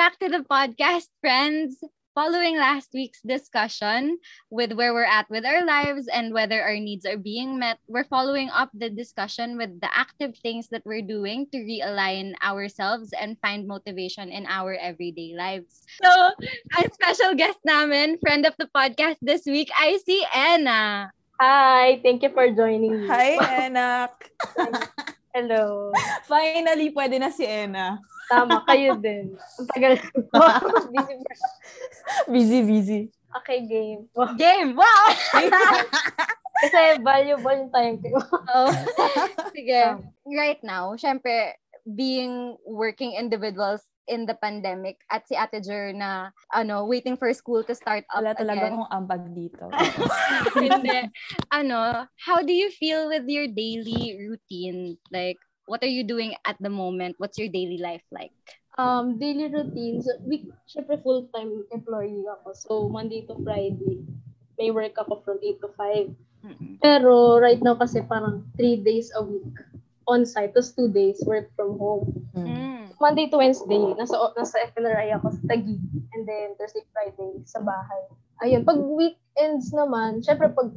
back 0.00 0.16
to 0.16 0.32
the 0.32 0.40
podcast, 0.48 1.12
friends. 1.20 1.76
Following 2.16 2.56
last 2.56 2.88
week's 2.96 3.20
discussion 3.20 4.16
with 4.48 4.72
where 4.72 4.96
we're 4.96 5.04
at 5.04 5.28
with 5.28 5.44
our 5.44 5.60
lives 5.60 6.08
and 6.08 6.32
whether 6.32 6.56
our 6.56 6.80
needs 6.80 7.04
are 7.04 7.20
being 7.20 7.60
met, 7.60 7.76
we're 7.86 8.08
following 8.08 8.48
up 8.48 8.72
the 8.72 8.88
discussion 8.88 9.60
with 9.60 9.68
the 9.84 9.92
active 9.92 10.32
things 10.40 10.72
that 10.72 10.80
we're 10.88 11.04
doing 11.04 11.44
to 11.52 11.60
realign 11.60 12.32
ourselves 12.40 13.12
and 13.12 13.36
find 13.44 13.68
motivation 13.68 14.32
in 14.32 14.48
our 14.48 14.72
everyday 14.80 15.36
lives. 15.36 15.84
So, 16.00 16.32
ang 16.80 16.88
special 16.96 17.36
guest 17.36 17.60
namin, 17.68 18.16
friend 18.24 18.48
of 18.48 18.56
the 18.56 18.72
podcast 18.72 19.20
this 19.20 19.44
week, 19.44 19.68
I 19.76 20.00
see 20.00 20.24
Anna. 20.32 21.12
Hi, 21.40 22.00
thank 22.00 22.24
you 22.24 22.32
for 22.32 22.48
joining 22.48 23.04
me. 23.04 23.06
Hi, 23.08 23.68
Enak. 23.68 24.16
Hello. 25.30 25.94
Finally, 26.30 26.90
pwede 26.90 27.22
na 27.22 27.30
si 27.30 27.46
Ena. 27.46 28.02
Tama, 28.26 28.66
kayo 28.66 28.98
din. 28.98 29.30
Ang 29.34 29.68
tagal 29.70 29.94
ko. 30.02 30.18
busy, 30.94 31.14
Busy, 32.26 32.58
busy. 32.66 33.00
Okay, 33.42 33.62
game. 33.62 34.10
Game! 34.42 34.74
Wow! 34.74 35.06
Kasi 36.60 36.98
valuable 36.98 37.62
yung 37.62 37.70
time 37.70 37.96
ko. 38.02 38.18
oh. 38.26 38.70
Sige. 39.54 40.02
Right 40.26 40.58
now, 40.66 40.98
syempre, 40.98 41.54
being 41.86 42.58
working 42.66 43.14
individuals 43.14 43.86
in 44.08 44.24
the 44.24 44.36
pandemic 44.38 45.00
at 45.10 45.26
si 45.28 45.36
Ate 45.36 45.60
Jer 45.60 45.92
na 45.92 46.30
ano 46.54 46.84
waiting 46.86 47.16
for 47.16 47.32
school 47.34 47.62
to 47.64 47.74
start 47.74 48.04
up 48.10 48.22
Wala 48.22 48.32
talaga 48.34 48.68
again. 48.68 48.72
akong 48.76 48.92
ambag 48.92 49.24
dito. 49.34 49.64
Hindi. 50.56 51.10
ano, 51.52 52.06
how 52.24 52.38
do 52.40 52.52
you 52.52 52.70
feel 52.72 53.08
with 53.08 53.28
your 53.28 53.46
daily 53.48 54.16
routine? 54.16 54.96
Like, 55.12 55.38
what 55.66 55.82
are 55.84 55.92
you 55.92 56.02
doing 56.02 56.34
at 56.46 56.56
the 56.58 56.72
moment? 56.72 57.16
What's 57.18 57.38
your 57.38 57.52
daily 57.52 57.78
life 57.78 58.04
like? 58.10 58.34
Um, 58.80 59.20
daily 59.20 59.52
routines. 59.52 60.08
Week, 60.24 60.48
syempre 60.64 60.96
full-time 61.02 61.68
employee 61.68 62.24
ako. 62.40 62.56
So, 62.56 62.72
Monday 62.88 63.28
to 63.28 63.36
Friday, 63.44 64.00
may 64.56 64.72
work 64.72 64.96
ako 64.96 65.20
from 65.20 65.36
8 65.42 65.60
to 65.60 65.68
5. 65.76 66.80
Pero 66.80 67.36
right 67.36 67.60
now 67.60 67.76
kasi 67.76 68.00
parang 68.08 68.48
3 68.56 68.80
days 68.80 69.12
a 69.12 69.20
week 69.20 69.52
on-site, 70.10 70.50
tapos 70.50 70.74
2 70.74 70.90
days 70.90 71.22
work 71.22 71.46
from 71.54 71.78
home. 71.78 72.10
Mm. 72.34 72.90
Monday 72.98 73.30
to 73.30 73.38
Wednesday, 73.38 73.80
nasa, 73.96 74.18
nasa 74.34 74.60
FNRI 74.74 75.14
ako 75.16 75.32
sa 75.32 75.42
Taguig. 75.48 75.80
And 76.12 76.26
then 76.26 76.58
Thursday, 76.58 76.84
Friday, 76.90 77.40
sa 77.46 77.62
bahay. 77.62 78.02
Ayun, 78.42 78.66
pag 78.66 78.76
weekends 78.76 79.72
naman, 79.72 80.20
syempre 80.20 80.52
pag, 80.52 80.68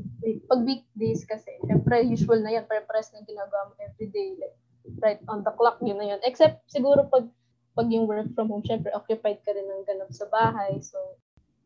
pag 0.48 0.62
weekdays 0.64 1.26
kasi, 1.26 1.52
syempre 1.66 2.06
usual 2.06 2.40
na 2.46 2.54
yan, 2.54 2.64
pare-pares 2.70 3.12
na 3.12 3.26
ginagawa 3.26 3.74
mo 3.74 3.74
everyday. 3.82 4.38
Like, 4.40 4.56
right 5.00 5.22
on 5.28 5.44
the 5.44 5.52
clock, 5.56 5.80
yun 5.82 6.00
na 6.00 6.16
yun. 6.16 6.22
Except 6.24 6.64
siguro 6.72 7.08
pag 7.08 7.28
pag 7.74 7.90
yung 7.90 8.06
work 8.06 8.30
from 8.38 8.54
home, 8.54 8.62
syempre 8.62 8.94
occupied 8.94 9.42
ka 9.42 9.52
rin 9.52 9.66
ng 9.66 9.86
ganap 9.90 10.12
sa 10.14 10.30
bahay. 10.30 10.78
So, 10.80 10.98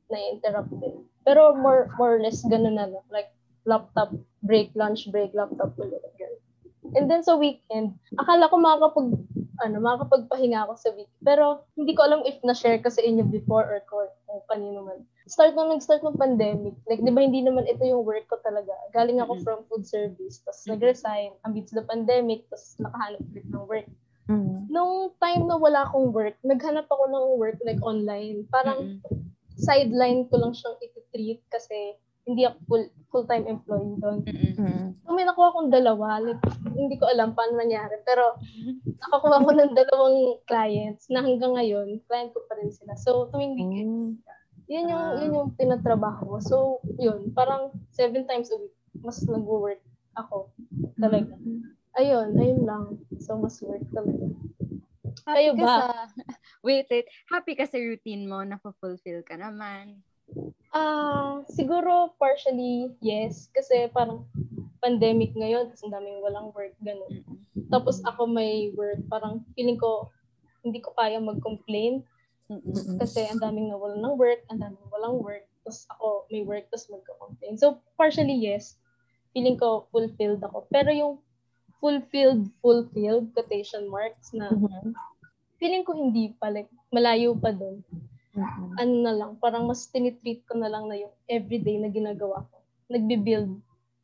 na-interrupt 0.08 0.72
din. 0.80 1.04
Pero 1.28 1.52
more, 1.52 1.92
more 2.00 2.16
or 2.16 2.22
less 2.24 2.40
ganun 2.48 2.80
na 2.80 2.88
lang. 2.88 3.06
Like, 3.12 3.36
laptop 3.68 4.16
break, 4.40 4.72
lunch 4.72 5.12
break, 5.12 5.36
laptop 5.36 5.76
ulit. 5.76 6.00
Ganun. 6.16 6.40
And 6.96 7.10
then 7.12 7.26
sa 7.26 7.36
weekend, 7.36 7.98
akala 8.16 8.48
ko 8.48 8.56
makakapag, 8.62 9.20
ano, 9.66 9.76
makakapagpahinga 9.82 10.64
ako 10.64 10.74
sa 10.78 10.90
week. 10.94 11.12
Pero 11.26 11.66
hindi 11.76 11.98
ko 11.98 12.06
alam 12.06 12.22
if 12.24 12.38
na-share 12.46 12.80
ko 12.80 12.88
sa 12.94 13.04
inyo 13.04 13.28
before 13.28 13.66
or 13.68 13.82
ko, 13.90 14.08
kung 14.30 14.46
kanino 14.48 14.86
man. 14.86 15.04
Start 15.28 15.60
nung 15.60 15.76
nag-start 15.76 16.06
ng 16.08 16.16
pandemic, 16.16 16.72
like, 16.88 17.04
di 17.04 17.12
ba 17.12 17.20
hindi 17.20 17.44
naman 17.44 17.68
ito 17.68 17.84
yung 17.84 18.08
work 18.08 18.32
ko 18.32 18.40
talaga. 18.46 18.72
Galing 18.96 19.20
ako 19.20 19.36
Mm-hmm. 19.36 19.44
from 19.44 19.60
food 19.68 19.84
service, 19.84 20.40
tapos 20.46 20.64
nag-resign 20.72 21.36
amidst 21.44 21.76
the 21.76 21.84
pandemic, 21.84 22.48
tapos 22.48 22.80
nakahanap 22.80 23.20
ulit 23.34 23.48
ng 23.52 23.66
work. 23.68 23.88
Mm. 24.28 24.68
Nung 24.72 25.16
time 25.24 25.48
na 25.48 25.56
wala 25.56 25.88
akong 25.88 26.12
work, 26.12 26.36
naghanap 26.44 26.88
ako 26.88 27.04
ng 27.12 27.26
work 27.40 27.60
like 27.64 27.80
online. 27.84 28.44
Parang 28.52 29.00
Mm-mm. 29.00 29.20
sideline 29.56 30.28
ko 30.28 30.40
lang 30.40 30.52
siyang 30.56 30.76
iti-treat 30.84 31.40
kasi 31.48 31.96
hindi 32.28 32.44
ako 32.44 32.58
full, 32.68 32.86
full-time 33.08 33.48
employee 33.48 33.96
doon. 33.98 34.20
Mm-mm. 34.22 34.54
Mm. 34.54 34.88
So, 35.00 35.16
may 35.16 35.24
nakuha 35.24 35.48
akong 35.48 35.72
dalawa. 35.72 36.20
Like, 36.20 36.44
hindi 36.70 37.00
ko 37.00 37.08
alam 37.08 37.32
paano 37.32 37.56
nangyari. 37.56 38.04
Pero, 38.04 38.36
nakakuha 39.00 39.42
ko 39.42 39.50
ng 39.50 39.72
dalawang 39.74 40.20
clients 40.44 41.08
na 41.08 41.24
hanggang 41.24 41.56
ngayon, 41.56 42.04
client 42.04 42.36
ko 42.36 42.44
pa 42.44 42.60
rin 42.60 42.68
sila. 42.68 42.94
So, 42.96 43.32
tuwing 43.32 43.56
weekend, 43.56 44.20
Mm. 44.20 44.68
yun 44.68 44.92
yung, 44.92 45.06
Ah. 45.08 45.16
yun 45.18 45.32
yung 45.34 45.50
tinatrabaho 45.56 46.28
ko. 46.28 46.38
So, 46.44 46.56
yun, 46.98 47.32
parang 47.32 47.72
seven 47.90 48.28
times 48.28 48.52
a 48.52 48.60
week, 48.60 48.76
mas 49.00 49.24
nag-work 49.24 49.80
ako. 50.14 50.52
Talaga. 51.00 51.32
Ayun, 51.96 52.36
ayun 52.36 52.62
lang. 52.62 52.86
So, 53.18 53.40
mas 53.40 53.56
work 53.64 53.88
talaga. 53.90 54.28
Kayo 55.24 55.56
Happy 55.56 55.60
ka 55.60 55.66
ba? 55.66 55.76
sa- 55.82 56.12
wait, 56.68 56.88
wait. 56.88 57.08
Happy 57.26 57.56
ka 57.56 57.64
sa 57.64 57.80
routine 57.80 58.28
mo, 58.28 58.44
na-fulfill 58.44 59.24
ka 59.24 59.34
naman. 59.34 60.04
Ah, 60.76 61.42
siguro 61.48 62.12
partially 62.20 62.92
yes 63.00 63.48
kasi 63.56 63.88
parang 63.96 64.28
pandemic 64.84 65.34
ngayon, 65.34 65.72
tapos 65.72 65.84
ang 65.88 65.94
daming 65.96 66.20
walang 66.22 66.52
work 66.54 66.76
ganun. 66.84 67.24
Tapos 67.72 68.04
ako 68.06 68.28
may 68.30 68.72
work, 68.76 69.00
parang 69.10 69.44
feeling 69.56 69.80
ko 69.80 70.12
hindi 70.62 70.84
ko 70.84 70.92
kaya 70.94 71.18
mag-complain 71.24 72.04
kasi 73.00 73.28
ang 73.28 73.40
daming 73.40 73.72
nawalan 73.72 74.04
ng 74.04 74.16
work, 74.20 74.44
ang 74.52 74.60
daming 74.60 74.88
walang 74.92 75.20
work, 75.20 75.44
tapos 75.64 75.88
ako 75.92 76.28
may 76.32 76.44
work, 76.44 76.68
tapos 76.72 76.88
magko-complain. 76.92 77.56
So 77.60 77.80
partially 77.96 78.36
yes, 78.36 78.76
feeling 79.32 79.60
ko 79.60 79.88
fulfilled 79.92 80.44
ako. 80.44 80.68
Pero 80.72 80.92
yung 80.92 81.14
fulfilled, 81.80 82.48
fulfilled, 82.60 83.32
quotation 83.36 83.88
marks 83.88 84.34
na 84.34 84.52
Mhm. 84.52 84.96
feeling 85.60 85.84
ko 85.84 85.94
hindi 85.96 86.34
pa, 86.38 86.52
like 86.52 86.70
malayo 86.94 87.36
pa 87.36 87.52
doon. 87.52 87.84
Mm. 88.38 88.78
ano 88.78 88.94
na 89.02 89.14
lang, 89.18 89.32
parang 89.42 89.66
mas 89.66 89.90
tinitreat 89.90 90.46
ko 90.46 90.54
na 90.62 90.70
lang 90.70 90.86
na 90.86 90.94
yung 90.94 91.14
everyday 91.26 91.82
na 91.82 91.90
ginagawa 91.90 92.46
ko. 92.54 92.62
Nagbi-build 92.94 93.58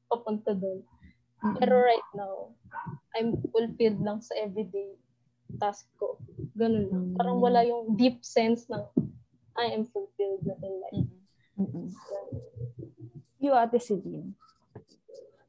papunta 0.10 0.58
doon. 0.58 0.82
Pero 1.62 1.74
right 1.78 2.10
now, 2.18 2.50
I'm 3.14 3.38
fulfilled 3.54 4.02
lang 4.02 4.26
sa 4.26 4.34
everyday 4.42 4.98
task 5.62 5.86
ko. 6.02 6.18
Ganun 6.58 6.90
lang. 6.90 7.04
Mm. 7.14 7.16
Parang 7.20 7.38
wala 7.38 7.62
yung 7.62 7.94
deep 7.94 8.26
sense 8.26 8.66
ng 8.74 8.82
I 9.54 9.70
am 9.70 9.86
fulfilled 9.86 10.42
na 10.50 10.58
in 10.66 10.74
life. 10.82 11.10
Mm-mm. 11.62 11.88
You, 13.38 13.54
Ate 13.54 13.78
Celine. 13.78 14.34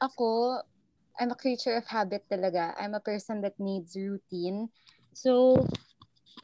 Ako, 0.03 0.61
I'm 1.17 1.33
a 1.33 1.39
creature 1.39 1.81
of 1.81 1.89
habit 1.89 2.29
talaga. 2.29 2.77
I'm 2.77 2.93
a 2.93 3.01
person 3.01 3.41
that 3.41 3.57
needs 3.57 3.97
routine. 3.97 4.69
So, 5.17 5.57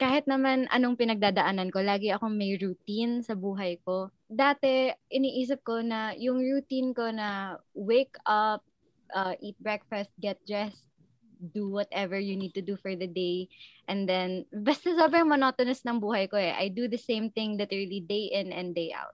kahit 0.01 0.25
naman 0.25 0.65
anong 0.73 0.97
pinagdadaanan 0.97 1.69
ko, 1.69 1.85
lagi 1.85 2.09
akong 2.09 2.33
may 2.33 2.57
routine 2.57 3.21
sa 3.21 3.37
buhay 3.37 3.77
ko. 3.85 4.09
Dati, 4.25 4.89
iniisip 5.13 5.61
ko 5.61 5.85
na 5.85 6.17
yung 6.17 6.41
routine 6.41 6.89
ko 6.89 7.13
na 7.13 7.61
wake 7.77 8.17
up, 8.25 8.65
uh, 9.13 9.37
eat 9.45 9.53
breakfast, 9.61 10.09
get 10.17 10.41
dressed, 10.49 10.81
do 11.53 11.69
whatever 11.69 12.17
you 12.17 12.33
need 12.33 12.57
to 12.57 12.65
do 12.65 12.73
for 12.81 12.97
the 12.97 13.05
day. 13.05 13.45
And 13.85 14.09
then, 14.09 14.49
basta 14.49 14.89
sobrang 14.97 15.29
monotonous 15.29 15.85
ng 15.85 16.01
buhay 16.01 16.25
ko 16.33 16.41
eh. 16.41 16.49
I 16.49 16.73
do 16.73 16.89
the 16.89 16.97
same 16.97 17.29
thing 17.29 17.61
literally 17.61 18.01
day 18.01 18.33
in 18.33 18.49
and 18.49 18.73
day 18.73 18.89
out. 18.97 19.13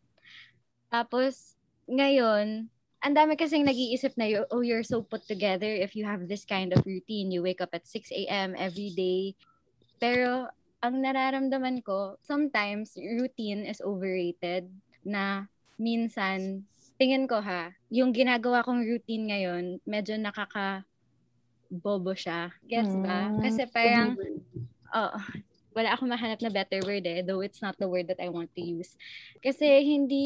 Tapos, 0.88 1.60
ngayon, 1.92 2.72
ang 3.04 3.14
dami 3.14 3.36
kasing 3.36 3.68
nag-iisip 3.68 4.16
na, 4.16 4.48
oh, 4.56 4.64
you're 4.64 4.88
so 4.88 5.04
put 5.04 5.28
together 5.28 5.68
if 5.68 6.00
you 6.00 6.08
have 6.08 6.32
this 6.32 6.48
kind 6.48 6.72
of 6.72 6.80
routine. 6.88 7.28
You 7.28 7.44
wake 7.44 7.60
up 7.60 7.76
at 7.76 7.84
6 7.84 8.08
a.m. 8.16 8.56
every 8.56 8.96
day. 8.96 9.36
Pero, 10.00 10.48
ang 10.88 11.04
nararamdaman 11.04 11.84
ko, 11.84 12.16
sometimes, 12.24 12.96
routine 12.96 13.68
is 13.68 13.84
overrated 13.84 14.72
na 15.04 15.52
minsan, 15.76 16.64
tingin 16.98 17.30
ko 17.30 17.44
ha, 17.44 17.76
yung 17.94 18.16
ginagawa 18.16 18.66
kong 18.66 18.88
routine 18.88 19.30
ngayon, 19.30 19.78
medyo 19.86 20.16
nakaka 20.18 20.88
bobo 21.70 22.16
siya. 22.16 22.52
Gets 22.64 22.96
ba? 23.04 23.30
Mm. 23.32 23.40
Kasi 23.44 23.62
parang, 23.70 24.16
oh, 24.96 25.20
wala 25.78 25.94
akong 25.94 26.10
mahanap 26.10 26.42
na 26.42 26.50
better 26.50 26.82
word 26.82 27.06
eh, 27.06 27.22
though 27.22 27.46
it's 27.46 27.62
not 27.62 27.78
the 27.78 27.86
word 27.86 28.10
that 28.10 28.18
I 28.18 28.34
want 28.34 28.50
to 28.58 28.64
use. 28.66 28.98
Kasi 29.46 29.86
hindi, 29.86 30.26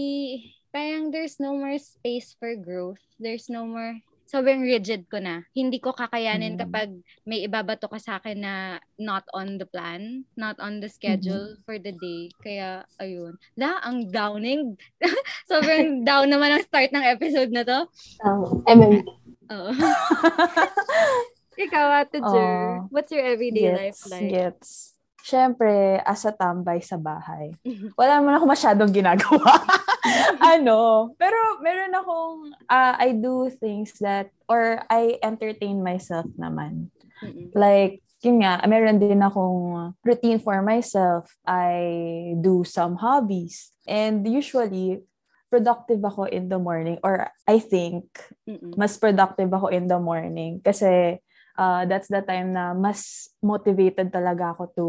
parang 0.71 1.11
there's 1.11 1.43
no 1.43 1.51
more 1.51 1.75
space 1.75 2.31
for 2.39 2.55
growth. 2.55 3.03
There's 3.19 3.51
no 3.51 3.67
more, 3.67 3.99
sobrang 4.31 4.63
rigid 4.63 5.11
ko 5.11 5.19
na. 5.19 5.43
Hindi 5.51 5.83
ko 5.83 5.91
kakayanin 5.91 6.55
Mm. 6.55 6.59
kapag 6.63 6.89
may 7.27 7.43
ibabato 7.43 7.91
ka 7.91 7.99
sa 7.99 8.15
akin 8.15 8.39
na 8.39 8.55
not 8.95 9.27
on 9.35 9.59
the 9.59 9.67
plan, 9.67 10.23
not 10.39 10.55
on 10.57 10.79
the 10.79 10.87
schedule 10.87 11.59
for 11.67 11.75
the 11.75 11.91
day. 11.91 12.31
Kaya, 12.39 12.87
ayun. 12.95 13.35
La, 13.59 13.83
ang 13.83 14.07
downing. 14.07 14.79
sobrang 15.51 15.99
down 16.07 16.31
naman 16.31 16.55
ang 16.55 16.63
start 16.63 16.95
ng 16.95 17.03
episode 17.03 17.51
na 17.51 17.67
to. 17.67 17.79
Um, 18.23 18.63
MM. 18.63 19.03
Oo. 19.51 19.71
Ikaw, 21.61 21.85
Ate 22.01 22.17
Jer, 22.23 22.55
Oh. 22.81 22.87
what's 22.89 23.11
your 23.11 23.27
everyday 23.27 23.69
life 23.69 23.99
Gets, 23.99 24.09
like? 24.09 24.31
gets. 24.31 24.90
Siyempre, 25.21 26.01
as 26.01 26.25
a 26.25 26.33
tambay 26.33 26.81
sa 26.81 26.97
bahay, 26.97 27.53
wala 27.99 28.19
naman 28.19 28.37
ako 28.37 28.45
masyadong 28.49 28.91
ginagawa. 28.91 29.61
ano, 30.53 31.11
pero 31.15 31.37
meron 31.61 31.93
akong, 31.93 32.37
uh, 32.65 32.93
I 32.97 33.13
do 33.13 33.49
things 33.53 33.93
that, 34.01 34.33
or 34.49 34.81
I 34.89 35.21
entertain 35.21 35.85
myself 35.85 36.25
naman. 36.35 36.89
Mm-mm. 37.21 37.53
Like, 37.53 38.01
yun 38.21 38.41
nga, 38.41 38.61
meron 38.65 39.01
din 39.01 39.21
akong 39.21 39.93
routine 40.01 40.41
for 40.41 40.61
myself. 40.61 41.29
I 41.45 42.33
do 42.37 42.65
some 42.65 42.97
hobbies. 42.97 43.73
And 43.85 44.25
usually, 44.25 45.05
productive 45.51 45.99
ako 45.99 46.31
in 46.31 46.47
the 46.47 46.55
morning 46.55 46.95
or 47.03 47.27
I 47.43 47.59
think 47.59 48.07
Mm-mm. 48.47 48.71
mas 48.79 48.95
productive 48.95 49.51
ako 49.51 49.67
in 49.67 49.91
the 49.91 49.99
morning 49.99 50.63
kasi 50.63 51.19
uh, 51.61 51.85
that's 51.85 52.09
the 52.09 52.25
time 52.25 52.57
na 52.57 52.73
mas 52.73 53.29
motivated 53.45 54.09
talaga 54.09 54.57
ako 54.57 54.63
to 54.73 54.87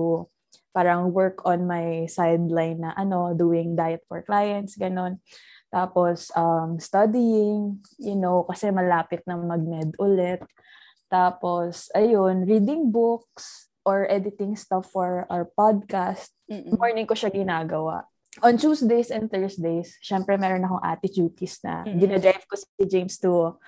parang 0.72 1.12
work 1.12 1.44
on 1.44 1.68
my 1.68 2.08
sideline 2.08 2.80
na 2.80 2.96
ano, 2.96 3.36
doing 3.36 3.76
diet 3.76 4.00
for 4.08 4.24
clients, 4.24 4.80
ganon. 4.80 5.20
Tapos, 5.68 6.32
um, 6.32 6.80
studying, 6.80 7.80
you 8.00 8.16
know, 8.16 8.44
kasi 8.48 8.72
malapit 8.72 9.20
na 9.28 9.36
mag-med 9.36 9.92
ulit. 10.00 10.40
Tapos, 11.12 11.92
ayun, 11.92 12.48
reading 12.48 12.88
books 12.88 13.68
or 13.84 14.08
editing 14.08 14.56
stuff 14.56 14.88
for 14.88 15.28
our 15.28 15.48
podcast. 15.52 16.32
Mm-mm. 16.48 16.76
Morning 16.80 17.04
ko 17.04 17.12
siya 17.12 17.28
ginagawa. 17.32 18.08
On 18.40 18.56
Tuesdays 18.56 19.12
and 19.12 19.28
Thursdays, 19.28 20.00
syempre 20.00 20.40
meron 20.40 20.64
akong 20.64 20.80
attitudes 20.80 21.60
na 21.60 21.84
Mm-mm. 21.84 22.00
dinadrive 22.00 22.48
ko 22.48 22.56
si 22.56 22.84
James 22.88 23.20
to 23.20 23.60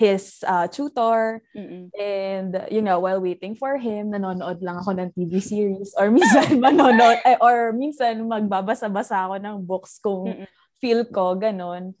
his 0.00 0.40
uh, 0.48 0.64
tutor. 0.72 1.44
Mm-mm. 1.52 1.92
And, 1.92 2.64
you 2.72 2.80
know, 2.80 3.04
while 3.04 3.20
waiting 3.20 3.52
for 3.52 3.76
him, 3.76 4.16
nanonood 4.16 4.64
lang 4.64 4.80
ako 4.80 4.96
ng 4.96 5.12
TV 5.12 5.44
series. 5.44 5.92
Or 6.00 6.08
minsan 6.08 6.56
manonood, 6.64 7.20
eh, 7.28 7.36
or 7.36 7.76
minsan 7.76 8.24
magbabasa-basa 8.24 9.28
ako 9.28 9.36
ng 9.36 9.56
books 9.60 10.00
kung 10.00 10.32
Mm-mm. 10.32 10.48
feel 10.80 11.04
ko, 11.04 11.36
ganon. 11.36 11.92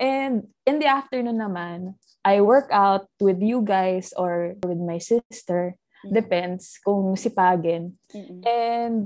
And 0.00 0.48
in 0.64 0.80
the 0.80 0.88
afternoon 0.88 1.36
naman, 1.36 2.00
I 2.24 2.40
work 2.40 2.72
out 2.72 3.12
with 3.20 3.44
you 3.44 3.60
guys 3.60 4.16
or 4.16 4.56
with 4.64 4.80
my 4.80 4.96
sister. 4.96 5.76
Mm. 6.08 6.10
Depends 6.16 6.80
kung 6.80 7.12
sipagin. 7.20 7.92
Mm-mm. 8.08 8.40
And 8.48 9.04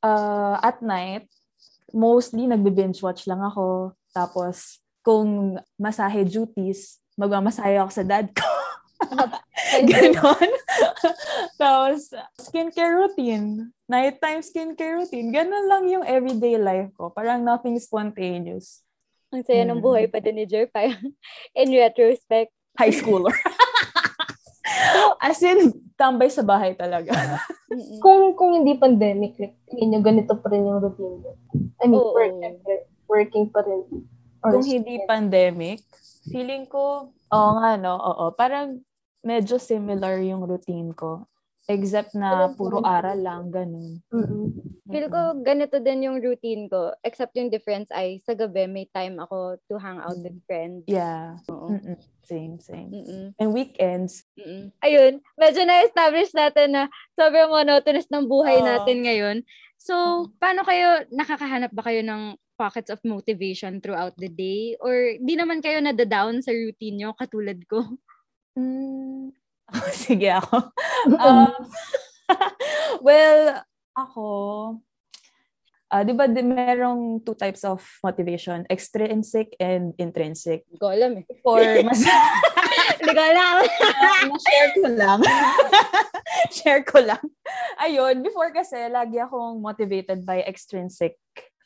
uh, 0.00 0.56
at 0.64 0.80
night, 0.80 1.28
mostly 1.92 2.48
nagbe-binge 2.48 3.04
watch 3.04 3.28
lang 3.28 3.44
ako. 3.44 3.92
Tapos, 4.16 4.80
kung 5.04 5.60
masahe 5.76 6.24
duties, 6.24 6.96
magmamasahe 7.18 7.76
ako 7.82 7.90
sa 7.90 8.06
dad 8.06 8.30
ko. 8.30 8.46
Ganon. 9.90 10.50
Tapos, 11.60 12.14
skincare 12.38 12.94
routine. 12.94 13.70
Nighttime 13.86 14.42
skincare 14.42 15.02
routine. 15.02 15.30
Ganon 15.30 15.66
lang 15.66 15.84
yung 15.90 16.04
everyday 16.06 16.54
life 16.54 16.90
ko. 16.94 17.10
Parang 17.10 17.42
nothing 17.42 17.74
spontaneous. 17.78 18.82
Ang 19.28 19.44
saya 19.44 19.66
ng 19.66 19.78
Mm. 19.78 19.84
buhay 19.84 20.04
pa 20.08 20.22
din 20.22 20.40
ni 20.40 20.46
Jer. 20.46 20.70
Parang 20.70 20.94
in 21.58 21.68
retrospect. 21.74 22.54
High 22.78 22.94
schooler. 22.94 23.34
As 25.18 25.42
in, 25.42 25.74
tambay 25.98 26.30
sa 26.30 26.46
bahay 26.46 26.78
talaga. 26.78 27.10
Kung 27.98 28.38
kung 28.38 28.54
hindi 28.54 28.78
pandemic, 28.78 29.34
like, 29.36 29.58
tingin 29.66 29.90
nyo, 29.90 30.00
ganito 30.00 30.38
pa 30.38 30.46
rin 30.48 30.62
yung 30.62 30.78
routine. 30.78 31.18
I 31.82 31.90
mean, 31.90 31.98
Oo. 31.98 32.14
work, 32.14 32.38
working 33.10 33.50
pa 33.50 33.66
rin. 33.66 33.82
Or 34.40 34.54
Kung 34.54 34.62
hindi 34.62 35.02
pandemic, 35.04 35.82
feeling 36.30 36.64
ko, 36.68 37.12
oo 37.32 37.50
nga, 37.60 37.76
no? 37.76 37.96
Oo. 37.96 38.24
Parang 38.32 38.80
medyo 39.24 39.58
similar 39.58 40.20
yung 40.22 40.44
routine 40.46 40.94
ko. 40.94 41.26
Except 41.68 42.16
na 42.16 42.48
puro 42.56 42.80
aral 42.80 43.20
lang, 43.20 43.52
ganun. 43.52 44.00
Mm-mm. 44.08 44.56
Feel 44.88 45.12
ko 45.12 45.36
ganito 45.44 45.76
din 45.84 46.08
yung 46.08 46.16
routine 46.16 46.64
ko. 46.64 46.96
Except 47.04 47.36
yung 47.36 47.52
difference 47.52 47.92
ay 47.92 48.24
sa 48.24 48.32
gabi 48.32 48.64
may 48.64 48.88
time 48.88 49.20
ako 49.20 49.60
to 49.68 49.76
hang 49.76 50.00
out 50.00 50.16
with 50.16 50.40
friends. 50.48 50.88
Yeah. 50.88 51.36
Oo. 51.52 51.76
Mm-mm. 51.76 52.00
Same, 52.24 52.56
same. 52.56 52.88
Mm-mm. 52.88 53.36
And 53.36 53.52
weekends, 53.52 54.24
Mm-mm. 54.40 54.72
Ayun, 54.80 55.20
medyo 55.36 55.68
na-establish 55.68 56.32
natin 56.32 56.72
na 56.72 56.82
sobrang 57.12 57.52
monotonous 57.52 58.08
ng 58.08 58.24
buhay 58.24 58.64
Oo. 58.64 58.68
natin 58.68 59.04
ngayon. 59.04 59.36
So, 59.76 60.26
paano 60.40 60.64
kayo, 60.64 61.04
nakakahanap 61.12 61.70
ba 61.70 61.84
kayo 61.84 62.00
ng 62.00 62.34
pockets 62.58 62.90
of 62.90 62.98
motivation 63.06 63.78
throughout 63.78 64.18
the 64.18 64.26
day? 64.26 64.74
Or 64.82 65.14
di 65.22 65.38
naman 65.38 65.62
kayo 65.62 65.78
nadadown 65.78 66.42
sa 66.42 66.50
routine 66.50 67.06
nyo 67.06 67.14
katulad 67.14 67.62
ko? 67.70 67.86
Mm. 68.58 69.30
Sige 70.04 70.34
ako. 70.34 70.74
Um, 71.14 71.54
well, 73.06 73.62
ako, 73.94 74.28
ah 75.88 76.04
di 76.04 76.12
ba 76.12 76.28
di, 76.28 76.44
merong 76.44 77.24
two 77.24 77.32
types 77.32 77.64
of 77.64 77.80
motivation, 78.04 78.68
extrinsic 78.68 79.56
and 79.56 79.96
intrinsic. 79.96 80.68
Hindi 80.68 80.78
ko 80.78 80.88
alam 80.92 81.10
eh. 81.22 81.24
For 81.40 81.64
mas 81.88 82.04
Hindi 82.98 83.12
ko 83.14 83.22
alam. 83.24 83.56
share 84.36 84.70
ko 84.76 84.88
lang. 84.92 85.20
share 86.52 86.82
ko 86.84 86.98
lang. 87.00 87.24
Ayun, 87.80 88.20
before 88.20 88.52
kasi 88.52 88.76
lagi 88.92 89.16
akong 89.16 89.64
motivated 89.64 90.28
by 90.28 90.44
extrinsic 90.44 91.16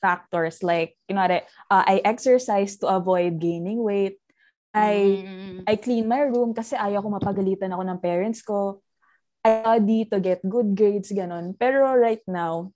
factors 0.02 0.60
like, 0.66 0.98
kunwari, 1.06 1.46
uh, 1.70 1.84
I 1.86 2.02
exercise 2.02 2.76
to 2.82 2.90
avoid 2.90 3.38
gaining 3.38 3.78
weight. 3.80 4.18
I 4.74 5.22
Mm. 5.22 5.62
I 5.68 5.78
clean 5.78 6.10
my 6.10 6.26
room 6.26 6.50
kasi 6.50 6.74
ayaw 6.74 7.06
ko 7.06 7.08
mapagalitan 7.14 7.70
ako 7.70 7.82
ng 7.86 8.02
parents 8.02 8.42
ko. 8.42 8.82
I 9.46 9.62
study 9.62 10.06
to 10.10 10.18
get 10.18 10.42
good 10.42 10.74
grades, 10.74 11.10
ganon. 11.14 11.54
Pero 11.58 11.86
right 11.94 12.22
now, 12.26 12.70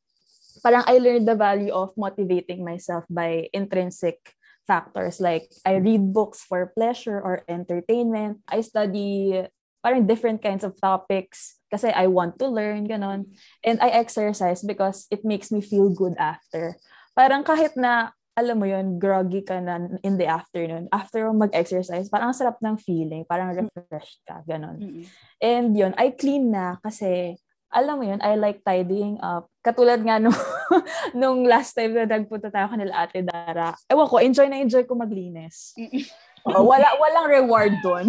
parang 0.63 0.83
I 0.87 0.99
learned 0.99 1.27
the 1.27 1.39
value 1.39 1.71
of 1.71 1.95
motivating 1.99 2.63
myself 2.63 3.07
by 3.11 3.51
intrinsic 3.55 4.19
factors. 4.67 5.23
Like, 5.23 5.47
I 5.63 5.79
read 5.79 6.11
books 6.11 6.43
for 6.43 6.75
pleasure 6.75 7.23
or 7.23 7.47
entertainment. 7.47 8.43
I 8.51 8.67
study 8.67 9.47
parang 9.79 10.11
different 10.11 10.43
kinds 10.43 10.67
of 10.67 10.75
topics 10.83 11.63
kasi 11.71 11.95
I 11.95 12.11
want 12.11 12.43
to 12.43 12.51
learn, 12.51 12.91
ganon. 12.91 13.31
And 13.63 13.79
I 13.79 13.95
exercise 13.95 14.67
because 14.67 15.07
it 15.15 15.23
makes 15.23 15.55
me 15.55 15.63
feel 15.63 15.91
good 15.95 16.19
after. 16.19 16.75
Parang 17.17 17.41
kahit 17.41 17.73
na 17.81 18.13
alam 18.37 18.61
mo 18.61 18.69
yun, 18.69 19.01
groggy 19.01 19.41
ka 19.41 19.57
na 19.65 19.81
in 20.05 20.21
the 20.21 20.29
afternoon. 20.29 20.93
After 20.93 21.25
mag-exercise, 21.33 22.13
parang 22.13 22.31
ang 22.31 22.37
sarap 22.37 22.61
ng 22.61 22.77
feeling. 22.77 23.25
Parang 23.25 23.57
refreshed 23.57 24.21
ka, 24.29 24.45
ganon. 24.45 24.77
Mm-mm. 24.77 25.09
And 25.41 25.73
yun, 25.73 25.97
I 25.97 26.13
clean 26.13 26.53
na 26.53 26.77
kasi, 26.85 27.41
alam 27.73 27.97
mo 27.97 28.05
yun, 28.05 28.21
I 28.21 28.37
like 28.37 28.61
tidying 28.61 29.17
up. 29.25 29.49
Katulad 29.65 30.05
nga 30.05 30.21
nung, 30.21 30.37
nung 31.17 31.49
last 31.49 31.73
time 31.73 31.97
na 31.97 32.05
nagpunta 32.05 32.53
tayo 32.53 32.69
kanila 32.69 33.09
Ate 33.09 33.25
Dara. 33.25 33.73
Ewan 33.89 34.05
ko, 34.05 34.21
enjoy 34.21 34.53
na 34.53 34.61
enjoy 34.61 34.85
ko 34.85 34.93
maglinis. 34.93 35.73
Oo, 36.45 36.69
wala, 36.69 36.93
walang 37.01 37.33
reward 37.33 37.73
doon. 37.81 38.07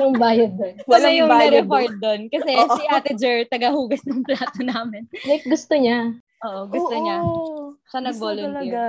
Anong 0.00 0.16
bayad 0.24 0.56
doon? 0.56 0.74
Wala 0.88 1.04
Walang 1.04 1.14
yung 1.20 1.28
bayad 1.28 1.52
na-record 1.52 1.94
doon. 2.00 2.20
Kasi 2.32 2.50
Oo. 2.56 2.74
si 2.80 2.82
Ate 2.88 3.12
Jer, 3.12 3.44
taga-hugas 3.44 4.02
ng 4.08 4.24
plato 4.24 4.64
namin. 4.64 5.04
Like, 5.28 5.44
gusto 5.44 5.76
niya. 5.76 6.16
Oo, 6.42 6.60
gusto 6.66 6.94
Oo, 6.96 7.02
niya. 7.04 7.16
Siya 7.92 8.00
nag-volunteer. 8.00 8.50
talaga. 8.50 8.82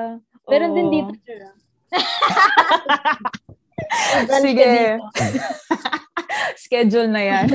Pero 0.45 0.63
Oo. 0.65 0.73
din 0.73 0.87
dito, 0.89 1.13
sir. 1.21 1.37
Sige. 4.39 4.97
Schedule 6.57 7.07
na 7.09 7.21
yan. 7.21 7.47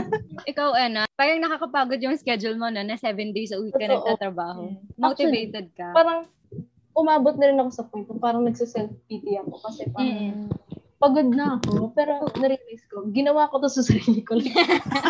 Ikaw, 0.46 0.68
Anna, 0.74 1.02
parang 1.14 1.38
nakakapagod 1.38 1.98
yung 2.00 2.16
schedule 2.16 2.54
mo 2.54 2.68
na 2.68 2.80
na 2.80 2.96
seven 2.96 3.30
days 3.30 3.50
a 3.50 3.58
week 3.58 3.72
ka 3.72 3.80
Totoo. 3.80 4.02
nagtatrabaho. 4.02 4.60
Motivated 4.96 5.70
ka. 5.72 5.92
Parang, 5.92 6.26
umabot 6.92 7.34
na 7.34 7.44
rin 7.46 7.58
ako 7.58 7.70
sa 7.70 7.84
point 7.84 8.06
na 8.06 8.16
parang 8.16 8.42
nagsa-self-pity 8.42 9.36
ako 9.36 9.52
kasi 9.60 9.80
parang 9.90 10.14
Mm. 10.14 10.46
pagod 10.96 11.28
na 11.28 11.58
ako. 11.58 11.90
Pero 11.92 12.22
na-realize 12.34 12.84
ko, 12.86 13.04
ginawa 13.10 13.46
ko 13.46 13.58
to 13.58 13.68
sa 13.68 13.82
sarili 13.82 14.20
ko. 14.20 14.38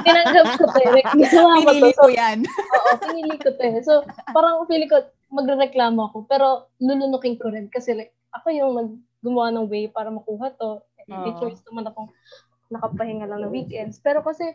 Tinanggap 0.00 0.44
ko 0.56 0.64
to. 0.66 0.78
eh. 0.82 1.02
Ginawa 1.14 1.50
ko 1.54 1.60
to. 1.62 1.70
Pinili 1.70 1.92
ko 1.94 2.06
yan. 2.10 2.38
oo, 2.44 2.90
pinili 3.00 3.34
ko 3.36 3.48
to. 3.50 3.62
eh. 3.62 3.80
So, 3.80 3.92
parang 4.28 4.64
feeling 4.64 4.88
ko, 4.88 5.00
magrereklamo 5.31 6.11
ako. 6.11 6.26
Pero 6.28 6.73
lulunukin 6.81 7.37
ko 7.40 7.52
rin. 7.52 7.69
Kasi 7.69 7.97
like, 7.97 8.12
ako 8.35 8.50
yung 8.50 8.73
nag 8.76 8.90
gumawa 9.25 9.49
ng 9.57 9.73
way 9.73 9.88
para 9.88 10.12
makuha 10.12 10.52
to. 10.61 10.85
May 11.09 11.33
Oo. 11.33 11.40
choice 11.40 11.64
naman 11.69 11.88
akong 11.88 12.12
nakapahinga 12.69 13.25
lang 13.25 13.40
ng 13.45 13.52
weekends. 13.52 13.97
Pero 14.00 14.21
kasi, 14.21 14.52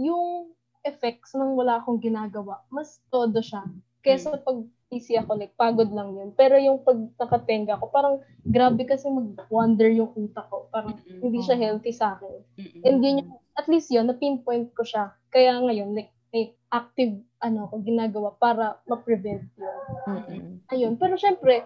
yung 0.00 0.56
effects 0.88 1.36
ng 1.36 1.52
wala 1.52 1.80
akong 1.80 2.00
ginagawa, 2.00 2.64
mas 2.72 3.04
todo 3.12 3.44
siya. 3.44 3.60
Kesa 4.00 4.40
pag 4.40 4.64
busy 4.88 5.20
ako, 5.20 5.36
like, 5.36 5.52
pagod 5.60 5.92
lang 5.92 6.16
yun. 6.16 6.32
Pero 6.32 6.56
yung 6.56 6.80
pag 6.80 6.96
nakatenga 7.20 7.76
ako, 7.76 7.92
parang 7.92 8.16
grabe 8.48 8.88
kasi 8.88 9.06
mag-wonder 9.12 9.92
yung 9.92 10.10
utak 10.16 10.48
ko. 10.48 10.66
Parang 10.72 10.96
Mm-mm. 10.96 11.20
hindi 11.20 11.44
siya 11.44 11.60
healthy 11.60 11.92
sa 11.92 12.16
akin. 12.16 12.40
Mm-mm. 12.56 12.82
And 12.88 12.96
yun 13.04 13.20
yung, 13.22 13.32
at 13.60 13.68
least 13.68 13.92
yun, 13.92 14.08
na-pinpoint 14.08 14.72
ko 14.72 14.82
siya. 14.82 15.12
Kaya 15.28 15.60
ngayon, 15.60 15.92
like, 15.92 16.10
may 16.32 16.56
active, 16.72 17.20
ano, 17.40 17.68
ko 17.68 17.80
ginagawa 17.80 18.36
para 18.36 18.76
ma-prevent 18.84 19.48
yun. 19.56 19.76
Mm-mm. 20.06 20.42
Ayun. 20.68 20.94
Pero 21.00 21.16
syempre, 21.16 21.64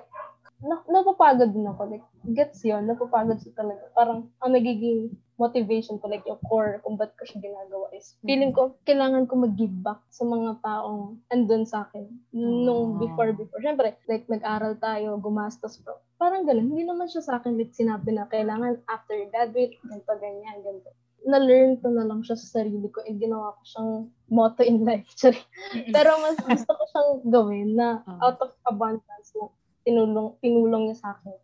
na, 0.63 0.81
napapagod 0.89 1.51
din 1.51 1.67
ako. 1.67 1.91
Like, 1.91 2.07
gets 2.31 2.63
yun, 2.65 2.87
napapagod 2.87 3.43
siya 3.43 3.53
talaga. 3.59 3.85
Parang, 3.93 4.31
ang 4.41 4.53
nagiging 4.55 5.13
motivation 5.35 5.99
ko, 5.99 6.07
like, 6.07 6.23
yung 6.31 6.39
core 6.47 6.79
kung 6.87 6.95
ba't 6.95 7.11
ko 7.19 7.27
siya 7.27 7.43
ginagawa 7.43 7.91
is, 7.91 8.15
feeling 8.23 8.55
ko, 8.55 8.79
kailangan 8.87 9.27
ko 9.27 9.35
mag-give 9.35 9.75
back 9.83 9.99
sa 10.15 10.23
mga 10.23 10.63
taong 10.63 11.19
andun 11.35 11.67
sa 11.67 11.91
akin. 11.91 12.07
Nung 12.33 12.97
Ah. 12.97 12.99
before, 13.03 13.35
before. 13.35 13.61
Syempre, 13.61 13.99
like, 14.07 14.25
nag-aral 14.31 14.79
tayo, 14.79 15.19
gumastos 15.19 15.83
pa. 15.83 15.99
Parang 16.17 16.47
ganun. 16.47 16.71
Hindi 16.71 16.87
naman 16.87 17.11
siya 17.11 17.27
sa 17.27 17.43
akin, 17.43 17.59
like, 17.59 17.75
sinabi 17.75 18.15
na 18.15 18.31
kailangan 18.31 18.79
after 18.87 19.19
graduate, 19.29 19.75
ganito, 19.83 20.13
ganyan, 20.23 20.63
ganito. 20.63 20.89
Na-learn 21.25 21.81
ko 21.81 21.89
na 21.89 22.05
lang 22.05 22.21
siya 22.21 22.37
sa 22.37 22.61
sarili 22.61 22.89
ko 22.93 23.01
and 23.09 23.17
ginawa 23.17 23.57
ko 23.57 23.63
siyang 23.65 23.93
motto 24.29 24.61
in 24.61 24.85
life. 24.85 25.09
Pero 25.97 26.11
mas 26.21 26.37
gusto 26.37 26.71
ko 26.77 26.83
siyang 26.93 27.13
gawin 27.33 27.69
na 27.77 28.05
out 28.21 28.37
of 28.45 28.53
abundance 28.69 29.33
na 29.37 29.49
tinulong, 29.89 30.37
tinulong 30.45 30.93
niya 30.93 31.01
sa 31.01 31.09
akin. 31.17 31.37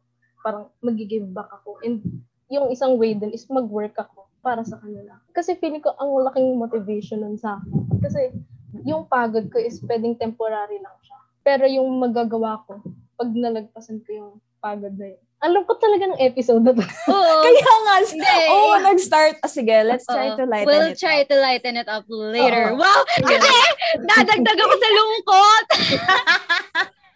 Parang 0.45 0.69
mag-give 0.85 1.29
back 1.33 1.49
ako. 1.53 1.81
And 1.81 2.05
yung 2.53 2.69
isang 2.69 3.01
way 3.01 3.17
din 3.17 3.33
is 3.33 3.49
mag-work 3.49 3.97
ako 3.97 4.29
para 4.45 4.65
sa 4.65 4.81
kanila. 4.81 5.17
Kasi 5.33 5.57
feeling 5.57 5.85
ko 5.85 5.97
ang 5.97 6.13
laking 6.29 6.57
motivation 6.57 7.25
nun 7.25 7.37
sa 7.41 7.61
akin. 7.61 8.01
Kasi 8.01 8.33
yung 8.85 9.09
pagod 9.09 9.49
ko 9.53 9.61
is 9.61 9.81
pwedeng 9.85 10.17
temporary 10.17 10.81
lang 10.81 10.97
siya. 11.05 11.19
Pero 11.41 11.65
yung 11.69 11.89
magagawa 12.01 12.65
ko, 12.69 12.81
pag 13.17 13.29
nalagpasan 13.33 14.01
ko 14.05 14.11
yung 14.13 14.33
pagod 14.61 14.95
na 14.95 15.17
yun. 15.17 15.23
Alam 15.41 15.65
ko 15.65 15.73
talaga 15.81 16.05
ng 16.05 16.21
episode 16.21 16.61
na 16.61 16.77
to. 16.77 16.85
Oo. 16.85 17.35
Kaya 17.49 17.73
nga, 17.81 17.95
Hindi. 18.05 18.37
oh, 18.53 18.77
nag-start. 18.77 19.41
Ah, 19.41 19.49
sige, 19.49 19.73
let's 19.89 20.05
try 20.05 20.29
Oo. 20.31 20.37
to 20.37 20.45
lighten 20.45 20.69
We'll 20.69 20.93
it 20.93 21.01
try 21.01 21.25
up. 21.25 21.33
to 21.33 21.37
lighten 21.41 21.81
it 21.81 21.89
up 21.89 22.05
later. 22.13 22.77
Oo. 22.77 22.85
Wow! 22.85 23.01
Kasi 23.25 23.57
dadagdag 24.05 24.59
ako 24.61 24.75
sa 24.77 24.89
lungkot. 24.93 25.67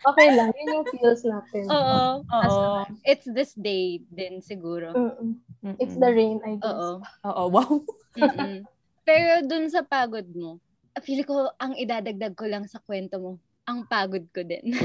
Okay 0.04 0.36
lang, 0.36 0.52
yun 0.52 0.68
yung 0.68 0.86
feels 0.92 1.24
natin. 1.24 1.64
Oo. 1.72 2.20
Oo. 2.28 2.84
It's 3.08 3.24
this 3.24 3.56
day 3.56 4.04
din 4.12 4.44
siguro. 4.44 4.92
Mm-mm. 4.92 5.40
Mm-mm. 5.64 5.80
It's 5.80 5.96
the 5.96 6.12
rain, 6.12 6.44
I 6.44 6.60
guess. 6.60 6.68
Oo. 6.68 6.90
Oo, 7.24 7.42
wow. 7.48 7.72
Mm-mm. 8.20 8.68
Pero 9.08 9.40
dun 9.48 9.72
sa 9.72 9.80
pagod 9.80 10.28
mo, 10.36 10.60
feel 11.00 11.24
ko 11.24 11.48
ang 11.56 11.72
idadagdag 11.80 12.36
ko 12.36 12.44
lang 12.44 12.68
sa 12.68 12.84
kwento 12.84 13.16
mo, 13.16 13.40
ang 13.64 13.88
pagod 13.88 14.28
ko 14.28 14.44
din. 14.44 14.76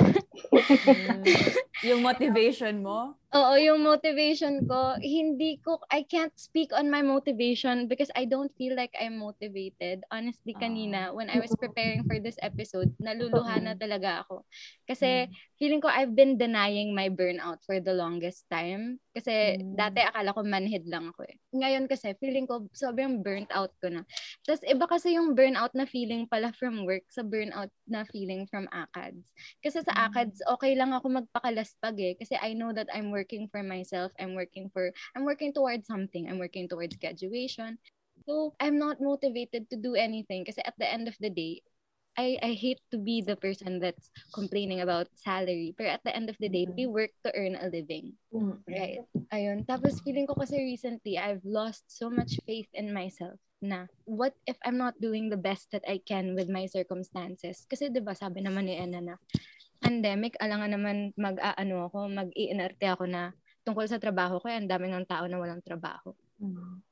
Yung 1.79 2.03
motivation 2.03 2.83
mo? 2.83 3.15
Oo, 3.29 3.53
yung 3.61 3.85
motivation 3.85 4.65
ko, 4.65 4.97
hindi 4.97 5.61
ko, 5.61 5.77
I 5.93 6.01
can't 6.01 6.33
speak 6.33 6.73
on 6.73 6.89
my 6.89 7.05
motivation 7.05 7.85
because 7.85 8.09
I 8.17 8.25
don't 8.25 8.49
feel 8.57 8.73
like 8.73 8.89
I'm 8.97 9.21
motivated. 9.21 10.01
Honestly, 10.09 10.57
Ah. 10.57 10.65
kanina, 10.65 11.13
when 11.13 11.29
I 11.29 11.37
was 11.37 11.53
preparing 11.53 12.01
for 12.09 12.17
this 12.17 12.41
episode, 12.41 12.89
naluluha 12.97 13.61
na 13.61 13.77
talaga 13.77 14.25
ako. 14.25 14.49
Kasi, 14.89 15.29
feeling 15.61 15.77
ko 15.77 15.93
I've 15.93 16.17
been 16.17 16.41
denying 16.41 16.97
my 16.97 17.05
burnout 17.05 17.61
for 17.69 17.77
the 17.77 17.93
longest 17.93 18.49
time. 18.49 18.97
Kasi, 19.13 19.61
Mm. 19.61 19.77
dati 19.77 20.01
akala 20.01 20.33
ko 20.33 20.41
manhid 20.41 20.89
lang 20.89 21.13
ako 21.13 21.29
eh. 21.29 21.37
Ngayon 21.53 21.85
kasi, 21.85 22.17
feeling 22.17 22.49
ko 22.49 22.65
sobrang 22.73 23.21
burnt 23.21 23.53
out 23.53 23.77
ko 23.77 23.93
na. 23.93 24.09
Tapos, 24.41 24.65
iba 24.65 24.89
kasi 24.89 25.13
yung 25.13 25.37
burnout 25.37 25.77
na 25.77 25.85
feeling 25.85 26.25
pala 26.25 26.49
from 26.57 26.81
work 26.81 27.05
sa 27.13 27.21
burnout 27.21 27.69
na 27.85 28.09
feeling 28.09 28.49
from 28.49 28.65
ACADS. 28.73 29.29
Kasi 29.61 29.85
sa. 29.85 29.93
ACADS, 30.09 30.41
okay 30.49 30.73
lang 30.73 30.97
ako 30.97 31.13
magpakalaspag 31.69 31.95
eh. 32.01 32.13
Kasi 32.17 32.35
I 32.41 32.53
know 32.53 32.73
that 32.73 32.87
I'm 32.93 33.11
working 33.11 33.47
for 33.51 33.63
myself. 33.63 34.11
I'm 34.19 34.33
working 34.33 34.69
for, 34.73 34.91
I'm 35.15 35.25
working 35.25 35.53
towards 35.53 35.87
something. 35.87 36.29
I'm 36.29 36.39
working 36.39 36.67
towards 36.67 36.95
graduation. 36.97 37.77
So, 38.25 38.53
I'm 38.59 38.77
not 38.77 39.01
motivated 39.01 39.69
to 39.69 39.77
do 39.77 39.95
anything. 39.95 40.45
Kasi 40.45 40.61
at 40.65 40.75
the 40.77 40.85
end 40.85 41.07
of 41.07 41.15
the 41.19 41.29
day, 41.29 41.61
I, 42.17 42.37
I 42.43 42.51
hate 42.51 42.81
to 42.91 42.99
be 42.99 43.21
the 43.21 43.37
person 43.37 43.79
that's 43.79 44.11
complaining 44.35 44.81
about 44.81 45.07
salary. 45.15 45.73
Pero 45.77 45.89
at 45.89 46.03
the 46.03 46.13
end 46.13 46.29
of 46.29 46.35
the 46.39 46.49
day, 46.49 46.67
we 46.67 46.85
work 46.85 47.11
to 47.23 47.31
earn 47.31 47.55
a 47.55 47.71
living. 47.71 48.11
Mm. 48.33 48.59
Right. 48.67 48.99
Ayun. 49.31 49.63
Tapos 49.63 50.03
feeling 50.03 50.27
ko 50.27 50.35
kasi 50.35 50.59
recently, 50.59 51.15
I've 51.15 51.45
lost 51.47 51.87
so 51.87 52.11
much 52.11 52.35
faith 52.43 52.67
in 52.75 52.91
myself 52.91 53.39
na 53.63 53.87
what 54.03 54.35
if 54.47 54.55
I'm 54.63 54.79
not 54.79 54.99
doing 54.99 55.31
the 55.31 55.39
best 55.39 55.71
that 55.71 55.83
I 55.87 56.03
can 56.03 56.35
with 56.35 56.51
my 56.51 56.67
circumstances? 56.67 57.63
Kasi 57.71 57.87
ba 58.03 58.15
sabi 58.15 58.43
naman 58.43 58.67
ni 58.67 58.75
Anna 58.75 58.99
na 58.99 59.15
pandemic, 59.79 60.35
alangan 60.37 60.71
naman 60.75 60.97
mag-aano 61.15 61.87
ako, 61.87 62.11
mag-iinarte 62.11 62.85
ako 62.87 63.07
na 63.07 63.31
tungkol 63.63 63.87
sa 63.87 63.99
trabaho 63.99 64.39
ko, 64.43 64.51
ang 64.51 64.69
dami 64.69 64.91
ng 64.91 65.07
tao 65.07 65.25
na 65.25 65.39
walang 65.39 65.63
trabaho. 65.63 66.11
Mm. 66.39 66.83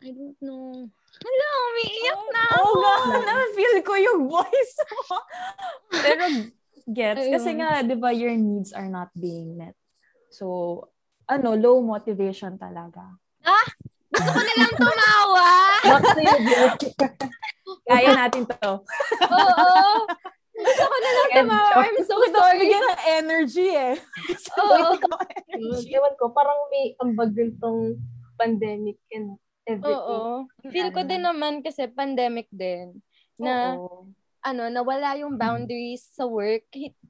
I 0.00 0.08
don't 0.16 0.38
know. 0.40 0.88
Hala, 1.20 1.48
umiiyak 1.68 2.22
na 2.32 2.40
ako. 2.56 2.68
Oo 2.72 2.76
nga, 2.80 2.94
na-feel 3.20 3.76
ko 3.84 3.92
yung 4.00 4.20
voice 4.32 4.76
mo. 4.88 5.16
Pero 5.92 6.24
gets. 6.88 7.28
Kasi 7.28 7.50
Ayun. 7.52 7.58
nga, 7.60 7.70
di 7.84 7.96
ba, 8.00 8.10
your 8.10 8.32
needs 8.32 8.72
are 8.72 8.88
not 8.88 9.12
being 9.12 9.60
met. 9.60 9.76
So, 10.32 10.88
ano, 11.28 11.52
low 11.52 11.84
motivation 11.84 12.56
talaga. 12.56 13.20
Gusto 14.10 14.30
ko 14.34 14.40
nilang 14.42 14.74
tumawa. 14.74 15.48
Back 15.84 16.02
to 16.16 16.20
you. 16.22 16.66
Kaya 17.86 18.10
natin 18.16 18.42
to. 18.48 18.72
Oo. 19.30 19.70
Gusto 20.60 20.84
ko 20.84 20.96
nilang 21.00 21.30
tumawa. 21.32 21.70
I'm 21.80 21.98
so 22.04 22.14
Gusto 22.20 22.36
ko 22.36 22.44
sorry. 22.44 22.58
bigyan 22.60 22.84
ng 22.84 23.02
energy 23.18 23.68
eh. 23.72 23.94
Gusto 24.30 24.60
Oo. 24.60 24.92
ko 25.00 25.06
ng 25.08 25.32
energy. 25.56 25.88
Ewan 25.96 26.14
ko, 26.20 26.24
parang 26.30 26.58
may 26.68 26.84
ambag 27.00 27.30
din 27.32 27.56
tong 27.58 27.96
pandemic 28.36 28.96
and 29.12 29.36
everything. 29.68 30.24
Oo. 30.24 30.48
Feel 30.68 30.88
ko 30.92 31.00
din 31.04 31.22
naman 31.24 31.60
kasi 31.60 31.88
pandemic 31.90 32.48
din 32.52 33.00
na 33.36 33.76
Oo. 33.76 34.08
ano, 34.40 34.62
nawala 34.72 35.16
yung 35.20 35.36
boundaries 35.36 36.04
sa 36.12 36.24
work. 36.24 36.64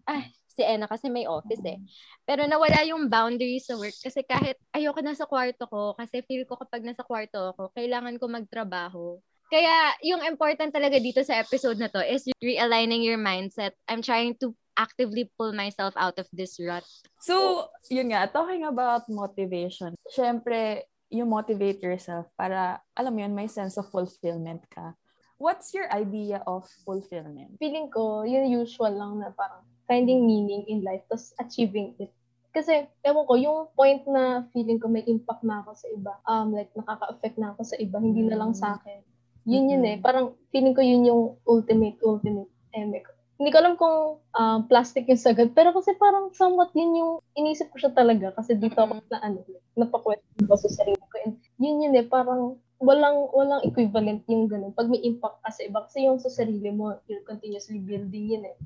Ah, 0.07 0.27
si 0.51 0.67
Ena 0.67 0.91
kasi 0.91 1.07
may 1.07 1.25
office 1.31 1.63
eh. 1.63 1.79
Pero 2.27 2.45
nawala 2.45 2.83
yung 2.85 3.07
boundaries 3.07 3.71
sa 3.71 3.79
work 3.79 3.95
kasi 3.97 4.21
kahit 4.27 4.59
ayoko 4.75 5.01
na 5.01 5.15
sa 5.15 5.25
kwarto 5.25 5.65
ko 5.71 5.95
kasi 5.97 6.21
feel 6.27 6.45
ko 6.45 6.59
kapag 6.59 6.83
nasa 6.83 7.07
kwarto 7.07 7.55
ako, 7.55 7.71
kailangan 7.73 8.19
ko 8.19 8.27
magtrabaho. 8.27 9.23
Kaya 9.51 9.99
yung 10.07 10.23
important 10.23 10.71
talaga 10.71 11.03
dito 11.03 11.27
sa 11.27 11.43
episode 11.43 11.75
na 11.83 11.91
to 11.91 11.99
is 12.07 12.23
realigning 12.39 13.03
your 13.03 13.19
mindset. 13.19 13.75
I'm 13.91 13.99
trying 13.99 14.39
to 14.39 14.55
actively 14.79 15.27
pull 15.35 15.51
myself 15.51 15.91
out 15.99 16.23
of 16.23 16.31
this 16.31 16.55
rut. 16.63 16.87
So, 17.19 17.67
yun 17.91 18.15
nga, 18.15 18.31
talking 18.31 18.63
about 18.63 19.11
motivation. 19.11 19.99
Syempre, 20.07 20.87
you 21.11 21.27
motivate 21.27 21.83
yourself 21.83 22.31
para, 22.39 22.79
alam 22.95 23.11
mo 23.11 23.27
yun, 23.27 23.35
may 23.35 23.51
sense 23.51 23.75
of 23.75 23.91
fulfillment 23.91 24.63
ka. 24.71 24.95
What's 25.35 25.75
your 25.75 25.91
idea 25.91 26.47
of 26.47 26.71
fulfillment? 26.87 27.59
Feeling 27.59 27.91
ko, 27.91 28.23
yun 28.23 28.47
usual 28.47 28.95
lang 28.95 29.19
na 29.19 29.35
parang 29.35 29.67
finding 29.91 30.31
meaning 30.31 30.63
in 30.71 30.87
life, 30.87 31.03
tapos 31.11 31.35
achieving 31.43 31.99
it. 31.99 32.15
Kasi, 32.55 32.87
ewan 33.03 33.27
ko, 33.27 33.35
yung 33.35 33.61
point 33.75 34.07
na 34.07 34.47
feeling 34.55 34.79
ko 34.79 34.87
may 34.87 35.03
impact 35.11 35.43
na 35.43 35.67
ako 35.67 35.75
sa 35.75 35.87
iba, 35.91 36.13
um, 36.31 36.55
like 36.55 36.71
nakaka-affect 36.79 37.35
na 37.35 37.51
ako 37.51 37.67
sa 37.67 37.77
iba, 37.83 37.99
hindi 37.99 38.23
na 38.31 38.39
lang 38.39 38.55
sa 38.55 38.79
akin. 38.79 39.03
Yun 39.51 39.67
yun 39.67 39.83
eh. 39.83 39.97
Parang 39.99 40.39
feeling 40.55 40.79
ko 40.79 40.83
yun 40.83 41.03
yung 41.03 41.23
ultimate, 41.43 41.99
ultimate 42.07 42.51
eme 42.71 43.03
ko. 43.03 43.11
Hindi 43.41 43.51
ko 43.51 43.59
alam 43.59 43.75
kung 43.81 44.21
um, 44.37 44.59
plastic 44.69 45.09
yung 45.09 45.19
sagot, 45.19 45.57
pero 45.57 45.73
kasi 45.73 45.97
parang 45.97 46.29
somewhat 46.37 46.71
yun 46.77 46.93
yung 46.93 47.13
inisip 47.35 47.73
ko 47.73 47.81
siya 47.81 47.91
talaga 47.91 48.37
kasi 48.37 48.53
dito 48.55 48.77
ako 48.77 49.01
na 49.09 49.19
ano, 49.25 49.41
napakwet 49.75 50.21
ko 50.45 50.55
sa 50.61 50.69
sarili 50.69 51.01
ko. 51.01 51.17
And 51.25 51.35
yun 51.57 51.83
yun 51.83 51.97
eh, 51.97 52.05
parang 52.05 52.61
walang 52.79 53.33
walang 53.33 53.65
equivalent 53.65 54.23
yung 54.29 54.45
ganun. 54.47 54.77
Pag 54.77 54.93
may 54.93 55.01
impact 55.03 55.41
ka 55.41 55.51
sa 55.51 55.65
iba, 55.65 55.83
kasi 55.89 56.05
yung 56.05 56.21
sa 56.21 56.29
sarili 56.29 56.69
mo, 56.69 57.01
you're 57.09 57.25
continuously 57.25 57.81
building 57.81 58.29
yun 58.29 58.45
eh. 58.45 58.57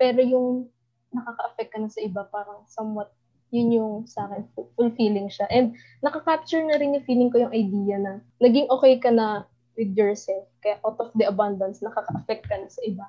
Pero 0.00 0.24
yung 0.24 0.72
nakaka-affect 1.12 1.70
ka 1.70 1.78
na 1.78 1.92
sa 1.92 2.00
iba, 2.00 2.24
parang 2.24 2.64
somewhat 2.72 3.12
yun 3.52 3.68
yung 3.68 3.94
sa 4.08 4.24
akin, 4.32 4.48
fu- 4.56 4.72
fulfilling 4.80 5.28
siya. 5.28 5.44
And 5.52 5.76
nakaka-capture 6.00 6.64
na 6.64 6.80
rin 6.80 6.96
yung 6.96 7.04
feeling 7.04 7.28
ko 7.28 7.36
yung 7.44 7.52
idea 7.52 8.00
na 8.00 8.24
naging 8.40 8.64
okay 8.72 8.96
ka 8.96 9.12
na 9.12 9.44
with 9.76 9.92
yourself. 9.96 10.48
Kaya 10.60 10.78
out 10.84 10.98
of 11.00 11.10
the 11.16 11.28
abundance, 11.28 11.80
nakaka-affect 11.80 12.48
ka 12.48 12.56
na 12.58 12.68
sa 12.68 12.80
iba. 12.84 13.06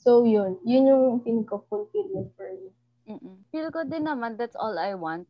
So, 0.00 0.24
yun. 0.24 0.56
Yun 0.64 0.88
yung 0.88 1.20
feeling 1.20 1.44
ko 1.44 1.64
fulfillment 1.68 2.32
for 2.34 2.48
me. 2.56 2.72
Mm-mm. 3.10 3.36
Feel 3.52 3.68
ko 3.68 3.84
din 3.84 4.08
naman 4.08 4.40
that's 4.40 4.56
all 4.56 4.76
I 4.78 4.96
want 4.96 5.28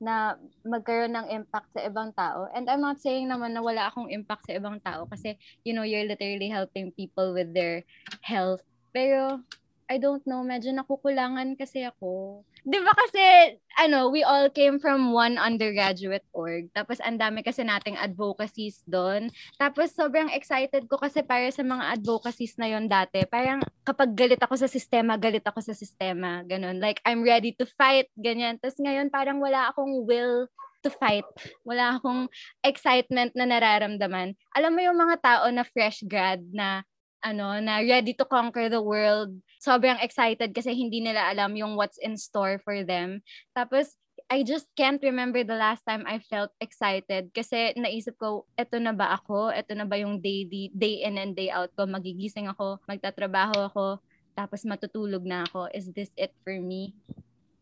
na 0.00 0.40
magkaroon 0.64 1.12
ng 1.12 1.28
impact 1.28 1.76
sa 1.76 1.84
ibang 1.84 2.10
tao. 2.16 2.48
And 2.56 2.64
I'm 2.72 2.80
not 2.80 3.04
saying 3.04 3.28
naman 3.28 3.52
na 3.52 3.60
wala 3.60 3.92
akong 3.92 4.08
impact 4.08 4.48
sa 4.48 4.56
ibang 4.56 4.80
tao 4.80 5.04
kasi, 5.04 5.36
you 5.62 5.76
know, 5.76 5.84
you're 5.84 6.08
literally 6.08 6.48
helping 6.48 6.88
people 6.96 7.36
with 7.36 7.52
their 7.52 7.84
health. 8.24 8.64
Pero, 8.96 9.44
I 9.90 9.98
don't 9.98 10.22
know, 10.22 10.46
medyo 10.46 10.70
nakukulangan 10.70 11.58
kasi 11.58 11.82
ako. 11.82 12.40
Di 12.62 12.78
ba 12.78 12.94
kasi, 12.94 13.58
ano, 13.82 14.06
we 14.14 14.22
all 14.22 14.46
came 14.54 14.78
from 14.78 15.10
one 15.10 15.34
undergraduate 15.34 16.22
org. 16.30 16.70
Tapos, 16.70 17.02
ang 17.02 17.18
dami 17.18 17.42
kasi 17.42 17.66
nating 17.66 17.98
advocacies 17.98 18.86
doon. 18.86 19.34
Tapos, 19.58 19.90
sobrang 19.90 20.30
excited 20.30 20.86
ko 20.86 20.94
kasi 20.94 21.26
para 21.26 21.50
sa 21.50 21.66
mga 21.66 21.98
advocacies 21.98 22.54
na 22.54 22.70
yon 22.70 22.86
dati. 22.86 23.26
Parang, 23.26 23.66
kapag 23.82 24.14
galit 24.14 24.38
ako 24.38 24.54
sa 24.62 24.70
sistema, 24.70 25.18
galit 25.18 25.42
ako 25.42 25.58
sa 25.58 25.74
sistema. 25.74 26.46
Ganon. 26.46 26.78
Like, 26.78 27.02
I'm 27.02 27.26
ready 27.26 27.50
to 27.58 27.66
fight. 27.74 28.06
Ganyan. 28.14 28.62
Tapos, 28.62 28.78
ngayon, 28.78 29.10
parang 29.10 29.42
wala 29.42 29.74
akong 29.74 30.06
will 30.06 30.46
to 30.86 30.90
fight. 30.92 31.26
Wala 31.64 31.98
akong 31.98 32.28
excitement 32.64 33.32
na 33.36 33.44
nararamdaman. 33.44 34.32
Alam 34.56 34.72
mo 34.76 34.80
yung 34.80 34.96
mga 34.96 35.16
tao 35.20 35.44
na 35.52 35.64
fresh 35.64 36.04
grad 36.08 36.40
na 36.52 36.84
ano, 37.20 37.60
na 37.60 37.80
ready 37.84 38.16
to 38.16 38.24
conquer 38.24 38.68
the 38.68 38.80
world. 38.80 39.32
Sobrang 39.60 40.00
excited 40.00 40.52
kasi 40.56 40.72
hindi 40.72 41.04
nila 41.04 41.32
alam 41.32 41.52
yung 41.56 41.76
what's 41.76 42.00
in 42.00 42.16
store 42.16 42.60
for 42.60 42.80
them. 42.84 43.20
Tapos, 43.52 43.96
I 44.30 44.46
just 44.46 44.70
can't 44.78 45.02
remember 45.02 45.42
the 45.42 45.58
last 45.58 45.82
time 45.82 46.06
I 46.06 46.22
felt 46.22 46.54
excited 46.62 47.34
kasi 47.34 47.74
naisip 47.74 48.14
ko, 48.14 48.46
eto 48.54 48.78
na 48.78 48.94
ba 48.94 49.18
ako? 49.18 49.50
Eto 49.50 49.74
na 49.74 49.82
ba 49.82 49.98
yung 49.98 50.22
daily, 50.22 50.70
day 50.70 51.02
in 51.02 51.18
and 51.18 51.34
day 51.34 51.50
out 51.50 51.74
ko? 51.74 51.82
Magigising 51.82 52.46
ako, 52.46 52.78
magtatrabaho 52.86 53.66
ako, 53.66 53.98
tapos 54.38 54.62
matutulog 54.62 55.26
na 55.26 55.42
ako. 55.48 55.66
Is 55.74 55.90
this 55.90 56.14
it 56.14 56.30
for 56.46 56.54
me? 56.54 56.94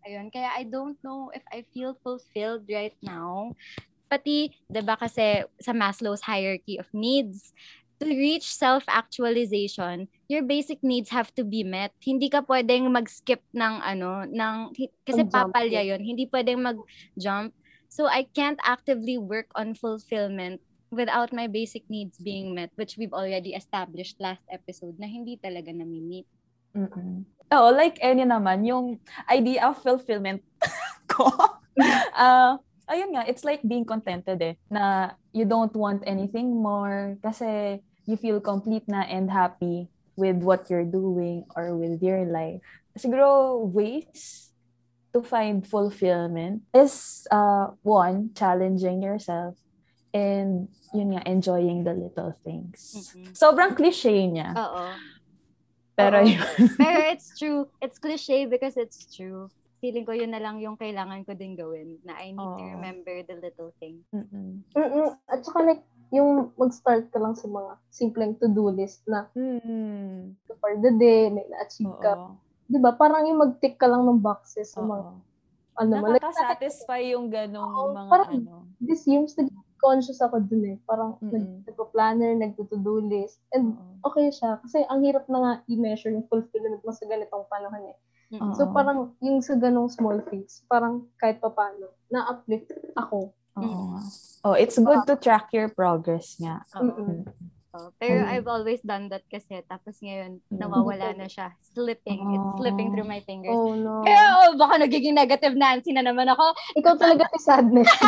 Ayun, 0.05 0.29
kaya 0.29 0.53
I 0.53 0.69
don't 0.69 1.01
know 1.01 1.33
if 1.33 1.45
I 1.49 1.65
feel 1.73 1.97
fulfilled 2.05 2.69
right 2.69 2.97
now. 3.01 3.57
Pati, 4.09 4.53
'di 4.69 4.81
ba 4.81 4.97
kasi 4.97 5.45
sa 5.61 5.73
Maslow's 5.77 6.25
hierarchy 6.25 6.81
of 6.81 6.89
needs, 6.97 7.53
to 7.99 8.07
reach 8.07 8.47
self-actualization, 8.47 10.07
your 10.31 10.43
basic 10.43 10.83
needs 10.83 11.11
have 11.11 11.35
to 11.35 11.43
be 11.43 11.63
met. 11.67 11.91
Hindi 12.03 12.31
ka 12.31 12.47
pwedeng 12.47 12.91
mag-skip 12.91 13.43
ng 13.55 13.75
ano, 13.83 14.25
ng 14.27 14.57
kasi 15.03 15.23
papalya. 15.27 15.83
'yon. 15.83 16.03
Hindi 16.03 16.31
pwedeng 16.31 16.63
mag-jump. 16.63 17.55
So 17.89 18.07
I 18.07 18.29
can't 18.31 18.61
actively 18.63 19.17
work 19.17 19.49
on 19.57 19.73
fulfillment 19.73 20.61
without 20.93 21.33
my 21.33 21.49
basic 21.49 21.89
needs 21.89 22.17
being 22.21 22.55
met, 22.55 22.73
which 22.77 22.97
we've 22.97 23.13
already 23.13 23.53
established 23.53 24.21
last 24.21 24.45
episode 24.49 24.97
na 25.01 25.09
hindi 25.09 25.37
talaga 25.41 25.73
nami-meet. 25.73 26.29
Mm-mm. 26.77 27.25
Oo, 27.49 27.69
like 27.73 27.97
any 28.05 28.25
naman, 28.29 28.65
yung 28.65 29.01
idea 29.29 29.69
of 29.69 29.81
fulfillment 29.81 30.45
ko. 31.13 31.29
uh, 32.17 32.61
ayun 32.89 33.13
nga, 33.17 33.25
it's 33.25 33.45
like 33.45 33.65
being 33.65 33.85
contented 33.85 34.41
eh, 34.41 34.55
na 34.69 35.17
you 35.33 35.45
don't 35.45 35.73
want 35.77 36.05
anything 36.05 36.53
more 36.53 37.17
kasi 37.25 37.81
you 38.09 38.17
feel 38.17 38.41
complete 38.41 38.89
na 38.89 39.05
and 39.05 39.29
happy 39.29 39.93
with 40.17 40.41
what 40.41 40.73
you're 40.73 40.89
doing 40.89 41.45
or 41.53 41.77
with 41.77 42.01
your 42.01 42.25
life. 42.25 42.65
Siguro 42.97 43.61
ways 43.69 44.49
to 45.13 45.21
find 45.21 45.63
fulfillment 45.63 46.65
is 46.73 47.29
uh, 47.31 47.77
one, 47.85 48.33
challenging 48.33 49.05
yourself 49.05 49.61
and 50.17 50.73
yun 50.97 51.13
nga, 51.13 51.23
enjoying 51.29 51.85
the 51.85 51.93
little 51.93 52.33
things. 52.43 53.13
Mm-mm. 53.13 53.37
Sobrang 53.37 53.77
cliche 53.77 54.25
niya. 54.25 54.57
Oo. 54.57 54.97
pero 55.99 56.23
Oo. 56.23 56.31
yun. 56.31 56.47
Pero 56.81 56.99
it's 57.11 57.35
true. 57.35 57.67
It's 57.83 57.99
cliche 57.99 58.47
because 58.47 58.79
it's 58.79 59.05
true. 59.11 59.51
Feeling 59.83 60.07
ko 60.07 60.15
yun 60.15 60.31
na 60.31 60.39
lang 60.39 60.63
yung 60.63 60.79
kailangan 60.79 61.27
ko 61.27 61.35
din 61.35 61.59
gawin 61.59 61.99
na 62.07 62.15
I 62.19 62.31
need 62.31 62.55
to 62.55 62.63
Oo. 62.63 62.73
remember 62.79 63.15
the 63.27 63.37
little 63.43 63.75
things. 63.83 64.07
Mm-mm. 64.15 64.63
Mm-mm. 64.79 65.19
At 65.27 65.43
saka 65.43 65.59
like, 65.75 65.83
yung 66.11 66.53
mag-start 66.55 67.09
ka 67.09 67.19
lang 67.19 67.33
sa 67.33 67.47
mga 67.47 67.73
simpleng 67.89 68.33
to-do 68.35 68.71
list 68.71 69.05
na 69.05 69.29
Mm. 69.33 70.33
for 70.57 70.73
the 70.77 70.93
day, 70.93 71.29
may 71.29 71.45
na-achieve 71.47 71.93
ka. 71.99 72.13
Oo. 72.15 72.37
Di 72.65 72.77
ba? 72.77 72.93
Parang 72.93 73.25
yung 73.25 73.39
mag-tick 73.39 73.77
ka 73.77 73.87
lang 73.87 74.05
ng 74.05 74.19
boxes 74.19 74.73
sa 74.73 74.81
mga, 74.81 75.09
ano. 75.77 75.93
Like, 76.03 76.21
Nakaka-satisfy 76.21 77.13
yung 77.13 77.29
ganong 77.29 77.65
Oo, 77.67 77.93
mga 77.93 78.09
parang- 78.09 78.33
ano. 78.35 78.69
this 78.79 79.05
years, 79.05 79.33
nag-conscious 79.35 80.19
ako 80.19 80.41
dun 80.43 80.65
eh. 80.67 80.77
Parang 80.83 81.17
nag- 81.23 81.65
nagpa-planner, 81.65 82.37
nagto-to-do 82.37 83.05
list. 83.05 83.41
And 83.51 83.73
Oo. 83.73 84.09
okay 84.09 84.29
siya. 84.29 84.61
Kasi 84.61 84.85
ang 84.85 85.01
hirap 85.01 85.25
na 85.27 85.39
nga 85.39 85.53
i-measure 85.67 86.11
yung 86.11 86.27
fulfillment 86.27 86.81
mo 86.81 86.91
sa 86.91 87.05
ganitong 87.05 87.45
panahon 87.47 87.85
eh. 87.87 87.97
Mm-mm. 88.29 88.53
So 88.53 88.69
parang 88.69 89.17
yung 89.19 89.41
sa 89.41 89.57
ganong 89.57 89.89
small 89.89 90.21
things, 90.23 90.61
parang 90.67 91.09
kahit 91.17 91.41
pa 91.41 91.49
paano, 91.49 91.89
na-uplift 92.09 92.69
ako. 92.95 93.33
Oo 93.59 93.67
Mm. 93.67 93.87
nga. 93.93 94.03
Oh, 94.47 94.55
it's 94.55 94.79
good 94.79 95.03
to 95.11 95.17
track 95.19 95.51
your 95.53 95.69
progress 95.69 96.39
nga. 96.39 96.63
Oo. 96.79 97.27
Oo. 97.71 97.93
Pero 97.97 98.25
Mm. 98.25 98.33
I've 98.33 98.49
always 98.49 98.81
done 98.81 99.09
that 99.09 99.23
kasi 99.27 99.61
tapos 99.63 100.01
ngayon 100.01 100.41
Mm. 100.49 100.57
nawawala 100.57 101.13
na 101.13 101.27
siya. 101.27 101.53
Slipping. 101.61 102.17
It's 102.17 102.51
slipping 102.57 102.89
Oo. 102.89 102.93
through 102.97 103.05
my 103.07 103.21
fingers. 103.21 103.53
Oh 103.53 103.73
no. 103.73 104.01
Pero 104.03 104.25
oh, 104.43 104.57
baka 104.57 104.81
nagiging 104.81 105.13
negative 105.13 105.53
Nancy 105.53 105.93
na 105.93 106.01
naman 106.01 106.27
ako. 106.27 106.49
Ikaw 106.75 106.95
talaga 106.97 107.29
si 107.29 107.39
sadness. 107.39 107.89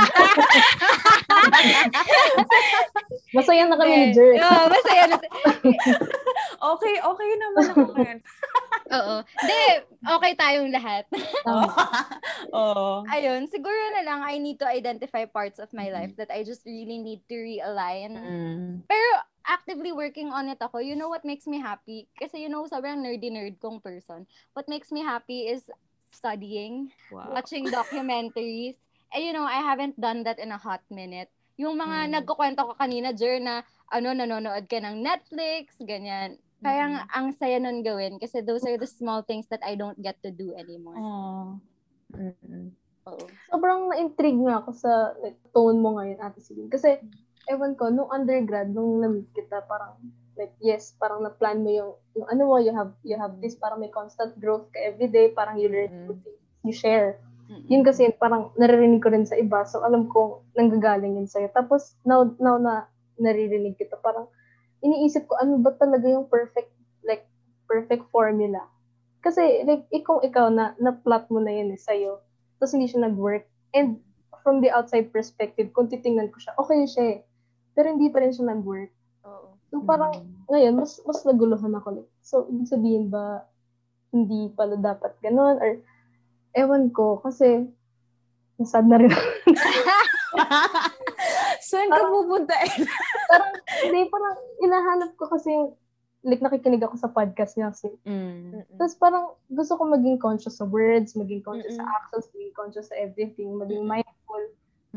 Masaya 3.31 3.63
na 3.65 3.77
kami 3.77 3.93
ni 3.93 4.07
Eh, 4.11 4.13
Jer. 4.13 4.33
Oo, 4.39 4.65
masaya 4.67 5.05
na. 5.07 5.17
Okay, 6.61 6.93
okay 7.01 7.31
naman 7.39 7.65
ako 7.73 7.81
ngayon. 7.95 8.19
Oo. 8.93 9.17
Hindi, 9.25 9.61
okay 10.05 10.33
tayong 10.35 10.69
lahat. 10.69 11.09
Oo. 12.53 13.01
Ayun, 13.09 13.49
siguro 13.49 13.81
na 13.95 14.05
lang 14.05 14.21
I 14.21 14.37
need 14.37 14.61
to 14.61 14.69
identify 14.69 15.25
parts 15.25 15.57
of 15.57 15.73
my 15.73 15.89
life 15.89 16.13
that 16.17 16.29
I 16.29 16.45
just 16.45 16.61
really 16.69 17.01
need 17.01 17.25
to 17.29 17.37
realign. 17.37 18.13
Mm. 18.13 18.69
Pero 18.85 19.09
actively 19.47 19.93
working 19.93 20.29
on 20.29 20.49
it 20.49 20.59
ako. 20.61 20.79
You 20.79 20.97
know 20.97 21.09
what 21.09 21.25
makes 21.25 21.47
me 21.47 21.61
happy? 21.61 22.09
Kasi 22.19 22.45
you 22.45 22.49
know, 22.49 22.67
sobrang 22.67 23.01
nerdy-nerd 23.01 23.61
kong 23.61 23.81
person. 23.81 24.27
What 24.53 24.69
makes 24.69 24.93
me 24.93 25.01
happy 25.01 25.49
is 25.49 25.67
studying, 26.13 26.91
Wow. 27.09 27.33
watching 27.33 27.67
documentaries. 27.75 28.77
And 29.11 29.25
you 29.25 29.33
know, 29.33 29.45
I 29.47 29.63
haven't 29.63 29.99
done 29.99 30.23
that 30.25 30.39
in 30.39 30.53
a 30.53 30.61
hot 30.61 30.83
minute. 30.91 31.29
Yung 31.61 31.77
mga 31.77 32.09
Mm. 32.09 32.11
nagkukwento 32.21 32.65
ko 32.65 32.73
kanina, 32.75 33.13
Jer, 33.13 33.37
na 33.37 33.61
ano, 33.93 34.15
nanonood 34.15 34.65
ka 34.71 34.81
ng 34.81 35.03
Netflix, 35.03 35.77
ganyan. 35.83 36.41
Kaya 36.61 36.93
nga, 36.93 37.01
ang 37.17 37.33
saya 37.33 37.57
nun 37.57 37.81
gawin 37.81 38.21
kasi 38.21 38.45
those 38.45 38.65
are 38.69 38.77
the 38.77 38.89
small 38.89 39.25
things 39.25 39.49
that 39.49 39.65
I 39.65 39.77
don't 39.77 39.97
get 39.97 40.21
to 40.21 40.29
do 40.29 40.53
anymore. 40.53 41.01
Oh. 41.01 41.57
Mm-mm. 42.13 42.77
Oo. 43.09 43.25
Sobrang 43.49 43.89
na-intrigue 43.89 44.41
nga 44.45 44.61
ako 44.61 44.71
sa 44.77 44.93
like, 45.25 45.41
tone 45.57 45.81
mo 45.81 45.97
ngayon, 45.97 46.21
Ate 46.21 46.41
Celine. 46.45 46.69
Kasi, 46.69 47.01
ewan 47.49 47.79
ko, 47.79 47.89
nung 47.89 48.11
undergrad, 48.13 48.69
nung 48.75 49.01
na-meet 49.01 49.29
kita, 49.33 49.65
parang, 49.65 49.97
like, 50.37 50.53
yes, 50.61 50.93
parang 51.01 51.25
na-plan 51.25 51.65
mo 51.65 51.71
yung, 51.73 51.93
yung 52.17 52.27
ano 52.29 52.43
mo, 52.49 52.57
you 52.61 52.73
have, 52.73 52.93
you 53.07 53.17
have 53.17 53.39
this, 53.41 53.57
parang 53.57 53.81
may 53.81 53.93
constant 53.93 54.37
growth 54.41 54.69
ka 54.75 54.81
everyday, 54.81 55.33
parang 55.33 55.57
you 55.57 55.69
learn 55.73 55.89
Mm. 55.89 56.07
things, 56.13 56.25
you 56.65 56.75
share. 56.75 57.21
Mm-mm. 57.51 57.67
Yun 57.67 57.83
kasi 57.83 58.13
parang 58.15 58.55
naririnig 58.55 59.03
ko 59.03 59.11
rin 59.11 59.27
sa 59.27 59.35
iba, 59.35 59.65
so 59.67 59.83
alam 59.83 60.07
ko 60.07 60.45
nanggagaling 60.55 61.19
yun 61.19 61.27
sa'yo. 61.27 61.51
Tapos, 61.51 61.97
now, 62.05 62.29
now 62.39 62.57
na 62.61 62.87
naririnig 63.19 63.77
kita, 63.77 63.99
parang 64.01 64.29
iniisip 64.81 65.27
ko, 65.27 65.37
ano 65.37 65.59
ba 65.61 65.75
talaga 65.77 66.07
yung 66.09 66.31
perfect, 66.31 66.71
like, 67.05 67.27
perfect 67.67 68.07
formula? 68.15 68.65
Kasi, 69.21 69.67
like, 69.69 69.85
ikong 69.93 70.25
ikaw 70.25 70.49
na, 70.49 70.73
na-plot 70.81 71.29
mo 71.29 71.43
na 71.45 71.53
yun 71.53 71.75
eh, 71.75 71.81
sa'yo, 71.81 72.23
tapos 72.57 72.73
hindi 72.73 72.89
siya 72.89 73.05
nag-work. 73.09 73.45
And 73.77 74.01
from 74.41 74.65
the 74.65 74.73
outside 74.73 75.13
perspective, 75.13 75.69
kung 75.77 75.93
titingnan 75.93 76.33
ko 76.33 76.39
siya, 76.41 76.57
okay 76.57 76.89
siya 76.89 77.05
eh. 77.13 77.19
Pero 77.73 77.87
hindi 77.91 78.11
pa 78.11 78.21
rin 78.21 78.33
siya 78.33 78.51
nag-work. 78.51 78.91
Oo. 79.25 79.55
So, 79.71 79.83
parang, 79.85 80.13
Mm. 80.19 80.51
ngayon, 80.51 80.75
mas, 80.77 80.99
mas 81.05 81.23
naguluhan 81.23 81.71
ako. 81.75 81.89
Like, 81.97 82.11
so, 82.21 82.47
ibig 82.51 82.67
sabihin 82.67 83.07
ba, 83.07 83.47
hindi 84.11 84.51
pala 84.51 84.75
dapat 84.75 85.15
ganun? 85.23 85.63
Or, 85.63 85.79
ewan 86.53 86.91
ko, 86.91 87.23
kasi, 87.23 87.71
nasad 88.59 88.91
na 88.91 88.99
rin. 88.99 89.11
Saan 91.63 91.89
ka 91.89 92.03
pupunta? 92.11 92.55
parang, 93.31 93.53
hindi, 93.87 94.01
parang, 94.11 94.35
inahanap 94.59 95.11
ko 95.15 95.31
kasi 95.31 95.55
yung, 95.55 95.79
like, 96.27 96.43
nakikinig 96.43 96.83
ako 96.83 96.99
sa 96.99 97.13
podcast 97.13 97.55
niya 97.55 97.71
kasi. 97.71 97.89
mm. 98.03 98.77
Tapos 98.77 98.99
parang, 98.99 99.39
gusto 99.49 99.79
ko 99.79 99.87
maging 99.87 100.19
conscious 100.19 100.59
sa 100.59 100.67
words, 100.67 101.15
maging 101.15 101.41
conscious 101.41 101.79
sa 101.79 101.85
Mm-mm. 101.87 101.97
actions, 102.03 102.27
maging 102.35 102.55
conscious 102.59 102.89
sa 102.91 102.99
everything, 102.99 103.55
maging 103.55 103.87
Mm-mm. 103.87 104.03
mindful. 104.03 104.43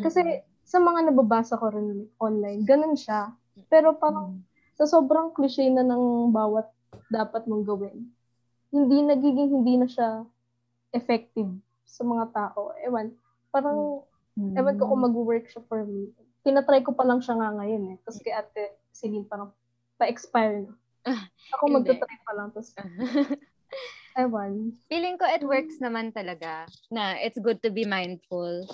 Kasi, 0.01 0.41
sa 0.63 0.79
mga 0.79 1.11
nababasa 1.11 1.59
ko 1.59 1.69
rin 1.69 2.07
online, 2.17 2.63
ganun 2.63 2.95
siya. 2.95 3.31
Pero 3.69 3.93
parang, 3.93 4.41
sa 4.73 4.89
sobrang 4.89 5.29
cliche 5.31 5.69
na 5.69 5.85
ng 5.85 6.31
bawat 6.31 6.65
dapat 7.07 7.45
mong 7.45 7.63
gawin, 7.63 8.09
hindi 8.73 9.05
nagiging 9.05 9.53
hindi 9.53 9.77
na 9.77 9.85
siya 9.85 10.25
effective 10.91 11.51
sa 11.85 12.01
mga 12.01 12.25
tao. 12.31 12.73
Ewan, 12.81 13.13
parang, 13.49 14.01
Mm. 14.33 14.57
ewan 14.57 14.75
ko 14.81 14.89
kung 14.89 15.05
mag-work 15.05 15.45
siya 15.45 15.61
for 15.69 15.85
me. 15.85 16.09
Tinatry 16.41 16.81
ko 16.81 16.89
pa 16.89 17.05
lang 17.05 17.21
siya 17.21 17.37
nga 17.37 17.53
ngayon 17.53 17.93
eh. 17.93 17.95
Tapos 18.01 18.17
kay 18.17 18.33
ate 18.33 18.73
Celine 18.89 19.29
parang 19.29 19.53
pa-expire 19.93 20.65
na. 20.65 20.73
Ako 21.53 21.69
magta-try 21.69 22.17
pa 22.25 22.33
lang. 22.33 22.49
Tapos, 22.49 22.73
ewan. 24.17 24.73
Feeling 24.89 25.21
ko 25.21 25.25
it 25.29 25.45
works 25.45 25.77
naman 25.77 26.09
talaga 26.09 26.65
na 26.89 27.13
it's 27.21 27.37
good 27.37 27.61
to 27.61 27.69
be 27.69 27.85
mindful. 27.85 28.65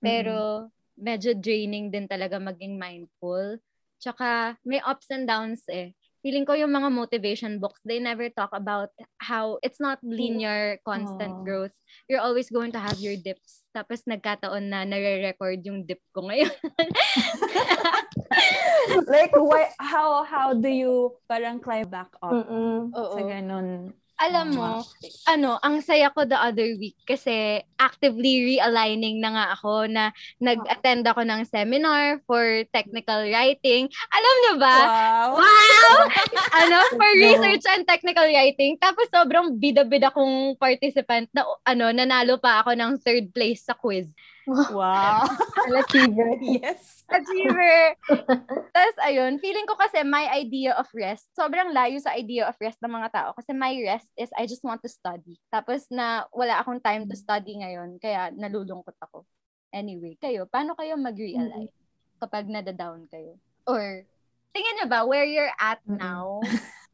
Pero 0.00 0.68
medyo 1.00 1.32
draining 1.34 1.88
din 1.88 2.06
talaga 2.06 2.36
maging 2.36 2.76
mindful. 2.76 3.58
Tsaka 4.00 4.56
may 4.64 4.80
ups 4.84 5.08
and 5.12 5.28
downs 5.28 5.64
eh. 5.68 5.92
Feeling 6.20 6.44
ko 6.44 6.52
yung 6.52 6.72
mga 6.72 6.92
motivation 6.92 7.56
books, 7.56 7.80
they 7.80 7.96
never 7.96 8.28
talk 8.28 8.52
about 8.52 8.92
how 9.24 9.56
it's 9.64 9.80
not 9.80 9.96
linear, 10.04 10.76
constant 10.84 11.32
Oo. 11.32 11.44
growth. 11.44 11.72
You're 12.12 12.20
always 12.20 12.52
going 12.52 12.76
to 12.76 12.80
have 12.80 13.00
your 13.00 13.16
dips. 13.16 13.64
Tapos 13.72 14.04
nagkataon 14.04 14.68
na 14.68 14.84
nare-record 14.84 15.64
yung 15.64 15.88
dip 15.88 16.04
ko 16.12 16.28
ngayon. 16.28 16.52
like, 19.08 19.32
why, 19.32 19.72
how, 19.80 20.20
how 20.28 20.52
do 20.52 20.68
you 20.68 21.16
parang 21.24 21.56
climb 21.56 21.88
back 21.88 22.12
up 22.20 22.36
Mm-mm. 22.36 22.92
Sa 22.92 23.20
ganun? 23.24 23.96
Alam 24.20 24.52
mo, 24.52 24.84
ano, 25.32 25.56
ang 25.64 25.80
saya 25.80 26.12
ko 26.12 26.28
the 26.28 26.36
other 26.36 26.76
week 26.76 26.92
kasi 27.08 27.64
actively 27.80 28.52
realigning 28.52 29.16
na 29.16 29.32
nga 29.32 29.46
ako 29.56 29.88
na 29.88 30.12
nag-attend 30.36 31.08
ako 31.08 31.24
ng 31.24 31.48
seminar 31.48 32.20
for 32.28 32.44
technical 32.68 33.24
writing. 33.24 33.88
Alam 34.12 34.34
niyo 34.44 34.54
ba? 34.60 34.76
Wow! 34.76 35.28
Wow! 35.40 35.96
ano, 36.60 36.76
for 37.00 37.10
research 37.16 37.64
and 37.72 37.88
technical 37.88 38.28
writing. 38.28 38.76
Tapos 38.76 39.08
sobrang 39.08 39.56
bida-bida 39.56 40.12
kong 40.12 40.60
participant 40.60 41.24
na 41.32 41.48
ano, 41.64 41.88
nanalo 41.88 42.36
pa 42.36 42.60
ako 42.60 42.76
ng 42.76 43.00
third 43.00 43.32
place 43.32 43.64
sa 43.64 43.72
quiz. 43.72 44.12
Wow! 44.48 45.28
Achiever. 45.80 46.40
yes! 46.60 47.04
Achiever! 47.10 47.96
Tapos 48.76 48.96
ayun, 49.04 49.36
feeling 49.42 49.66
ko 49.68 49.76
kasi 49.76 50.00
my 50.06 50.30
idea 50.32 50.72
of 50.76 50.88
rest, 50.96 51.28
sobrang 51.36 51.74
layo 51.76 52.00
sa 52.00 52.16
idea 52.16 52.48
of 52.48 52.56
rest 52.56 52.80
ng 52.80 52.92
mga 52.92 53.12
tao. 53.12 53.30
Kasi 53.36 53.52
my 53.52 53.72
rest 53.84 54.08
is 54.16 54.32
I 54.38 54.48
just 54.48 54.64
want 54.64 54.80
to 54.80 54.90
study. 54.90 55.36
Tapos 55.52 55.84
na 55.92 56.24
wala 56.32 56.60
akong 56.62 56.80
time 56.80 57.04
to 57.10 57.16
study 57.16 57.60
ngayon, 57.60 58.00
kaya 58.00 58.32
nalulungkot 58.32 58.96
ako. 59.04 59.28
Anyway, 59.70 60.16
kayo, 60.18 60.48
paano 60.50 60.74
kayo 60.74 60.98
mag-realize 60.98 61.70
kapag 62.18 62.50
nadadown 62.50 63.06
kayo? 63.06 63.38
Or, 63.70 64.02
tingin 64.50 64.74
nyo 64.82 64.86
ba, 64.90 65.06
where 65.06 65.28
you're 65.28 65.54
at 65.62 65.78
now, 65.86 66.42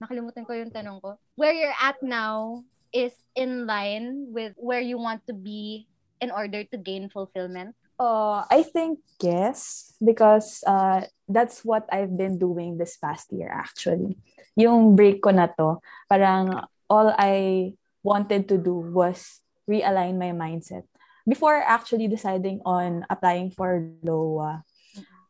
nakalimutan 0.03 0.45
ko 0.45 0.53
yung 0.53 0.75
tanong 0.75 1.01
ko, 1.01 1.17
where 1.41 1.57
you're 1.57 1.77
at 1.81 1.97
now 2.05 2.61
is 2.93 3.17
in 3.33 3.65
line 3.65 4.29
with 4.29 4.53
where 4.61 4.85
you 4.85 5.01
want 5.01 5.25
to 5.25 5.33
be 5.33 5.89
in 6.21 6.31
order 6.31 6.65
to 6.65 6.77
gain 6.77 7.09
fulfillment? 7.09 7.75
Uh, 7.97 8.45
I 8.53 8.63
think 8.63 9.01
yes, 9.23 9.93
because 10.05 10.61
uh, 10.67 11.09
that's 11.29 11.65
what 11.65 11.89
I've 11.89 12.13
been 12.17 12.37
doing 12.37 12.77
this 12.77 12.97
past 13.01 13.33
year 13.33 13.49
actually. 13.49 14.21
Yung 14.57 14.97
break 14.97 15.25
ko 15.25 15.33
na 15.33 15.49
to, 15.57 15.81
parang 16.09 16.69
all 16.89 17.09
I 17.17 17.73
wanted 18.05 18.49
to 18.53 18.57
do 18.61 18.93
was 18.93 19.41
realign 19.65 20.21
my 20.21 20.37
mindset. 20.37 20.85
Before 21.27 21.59
actually 21.59 22.07
deciding 22.07 22.63
on 22.63 23.03
applying 23.11 23.51
for 23.51 23.83
LOA, 24.05 24.63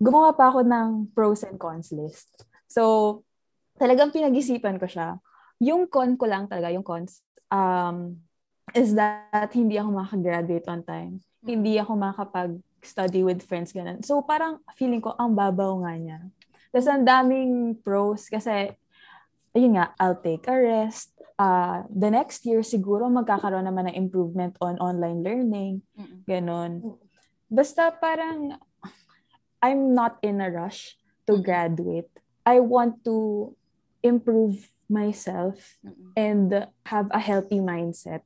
gumawa 0.03 0.37
pa 0.37 0.53
ako 0.53 0.61
ng 0.67 1.15
pros 1.17 1.41
and 1.47 1.57
cons 1.57 1.89
list. 1.95 2.29
So, 2.69 3.25
talagang 3.81 4.13
pinag-isipan 4.13 4.77
ko 4.77 4.85
siya. 4.85 5.17
Yung 5.63 5.89
con 5.89 6.21
ko 6.21 6.29
lang 6.29 6.51
talaga, 6.53 6.69
yung 6.69 6.85
cons, 6.85 7.25
um, 7.49 8.21
is 8.75 8.95
that 8.95 9.51
hindi 9.55 9.79
ako 9.79 9.91
makagraduate 10.03 10.67
on 10.67 10.83
time 10.83 11.23
hindi 11.47 11.79
ako 11.79 11.95
makapag-study 11.95 13.23
with 13.23 13.47
friends, 13.47 13.71
ganun. 13.71 14.03
So, 14.03 14.19
parang 14.27 14.59
feeling 14.75 14.99
ko, 14.99 15.15
ang 15.15 15.39
babaw 15.39 15.79
nga 15.87 15.95
niya. 15.95 16.19
Tapos, 16.75 16.91
ang 16.91 17.07
daming 17.07 17.79
pros 17.79 18.27
kasi, 18.27 18.75
ayun 19.55 19.79
nga, 19.79 19.95
I'll 20.03 20.19
take 20.19 20.51
a 20.51 20.59
rest. 20.59 21.15
Uh, 21.39 21.87
the 21.87 22.11
next 22.11 22.43
year, 22.45 22.67
siguro 22.67 23.07
magkakaroon 23.07 23.65
naman 23.65 23.87
ng 23.89 23.97
improvement 23.97 24.59
on 24.59 24.77
online 24.83 25.23
learning. 25.23 25.75
Mm-mm. 25.95 26.27
Ganon. 26.27 26.99
Basta 27.47 27.95
parang, 27.95 28.59
I'm 29.63 29.95
not 29.95 30.19
in 30.21 30.43
a 30.43 30.51
rush 30.51 30.99
to 31.31 31.39
graduate. 31.39 32.11
I 32.43 32.59
want 32.59 33.07
to 33.07 33.55
improve 34.03 34.71
myself 34.87 35.79
and 36.15 36.71
have 36.87 37.11
a 37.11 37.19
healthy 37.19 37.59
mindset 37.59 38.23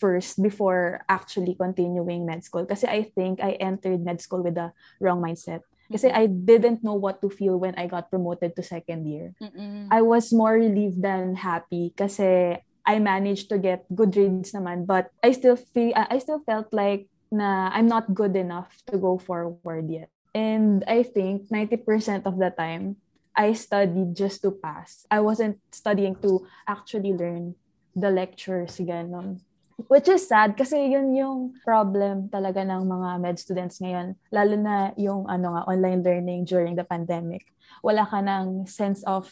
first 0.00 0.40
before 0.40 1.04
actually 1.06 1.54
continuing 1.54 2.24
med 2.24 2.42
school. 2.42 2.64
Kasi 2.64 2.88
I 2.88 3.06
think 3.12 3.44
I 3.44 3.60
entered 3.60 4.00
med 4.00 4.18
school 4.24 4.42
with 4.42 4.56
the 4.56 4.72
wrong 4.98 5.20
mindset. 5.20 5.60
Kasi 5.92 6.08
I 6.08 6.26
didn't 6.26 6.80
know 6.86 6.94
what 6.94 7.20
to 7.20 7.28
feel 7.28 7.58
when 7.60 7.74
I 7.76 7.90
got 7.90 8.08
promoted 8.08 8.56
to 8.56 8.62
second 8.62 9.04
year. 9.04 9.36
Mm-mm. 9.42 9.90
I 9.90 10.00
was 10.00 10.32
more 10.32 10.54
relieved 10.54 11.02
than 11.02 11.34
happy 11.34 11.92
kasi 11.92 12.56
I 12.86 12.96
managed 12.98 13.52
to 13.52 13.58
get 13.60 13.84
good 13.92 14.14
grades 14.14 14.56
naman 14.56 14.88
but 14.88 15.12
I 15.20 15.36
still 15.36 15.58
feel 15.58 15.92
I 15.94 16.16
still 16.22 16.40
felt 16.46 16.72
like 16.72 17.10
na 17.30 17.70
I'm 17.74 17.86
not 17.86 18.10
good 18.14 18.34
enough 18.38 18.70
to 18.90 18.98
go 18.98 19.18
forward 19.18 19.90
yet. 19.90 20.10
And 20.30 20.86
I 20.86 21.02
think 21.02 21.50
90% 21.50 22.22
of 22.22 22.38
the 22.38 22.54
time 22.54 23.02
I 23.34 23.54
studied 23.54 24.14
just 24.14 24.42
to 24.42 24.54
pass. 24.54 25.06
I 25.10 25.18
wasn't 25.18 25.58
studying 25.74 26.14
to 26.22 26.46
actually 26.66 27.14
learn 27.14 27.58
the 27.94 28.10
lectures 28.10 28.78
ganon. 28.78 29.42
Which 29.86 30.10
is 30.10 30.26
sad 30.26 30.58
kasi 30.58 30.92
yun 30.92 31.14
yung 31.14 31.54
problem 31.62 32.28
talaga 32.28 32.66
ng 32.66 32.84
mga 32.84 33.08
med 33.22 33.36
students 33.38 33.78
ngayon. 33.78 34.18
Lalo 34.34 34.54
na 34.58 34.90
yung 34.98 35.30
ano 35.30 35.54
nga, 35.54 35.62
online 35.70 36.02
learning 36.02 36.40
during 36.44 36.74
the 36.74 36.84
pandemic. 36.84 37.46
Wala 37.80 38.04
ka 38.04 38.18
ng 38.20 38.66
sense 38.66 39.00
of 39.06 39.30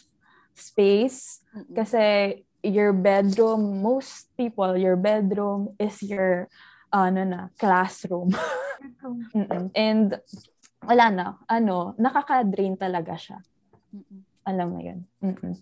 space 0.55 1.43
kasi 1.75 2.35
your 2.63 2.91
bedroom, 2.91 3.83
most 3.83 4.31
people, 4.35 4.75
your 4.75 4.95
bedroom 4.95 5.75
is 5.79 6.01
your 6.03 6.47
ano 6.89 7.21
na, 7.23 7.41
classroom. 7.59 8.33
And 9.77 10.17
wala 10.81 11.05
na, 11.13 11.25
ano, 11.45 11.93
nakaka-drain 12.01 12.79
talaga 12.79 13.13
siya. 13.19 13.37
Mm-mm. 13.93 14.21
Alam 14.47 14.67
mo 14.73 14.79
yun. 14.81 14.99
Mm-mm. 15.21 15.53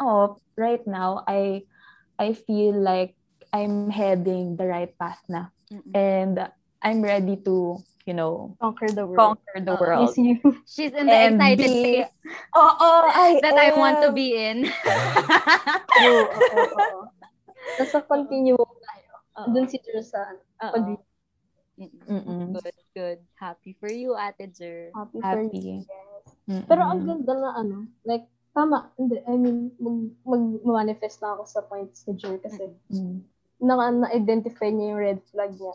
Oh, 0.00 0.40
right 0.56 0.84
now, 0.88 1.20
I 1.28 1.68
I 2.16 2.32
feel 2.36 2.76
like 2.76 3.19
I'm 3.52 3.90
heading 3.90 4.54
the 4.54 4.66
right 4.66 4.92
path 4.94 5.20
na. 5.26 5.50
Mm-mm. 5.68 5.90
And 5.92 6.36
I'm 6.80 7.02
ready 7.02 7.36
to, 7.44 7.78
you 8.06 8.14
know, 8.14 8.56
Conquer 8.58 8.88
the 8.88 9.04
world. 9.04 9.18
conquer 9.38 9.60
the 9.60 9.76
world. 9.76 10.10
You. 10.16 10.38
She's 10.66 10.90
in 10.90 11.06
the 11.06 11.12
And 11.14 11.34
excited 11.36 11.66
be- 11.66 11.82
phase 12.00 12.12
Oo, 12.56 12.90
I 13.06 13.38
that 13.42 13.54
I 13.54 13.68
want 13.74 14.00
to 14.02 14.10
am. 14.10 14.16
be 14.16 14.28
in. 14.32 14.58
Oo, 16.06 16.24
oo, 16.24 16.66
oo. 16.72 17.00
Nasa 17.76 18.00
continuum 18.02 18.64
tayo. 18.80 19.12
Oo. 19.36 19.48
Doon 19.52 19.66
si 19.68 19.76
Jer 19.78 20.00
sa 20.00 20.24
pag- 20.58 21.04
Mm-mm. 21.80 22.52
Good, 22.52 22.76
good. 22.92 23.18
Happy 23.34 23.72
for 23.74 23.88
you, 23.88 24.12
Ate 24.12 24.48
Jer. 24.48 24.92
happy 24.92 25.16
for 25.16 25.40
you. 25.40 25.48
Happy. 25.48 25.60
Yes. 25.80 25.84
Mm-mm. 26.44 26.64
Pero 26.68 26.82
ang 26.84 27.04
ganda 27.04 27.32
na 27.32 27.50
ano, 27.56 27.88
like, 28.04 28.28
tama, 28.52 28.92
hindi, 28.96 29.16
I 29.24 29.32
mean, 29.32 29.72
mag, 29.80 30.12
mag-manifest 30.22 31.20
na 31.20 31.32
ako 31.32 31.42
sa 31.46 31.60
points 31.62 32.04
ni 32.04 32.16
Jer 32.16 32.36
kasi 32.36 32.68
Mm. 32.92 33.24
Na, 33.60 33.76
na-identify 33.92 34.68
niya 34.68 34.96
yung 34.96 35.00
red 35.00 35.20
flag 35.30 35.52
niya. 35.54 35.74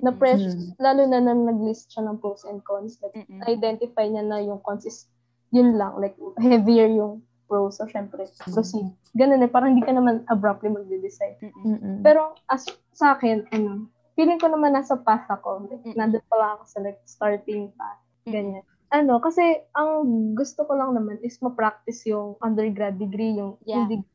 Na 0.00 0.14
pressure, 0.14 0.54
Mm. 0.54 0.78
lalo 0.78 1.00
na 1.04 1.18
na 1.18 1.34
nag-list 1.34 1.90
siya 1.90 2.06
ng 2.06 2.22
pros 2.22 2.46
and 2.46 2.62
cons. 2.62 3.02
Like, 3.02 3.18
Mm-mm. 3.18 3.42
identify 3.44 4.06
niya 4.06 4.22
na 4.22 4.38
yung 4.38 4.62
cons 4.62 4.86
is, 4.86 5.10
yun 5.50 5.74
lang, 5.74 5.98
like, 5.98 6.14
heavier 6.38 6.86
yung 6.86 7.26
pros. 7.50 7.82
So, 7.82 7.90
syempre, 7.90 8.30
proceed. 8.54 8.86
Ganun 9.18 9.42
eh, 9.42 9.50
parang 9.50 9.74
hindi 9.74 9.82
ka 9.82 9.90
naman 9.90 10.22
abruptly 10.30 10.70
magde-decide. 10.70 11.42
Mm-mm. 11.42 12.06
Pero, 12.06 12.38
as 12.46 12.70
sa 12.94 13.18
akin, 13.18 13.50
ano, 13.50 13.90
feeling 14.14 14.38
ko 14.38 14.46
naman 14.46 14.78
nasa 14.78 14.94
path 14.94 15.26
ako. 15.26 15.66
Like, 15.66 15.82
Mm-mm. 15.82 15.98
nandun 15.98 16.22
pa 16.30 16.36
lang 16.38 16.50
ako 16.54 16.64
sa 16.70 16.78
like, 16.86 17.02
starting 17.02 17.74
path. 17.74 17.98
Ganyan. 18.30 18.62
Ano, 18.90 19.18
kasi 19.18 19.42
ang 19.74 20.06
gusto 20.34 20.66
ko 20.66 20.74
lang 20.74 20.94
naman 20.94 21.18
is 21.22 21.38
ma-practice 21.42 22.06
yung 22.06 22.38
undergrad 22.38 22.94
degree, 22.94 23.34
yung 23.34 23.58
Yeah. 23.66 23.86
yung. 23.90 24.06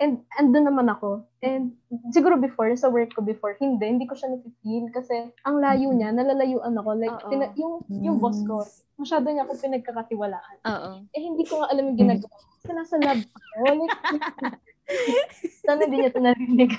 And 0.00 0.24
andun 0.34 0.64
naman 0.64 0.88
ako. 0.88 1.28
And 1.44 1.76
siguro 2.08 2.40
before, 2.40 2.72
sa 2.72 2.88
work 2.88 3.12
ko 3.12 3.20
before, 3.20 3.52
hindi, 3.60 3.84
hindi 3.84 4.08
ko 4.08 4.16
siya 4.16 4.32
napipil 4.32 4.88
kasi 4.96 5.28
ang 5.44 5.60
layo 5.60 5.92
niya, 5.92 6.08
nalalayuan 6.08 6.72
ako. 6.72 6.90
Like, 6.96 7.20
Oo. 7.20 7.28
tina- 7.28 7.52
yung, 7.52 7.84
yung 7.92 8.16
boss 8.16 8.40
ko, 8.48 8.64
masyado 8.96 9.28
niya 9.28 9.44
ako 9.44 9.60
pinagkakatiwalaan. 9.60 10.56
Oo. 10.64 10.90
Eh, 11.12 11.20
hindi 11.20 11.44
ko 11.44 11.60
nga 11.60 11.68
alam 11.68 11.92
yung 11.92 12.00
ginagawa. 12.00 12.32
Kasi 12.32 12.72
nasa 12.72 12.96
lab 12.96 13.20
ako. 13.20 13.48
Like, 13.60 13.96
sana 15.68 15.84
hindi 15.84 15.96
niya 16.00 16.10
ito 16.10 16.20
narinig. 16.24 16.72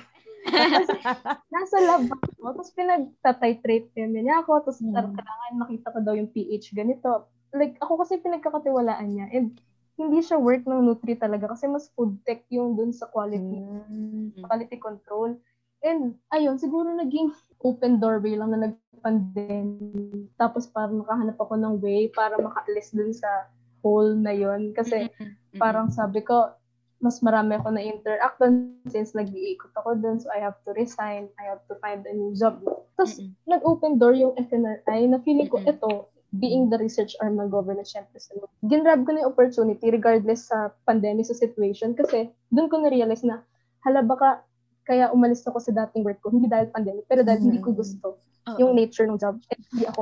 Nasa 1.53 1.77
lab 1.86 2.10
ako, 2.10 2.25
tapos 2.41 2.73
pinagtatitrate 2.73 3.93
niya 4.01 4.41
ako, 4.41 4.65
tapos 4.65 4.81
Mm. 4.81 5.13
kailangan 5.13 5.62
makita 5.62 5.93
ko 5.93 5.99
daw 6.01 6.13
yung 6.17 6.34
pH 6.34 6.73
ganito. 6.73 7.29
Like, 7.53 7.77
ako 7.77 8.01
kasi 8.01 8.17
pinagkakatiwalaan 8.17 9.07
niya. 9.13 9.29
And 9.29 9.62
hindi 10.07 10.19
siya 10.23 10.41
work 10.41 10.65
ng 10.65 10.81
Nutri 10.87 11.13
talaga 11.13 11.51
kasi 11.53 11.69
mas 11.69 11.91
food 11.93 12.17
tech 12.25 12.41
yung 12.49 12.73
dun 12.73 12.89
sa 12.89 13.05
quality, 13.09 13.61
Mm. 13.61 14.41
quality 14.41 14.77
control. 14.81 15.37
And 15.81 16.17
ayun, 16.29 16.61
siguro 16.61 16.93
naging 16.93 17.33
open 17.61 17.97
doorway 17.97 18.37
lang 18.37 18.53
na 18.53 18.69
nag-pandemic. 18.69 20.29
Tapos 20.37 20.69
parang 20.69 21.01
makahanap 21.01 21.37
ako 21.41 21.57
ng 21.57 21.81
way 21.81 22.09
para 22.13 22.37
makaalis 22.37 22.93
dun 22.93 23.13
sa 23.13 23.49
hole 23.81 24.13
na 24.13 24.33
yon 24.33 24.73
Kasi 24.77 25.09
Mm-mm. 25.09 25.57
parang 25.57 25.89
sabi 25.89 26.21
ko, 26.21 26.53
mas 27.01 27.17
marami 27.25 27.57
ako 27.57 27.73
na 27.73 27.81
interact 27.81 28.37
doon 28.37 28.77
since 28.85 29.17
nag-iikot 29.17 29.73
ako 29.73 29.97
doon. 29.97 30.21
So, 30.21 30.29
I 30.29 30.37
have 30.37 30.53
to 30.69 30.71
resign. 30.77 31.33
I 31.41 31.49
have 31.49 31.65
to 31.65 31.73
find 31.81 32.05
a 32.05 32.13
new 32.13 32.37
job. 32.37 32.61
Tapos, 32.93 33.17
Mm-mm. 33.17 33.33
nag-open 33.49 33.97
door 33.97 34.13
yung 34.13 34.37
FNRI 34.37 35.09
na 35.09 35.17
feeling 35.25 35.49
ko 35.49 35.57
Mm-mm. 35.57 35.73
ito, 35.73 36.11
being 36.31 36.71
the 36.71 36.79
research 36.79 37.15
arm 37.19 37.35
ng 37.35 37.51
government, 37.51 37.87
syempre 37.87 38.15
sa 38.15 38.31
Ginrab 38.63 39.03
ko 39.03 39.11
na 39.11 39.27
yung 39.27 39.35
opportunity 39.35 39.91
regardless 39.91 40.47
sa 40.47 40.71
pandemic 40.87 41.27
sa 41.27 41.35
situation 41.35 41.91
kasi 41.91 42.31
doon 42.55 42.71
ko 42.71 42.79
na-realize 42.79 43.27
na 43.27 43.43
hala 43.83 43.99
baka 43.99 44.47
kaya 44.87 45.13
umalis 45.13 45.45
ako 45.45 45.61
sa 45.61 45.71
dating 45.71 46.03
work 46.03 46.19
ko, 46.23 46.33
hindi 46.33 46.49
dahil 46.49 46.71
pandemic, 46.73 47.05
pero 47.05 47.21
dahil 47.21 47.41
hindi 47.43 47.59
ko 47.61 47.71
Mm-mm. 47.71 47.81
gusto 47.81 48.07
Oo. 48.17 48.57
yung 48.57 48.73
nature 48.73 49.05
ng 49.05 49.21
job. 49.21 49.37
And 49.53 49.61
hindi 49.71 49.85
ako 49.85 50.01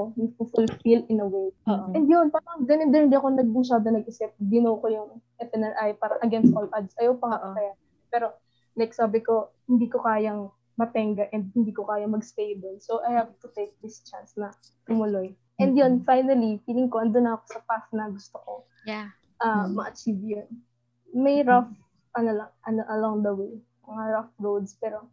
fulfill 0.55 1.01
in 1.11 1.19
a 1.19 1.27
way. 1.27 1.51
Oo. 1.67 1.91
And 1.91 2.07
yun, 2.07 2.31
parang 2.31 2.63
ganun 2.63 2.89
din, 2.95 3.11
hindi 3.11 3.17
ako 3.19 3.27
nag 3.35 3.49
masyado 3.51 3.85
nag-isip. 3.91 4.31
Ginawa 4.39 4.79
ko 4.79 4.87
yung 4.87 5.09
FNRI 5.37 5.99
para 5.99 6.15
against 6.23 6.55
all 6.55 6.71
odds. 6.71 6.95
Ayaw 6.95 7.19
pa 7.19 7.27
nga 7.35 7.39
kaya. 7.53 7.73
Pero, 8.09 8.27
like 8.79 8.95
sabi 8.95 9.19
ko, 9.19 9.51
hindi 9.67 9.91
ko 9.91 9.99
kayang 9.99 10.49
matenga 10.79 11.27
and 11.35 11.51
hindi 11.51 11.75
ko 11.75 11.83
kaya 11.83 12.07
magstay 12.07 12.55
doon. 12.55 12.79
So, 12.79 13.03
I 13.03 13.19
have 13.19 13.35
to 13.43 13.51
take 13.51 13.75
this 13.83 13.99
chance 14.07 14.39
na 14.39 14.55
tumuloy. 14.87 15.35
And 15.59 15.75
yun, 15.75 15.93
finally, 16.07 16.63
feeling 16.63 16.87
ko, 16.87 17.03
andun 17.03 17.27
na 17.27 17.35
ako 17.35 17.43
sa 17.51 17.61
path 17.67 17.87
na 17.91 18.07
gusto 18.07 18.39
ko 18.39 18.53
Yeah. 18.87 19.11
uh, 19.43 19.67
Mm. 19.67 19.75
ma-achieve 19.75 20.23
yun. 20.23 20.47
May 21.11 21.43
rough, 21.43 21.67
ano 22.15 22.31
lang, 22.31 22.51
ano, 22.63 22.81
along 22.87 23.17
the 23.23 23.33
way. 23.35 23.53
Mga 23.83 24.03
rough 24.15 24.33
roads, 24.39 24.71
pero 24.79 25.09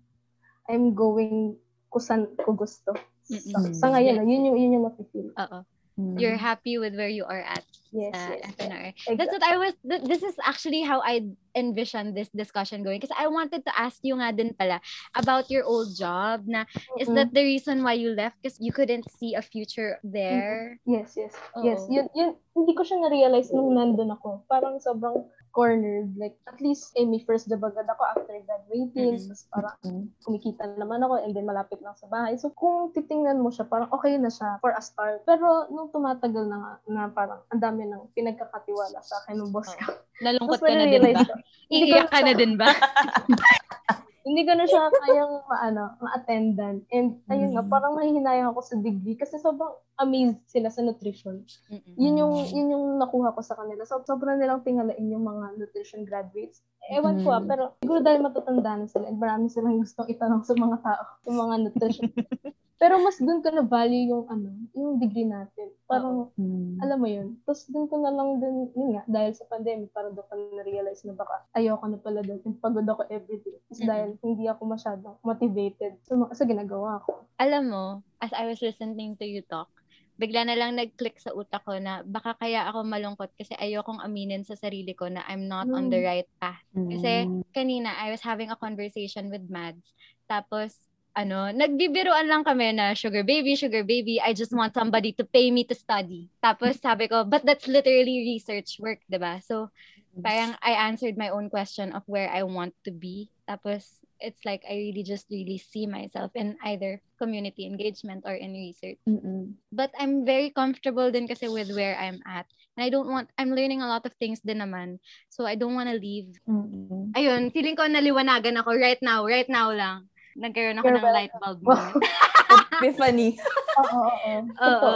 I'm 0.70 0.94
going 0.94 1.58
kung 1.90 2.04
saan 2.04 2.30
ko 2.38 2.54
gusto. 2.54 2.94
Sa, 3.26 3.58
Mm-mm. 3.58 3.74
sa 3.74 3.86
ngayon, 3.90 4.22
yun 4.22 4.46
yung, 4.50 4.56
yun 4.58 4.74
yung 4.78 4.86
napipili. 4.86 5.30
Oo. 5.34 5.58
Mm. 5.96 6.20
You're 6.20 6.36
happy 6.36 6.76
with 6.76 6.94
where 6.94 7.08
you 7.08 7.24
are 7.24 7.40
at 7.40 7.64
Yes, 7.96 8.12
uh, 8.12 8.36
yes. 8.36 8.52
FNR. 8.60 8.92
Exactly. 8.92 9.16
That's 9.16 9.32
what 9.32 9.44
I 9.46 9.56
was, 9.56 9.72
th- 9.80 10.04
this 10.04 10.22
is 10.22 10.36
actually 10.44 10.82
how 10.82 11.00
I 11.00 11.24
envisioned 11.56 12.12
this 12.12 12.28
discussion 12.28 12.84
going. 12.84 13.00
Because 13.00 13.16
I 13.16 13.28
wanted 13.28 13.64
to 13.64 13.72
ask 13.72 13.96
you 14.02 14.12
nga 14.20 14.36
din 14.36 14.52
pala 14.52 14.84
about 15.16 15.48
your 15.48 15.64
old 15.64 15.96
job 15.96 16.44
na, 16.44 16.68
is 17.00 17.08
Mm-mm. 17.08 17.16
that 17.16 17.32
the 17.32 17.40
reason 17.40 17.80
why 17.80 17.96
you 17.96 18.12
left? 18.12 18.36
Because 18.42 18.60
you 18.60 18.72
couldn't 18.72 19.08
see 19.08 19.32
a 19.32 19.40
future 19.40 19.96
there? 20.04 20.76
Yes, 20.84 21.16
yes. 21.16 21.32
Oo. 21.56 21.64
Yes, 21.64 21.80
yun, 21.88 22.06
yun, 22.12 22.30
hindi 22.52 22.76
ko 22.76 22.84
siya 22.84 23.00
na-realize 23.00 23.48
nung 23.56 23.72
nandun 23.72 24.12
ako. 24.12 24.44
Parang 24.44 24.76
sobrang 24.76 25.24
cornered. 25.56 26.12
Like, 26.20 26.36
at 26.44 26.60
least, 26.60 26.92
eh, 27.00 27.08
may 27.08 27.24
first 27.24 27.48
job 27.48 27.64
agad 27.64 27.88
ako 27.88 28.04
after 28.04 28.36
graduating. 28.44 29.16
Mm-mm. 29.16 29.24
Tapos 29.32 29.48
parang 29.48 29.76
kumikita 30.20 30.68
naman 30.76 31.00
ako 31.00 31.24
and 31.24 31.32
then 31.32 31.48
malapit 31.48 31.80
lang 31.80 31.96
sa 31.96 32.04
bahay. 32.12 32.36
So, 32.36 32.52
kung 32.52 32.92
titingnan 32.92 33.40
mo 33.40 33.48
siya, 33.48 33.64
parang 33.64 33.88
okay 33.88 34.20
na 34.20 34.28
siya 34.28 34.60
for 34.60 34.76
a 34.76 34.82
start. 34.84 35.24
Pero, 35.24 35.72
nung 35.72 35.88
tumatagal 35.88 36.44
na 36.44 36.56
nga, 36.60 36.72
na 36.92 37.02
parang 37.08 37.40
ang 37.48 37.60
dami 37.64 37.88
ng 37.88 38.12
pinagkakatiwala 38.12 39.00
sa 39.00 39.24
akin 39.24 39.40
ng 39.40 39.48
boss 39.48 39.72
ko. 39.72 39.96
Nalungkot 40.20 40.60
ka 40.60 40.76
na 40.76 40.84
din 40.84 41.00
ba? 41.00 41.24
ko, 41.24 41.34
Iiyak 41.72 42.08
ka 42.12 42.20
na 42.20 42.32
din 42.36 42.52
ba? 42.60 42.68
hindi 44.26 44.42
ko 44.42 44.52
na 44.58 44.66
siya 44.66 44.90
kayang 44.90 45.34
maano, 45.46 45.94
ma-attendan. 46.02 46.82
And 46.90 47.22
ayun 47.30 47.54
nga, 47.54 47.62
Mm. 47.62 47.70
parang 47.70 47.94
nahihinayang 47.94 48.50
ako 48.50 48.60
sa 48.60 48.74
degree 48.76 49.14
kasi 49.14 49.38
sobrang 49.38 49.70
amazed 49.96 50.44
sila 50.46 50.68
sa 50.68 50.80
nutrition. 50.80 51.40
Mm-mm. 51.66 51.94
Yun 51.96 52.14
yung 52.16 52.32
yun 52.46 52.68
yung 52.70 52.84
nakuha 52.96 53.32
ko 53.32 53.40
sa 53.40 53.54
kanila. 53.54 53.82
So, 53.82 54.00
sobrang 54.02 54.36
nilang 54.36 54.60
tingalain 54.60 55.06
yung 55.06 55.24
mga 55.24 55.56
nutrition 55.56 56.02
graduates. 56.02 56.60
Ewan 56.86 57.18
ko 57.20 57.32
ah, 57.32 57.40
Mm. 57.40 57.48
pero 57.48 57.62
siguro 57.76 57.98
dahil 57.98 58.20
matatanda 58.20 58.76
na 58.76 58.86
sila 58.86 59.08
and 59.08 59.16
marami 59.16 59.46
silang 59.46 59.74
gustong 59.82 60.06
itanong 60.06 60.42
sa 60.42 60.54
mga 60.54 60.76
tao, 60.78 61.02
sa 61.18 61.30
mga 61.30 61.54
nutrition. 61.64 62.06
pero 62.76 63.00
mas 63.00 63.16
dun 63.16 63.40
ko 63.40 63.48
na 63.48 63.64
value 63.64 64.06
yung 64.06 64.28
ano, 64.28 64.52
yung 64.70 65.00
degree 65.00 65.24
natin. 65.24 65.72
Parang, 65.82 66.28
Mm. 66.36 66.76
alam 66.78 66.98
mo 66.98 67.08
yun. 67.08 67.40
Tapos 67.42 67.64
dun 67.66 67.88
ko 67.88 67.96
na 67.96 68.12
lang 68.12 68.36
din, 68.36 68.68
yun 68.70 68.88
nga, 68.92 69.02
dahil 69.08 69.32
sa 69.32 69.48
pandemic, 69.48 69.90
parang 69.90 70.12
doon 70.12 70.28
ko 70.28 70.34
na-realize 70.52 71.02
na 71.02 71.16
baka 71.16 71.40
ayoko 71.52 71.88
na 71.88 71.96
pala 71.96 72.20
doon. 72.20 72.38
And 72.44 72.54
pagod 72.56 72.84
ako 72.84 73.08
everyday. 73.08 73.56
Tapos 73.64 73.80
Mm-mm. 73.80 73.88
dahil 73.88 74.08
hindi 74.20 74.44
ako 74.44 74.62
masyadong 74.68 75.16
motivated 75.22 75.96
sa, 76.02 76.12
sa 76.30 76.44
ginagawa 76.44 77.00
ko. 77.02 77.24
Alam 77.36 77.64
mo, 77.66 77.84
as 78.20 78.30
I 78.30 78.44
was 78.44 78.60
listening 78.60 79.16
to 79.16 79.24
you 79.24 79.40
talk, 79.42 79.66
bigla 80.16 80.48
na 80.48 80.56
lang 80.56 80.76
nag-click 80.76 81.20
sa 81.20 81.36
utak 81.36 81.62
ko 81.64 81.76
na 81.76 82.00
baka 82.04 82.32
kaya 82.40 82.64
ako 82.68 82.88
malungkot 82.88 83.30
kasi 83.36 83.52
ayokong 83.56 84.00
aminin 84.00 84.44
sa 84.44 84.56
sarili 84.56 84.96
ko 84.96 85.12
na 85.12 85.24
I'm 85.28 85.44
not 85.44 85.68
on 85.76 85.92
the 85.92 86.00
Mm. 86.00 86.08
right 86.08 86.30
path. 86.40 86.64
Kasi 86.72 87.28
Mm. 87.28 87.44
kanina, 87.52 87.92
I 88.00 88.12
was 88.12 88.24
having 88.24 88.48
a 88.48 88.56
conversation 88.56 89.28
with 89.28 89.44
Mads. 89.52 89.92
Tapos, 90.24 90.88
ano, 91.16 91.48
nagbibiruan 91.52 92.28
lang 92.28 92.44
kami 92.44 92.76
na 92.76 92.92
sugar 92.92 93.24
baby, 93.24 93.56
sugar 93.56 93.84
baby, 93.84 94.20
I 94.20 94.36
just 94.36 94.52
want 94.52 94.76
somebody 94.76 95.16
to 95.16 95.24
pay 95.24 95.48
me 95.52 95.64
to 95.68 95.76
study. 95.76 96.28
Tapos 96.44 96.76
sabi 96.84 97.08
ko, 97.08 97.24
but 97.24 97.44
that's 97.44 97.68
literally 97.68 98.24
research 98.36 98.76
work, 98.80 99.00
ba? 99.08 99.40
So, 99.44 99.72
parang 100.20 100.56
I 100.64 100.76
answered 100.76 101.16
my 101.16 101.28
own 101.32 101.48
question 101.48 101.92
of 101.92 102.04
where 102.08 102.28
I 102.28 102.44
want 102.44 102.72
to 102.84 102.92
be. 102.92 103.32
Tapos, 103.48 104.04
it's 104.20 104.44
like 104.44 104.62
I 104.68 104.74
really 104.74 105.02
just 105.02 105.26
really 105.30 105.58
see 105.58 105.86
myself 105.86 106.32
in 106.34 106.56
either 106.64 107.00
community 107.18 107.66
engagement 107.66 108.24
or 108.26 108.34
in 108.34 108.52
research. 108.52 108.98
Mm-mm. 109.08 109.54
But 109.72 109.90
I'm 109.98 110.24
very 110.24 110.50
comfortable 110.50 111.10
din 111.10 111.28
kasi 111.28 111.48
with 111.48 111.72
where 111.74 111.96
I'm 111.96 112.20
at. 112.26 112.46
And 112.76 112.84
I 112.84 112.90
don't 112.90 113.08
want, 113.08 113.28
I'm 113.38 113.52
learning 113.52 113.80
a 113.82 113.88
lot 113.88 114.04
of 114.04 114.12
things 114.20 114.40
din 114.40 114.58
naman. 114.58 114.98
So 115.28 115.44
I 115.44 115.54
don't 115.54 115.74
want 115.74 115.88
to 115.88 115.96
leave. 115.96 116.36
Mm-mm. 116.48 117.12
Ayun, 117.16 117.52
feeling 117.52 117.76
ko 117.76 117.88
naliwanagan 117.88 118.60
ako 118.60 118.76
right 118.76 119.00
now, 119.00 119.24
right 119.24 119.48
now 119.48 119.72
lang. 119.72 120.08
Nagkaroon 120.36 120.80
ako 120.80 120.88
You're 120.92 121.00
ng 121.00 121.16
light 121.16 121.34
bulb 121.40 121.60
moment. 121.64 121.96
Epiphany. 122.76 123.40
Oo, 123.80 124.32
oo. 124.60 124.94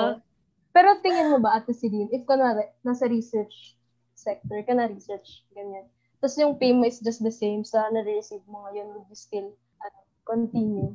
Pero 0.71 0.89
tingin 1.03 1.33
mo 1.35 1.39
ba, 1.43 1.59
Ate 1.59 1.75
Celine, 1.75 2.09
if 2.15 2.23
kunwari, 2.29 2.69
nasa 2.85 3.11
research 3.11 3.75
sector 4.15 4.61
ka 4.63 4.77
na 4.77 4.87
research, 4.87 5.43
ganyan. 5.57 5.89
Tapos 6.21 6.37
yung 6.37 6.61
pay 6.61 6.77
mo 6.77 6.85
is 6.85 7.01
just 7.01 7.25
the 7.25 7.33
same 7.33 7.65
sa 7.65 7.89
na-receive 7.89 8.45
mo 8.45 8.69
ngayon, 8.69 8.93
would 8.93 9.09
you 9.09 9.17
still 9.17 9.49
ano, 9.81 9.99
continue? 10.29 10.93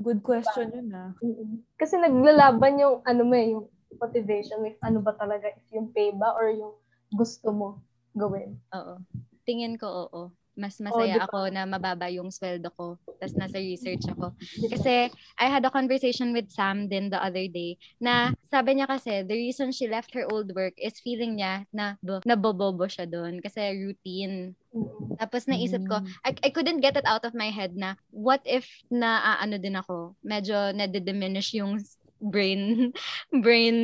Good 0.00 0.20
question 0.20 0.72
yun 0.72 0.92
ah. 0.92 1.12
mm 1.20 1.64
Kasi 1.80 1.96
naglalaban 1.96 2.76
yung, 2.76 3.00
ano 3.08 3.24
mo 3.24 3.34
eh, 3.36 3.56
yung 3.56 3.66
motivation 3.96 4.60
with 4.60 4.76
ano 4.84 5.00
ba 5.00 5.16
talaga, 5.16 5.48
if 5.48 5.64
yung 5.72 5.88
pay 5.92 6.12
ba 6.12 6.36
or 6.36 6.52
yung 6.52 6.76
gusto 7.16 7.48
mo 7.50 7.80
gawin. 8.12 8.60
Oo. 8.76 9.00
Tingin 9.48 9.80
ko 9.80 10.08
oo. 10.08 10.22
Mas 10.60 10.76
Oo, 10.76 10.84
masaya 10.92 11.24
ba? 11.24 11.24
ako 11.24 11.38
na 11.48 11.64
mababa 11.64 12.12
yung 12.12 12.28
sweldo 12.28 12.68
ko. 12.76 13.00
Tapos 13.16 13.32
nasa 13.32 13.56
research 13.56 14.04
ako. 14.12 14.36
Kasi 14.68 15.08
I 15.40 15.46
had 15.48 15.64
a 15.64 15.72
conversation 15.72 16.36
with 16.36 16.52
Sam 16.52 16.84
din 16.84 17.08
the 17.08 17.16
other 17.16 17.48
day 17.48 17.80
na 17.96 18.36
sabi 18.44 18.76
niya 18.76 18.84
kasi 18.84 19.24
the 19.24 19.32
reason 19.32 19.72
she 19.72 19.88
left 19.88 20.12
her 20.12 20.28
old 20.28 20.52
work 20.52 20.76
is 20.76 21.00
feeling 21.00 21.40
niya 21.40 21.64
na 21.72 21.96
bo- 22.04 22.20
nabobobo 22.28 22.84
siya 22.84 23.08
doon 23.08 23.40
kasi 23.40 23.72
routine. 23.72 24.52
Mm-mm. 24.70 25.16
Tapos 25.16 25.48
naisip 25.48 25.82
ko, 25.88 25.98
Mm. 25.98 26.06
I, 26.22 26.30
I 26.46 26.50
couldn't 26.52 26.84
get 26.84 26.94
it 26.94 27.08
out 27.08 27.24
of 27.24 27.32
my 27.34 27.48
head 27.50 27.74
na 27.74 27.96
what 28.12 28.44
if 28.44 28.68
na 28.86 29.40
ano 29.40 29.56
din 29.56 29.74
ako, 29.74 30.14
medyo 30.22 30.70
nade-diminish 30.70 31.56
yung 31.56 31.80
brain 32.20 32.92
brain 33.44 33.76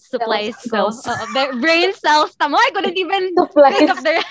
supplies 0.00 0.56
ko. 0.68 0.88
Cells. 0.90 1.04
Oo, 1.04 1.24
ba- 1.32 1.54
brain 1.60 1.92
cells. 1.92 2.32
Tamo, 2.34 2.56
I 2.56 2.70
couldn't 2.72 2.96
even 2.96 3.30
Supplies. 3.38 3.76
think 3.76 3.90
of 3.92 4.00
the 4.00 4.16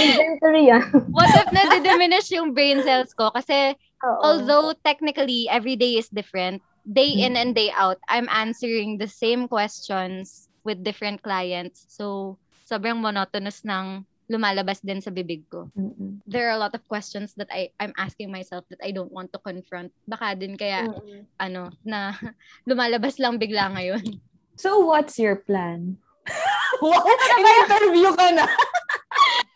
Inventory 0.00 0.68
yan. 0.68 0.84
what 1.12 1.28
if 1.30 1.48
nade-diminish 1.52 2.30
yung 2.32 2.52
brain 2.52 2.82
cells 2.82 3.12
ko 3.12 3.30
kasi 3.30 3.76
Oo. 4.02 4.20
although 4.24 4.72
technically 4.84 5.48
every 5.48 5.76
day 5.76 5.96
is 5.96 6.08
different, 6.08 6.60
day 6.84 7.08
in 7.08 7.32
Mm. 7.36 7.40
and 7.40 7.50
day 7.54 7.70
out, 7.72 7.98
I'm 8.08 8.28
answering 8.28 8.96
the 8.98 9.08
same 9.08 9.46
questions 9.46 10.48
with 10.64 10.82
different 10.84 11.20
clients. 11.22 11.84
So, 11.88 12.36
sobrang 12.64 13.00
monotonous 13.00 13.64
ng 13.64 14.04
lumalabas 14.30 14.78
din 14.86 15.02
sa 15.02 15.10
bibig 15.10 15.42
ko. 15.50 15.66
Mm-mm. 15.74 16.22
There 16.22 16.46
are 16.46 16.54
a 16.54 16.62
lot 16.62 16.72
of 16.78 16.86
questions 16.86 17.34
that 17.34 17.50
I 17.50 17.74
I'm 17.82 17.90
asking 17.98 18.30
myself 18.30 18.62
that 18.70 18.78
I 18.78 18.94
don't 18.94 19.10
want 19.10 19.34
to 19.34 19.42
confront. 19.42 19.90
Baka 20.06 20.38
din 20.38 20.54
kaya 20.54 20.86
Mm-mm. 20.86 21.26
ano 21.42 21.74
na 21.82 22.14
lumalabas 22.70 23.18
lang 23.18 23.42
bigla 23.42 23.74
ngayon. 23.74 24.22
So, 24.54 24.86
what's 24.86 25.18
your 25.18 25.42
plan? 25.42 25.98
wow! 26.84 27.02
In-interview 27.36 28.14
ka 28.14 28.28
na! 28.30 28.46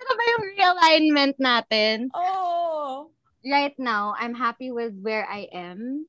Ano 0.05 0.21
ba 0.21 0.25
yung 0.37 0.45
realignment 0.53 1.37
natin? 1.41 2.13
Oh! 2.13 2.45
right 3.45 3.77
now, 3.79 4.15
I'm 4.19 4.35
happy 4.35 4.73
with 4.73 4.97
where 5.01 5.29
I 5.29 5.49
am. 5.53 6.07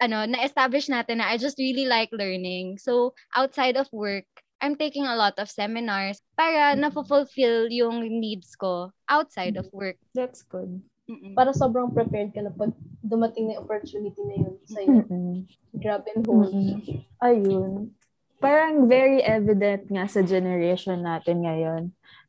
Ano, 0.00 0.26
na-establish 0.26 0.92
natin 0.92 1.18
na 1.18 1.32
I 1.32 1.40
just 1.40 1.58
really 1.58 1.88
like 1.88 2.12
learning. 2.12 2.78
So, 2.78 3.14
outside 3.32 3.76
of 3.76 3.88
work, 3.92 4.28
I'm 4.62 4.76
taking 4.76 5.04
a 5.04 5.16
lot 5.16 5.36
of 5.38 5.50
seminars 5.50 6.22
para 6.38 6.74
na-fulfill 6.74 7.68
yung 7.68 8.06
needs 8.06 8.56
ko 8.56 8.90
outside 9.10 9.56
of 9.60 9.68
work. 9.72 10.00
That's 10.14 10.42
good. 10.42 10.80
Mm-mm. 11.04 11.36
Para 11.36 11.52
sobrang 11.52 11.92
prepared 11.92 12.32
ka 12.32 12.40
na 12.40 12.48
pag 12.48 12.72
dumating 13.04 13.52
na 13.52 13.60
yung 13.60 13.68
opportunity 13.68 14.20
na 14.24 14.36
yun 14.40 14.54
sa'yo. 14.64 15.04
Mm-mm. 15.04 15.44
Grab 15.76 16.08
and 16.08 16.24
hold. 16.24 16.48
Mm-mm. 16.48 16.80
Ayun. 17.20 17.92
Parang 18.40 18.88
very 18.88 19.20
evident 19.20 19.84
nga 19.92 20.08
sa 20.08 20.24
generation 20.24 21.04
natin 21.04 21.44
ngayon 21.44 21.82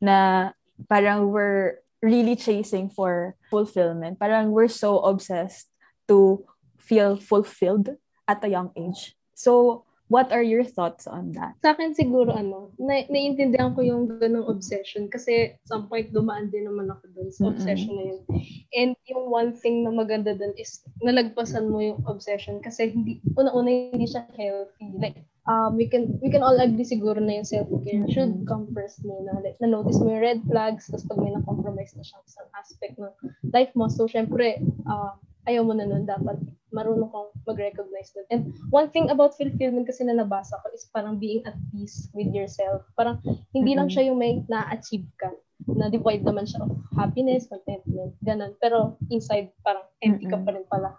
na 0.03 0.51
parang 0.91 1.31
we're 1.31 1.79
really 2.03 2.35
chasing 2.35 2.91
for 2.91 3.39
fulfillment. 3.47 4.19
Parang 4.19 4.51
we're 4.51 4.71
so 4.71 4.99
obsessed 5.07 5.71
to 6.11 6.43
feel 6.75 7.15
fulfilled 7.15 7.95
at 8.27 8.43
a 8.43 8.51
young 8.51 8.75
age. 8.75 9.15
So, 9.33 9.83
what 10.07 10.31
are 10.31 10.43
your 10.43 10.63
thoughts 10.63 11.07
on 11.07 11.33
that? 11.33 11.57
Sa 11.65 11.73
akin 11.73 11.97
siguro 11.97 12.37
ano, 12.37 12.69
na 12.77 13.01
naiintindihan 13.09 13.73
ko 13.73 13.81
yung 13.81 14.05
ganong 14.21 14.45
obsession 14.45 15.09
kasi 15.09 15.57
some 15.65 15.89
point 15.89 16.13
dumaan 16.13 16.53
din 16.53 16.69
naman 16.69 16.93
ako 16.93 17.09
dun 17.17 17.29
sa 17.33 17.49
obsession 17.49 17.93
na 17.97 18.05
yun. 18.13 18.21
And 18.75 18.91
yung 19.09 19.33
one 19.33 19.57
thing 19.57 19.81
na 19.81 19.89
maganda 19.89 20.37
dun 20.37 20.53
is 20.61 20.85
nalagpasan 21.01 21.69
mo 21.69 21.81
yung 21.81 22.05
obsession 22.05 22.61
kasi 22.61 22.93
hindi 22.93 23.17
una-una 23.33 23.69
hindi 23.93 24.05
siya 24.05 24.29
healthy. 24.37 24.93
Like 25.01 25.17
um 25.49 25.77
we 25.77 25.89
can 25.89 26.17
we 26.21 26.29
can 26.29 26.45
all 26.45 26.57
agree 26.57 26.85
siguro 26.85 27.17
na 27.17 27.41
yung 27.41 27.49
self-care 27.49 28.05
should 28.13 28.45
come 28.45 28.69
first 28.77 29.01
muna. 29.01 29.41
Like 29.41 29.57
na-notice 29.57 29.97
mo 30.05 30.13
yung 30.13 30.21
red 30.21 30.41
flags 30.45 30.85
tapos 30.85 31.09
pag 31.09 31.17
may 31.17 31.33
na-compromise 31.33 31.97
na 31.97 32.05
siyang 32.05 32.25
isang 32.29 32.49
aspect 32.53 32.95
ng 33.01 33.13
life 33.49 33.73
mo. 33.73 33.89
So 33.89 34.05
syempre 34.05 34.61
uh, 34.85 35.17
ayaw 35.45 35.63
mo 35.65 35.73
na 35.77 35.85
nun 35.85 36.05
dapat 36.05 36.37
marunong 36.75 37.07
kang 37.07 37.29
mag-recognize 37.47 38.11
nun. 38.17 38.27
And 38.33 38.41
one 38.73 38.91
thing 38.91 39.07
about 39.07 39.39
fulfillment 39.39 39.87
kasi 39.87 40.03
na 40.03 40.19
nabasa 40.19 40.59
ko 40.59 40.67
is 40.75 40.89
parang 40.91 41.21
being 41.21 41.45
at 41.47 41.55
peace 41.71 42.11
with 42.11 42.35
yourself. 42.35 42.83
Parang 42.99 43.23
hindi 43.55 43.77
lang 43.77 43.87
siya 43.87 44.11
yung 44.11 44.19
may 44.19 44.43
na-achieve 44.51 45.07
ka 45.15 45.31
na 45.71 45.87
devoid 45.87 46.27
naman 46.27 46.43
siya 46.43 46.67
of 46.67 46.75
happiness, 46.99 47.47
contentment, 47.47 48.11
ganun. 48.27 48.51
Pero 48.59 48.99
inside, 49.07 49.55
parang 49.63 49.87
empty 50.03 50.27
ka 50.27 50.37
pa 50.43 50.51
rin 50.51 50.67
pala. 50.67 50.93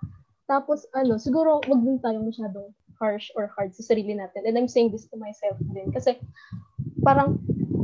Tapos, 0.48 0.88
ano, 0.96 1.20
siguro, 1.20 1.60
wag 1.68 1.82
din 1.84 2.00
tayo 2.00 2.22
masyadong 2.22 2.72
harsh 2.96 3.28
or 3.36 3.52
hard 3.52 3.76
sa 3.76 3.84
sarili 3.84 4.16
natin. 4.16 4.48
And 4.48 4.56
I'm 4.56 4.70
saying 4.70 4.96
this 4.96 5.04
to 5.12 5.20
myself 5.20 5.60
din. 5.74 5.92
Kasi, 5.92 6.16
parang, 7.04 7.36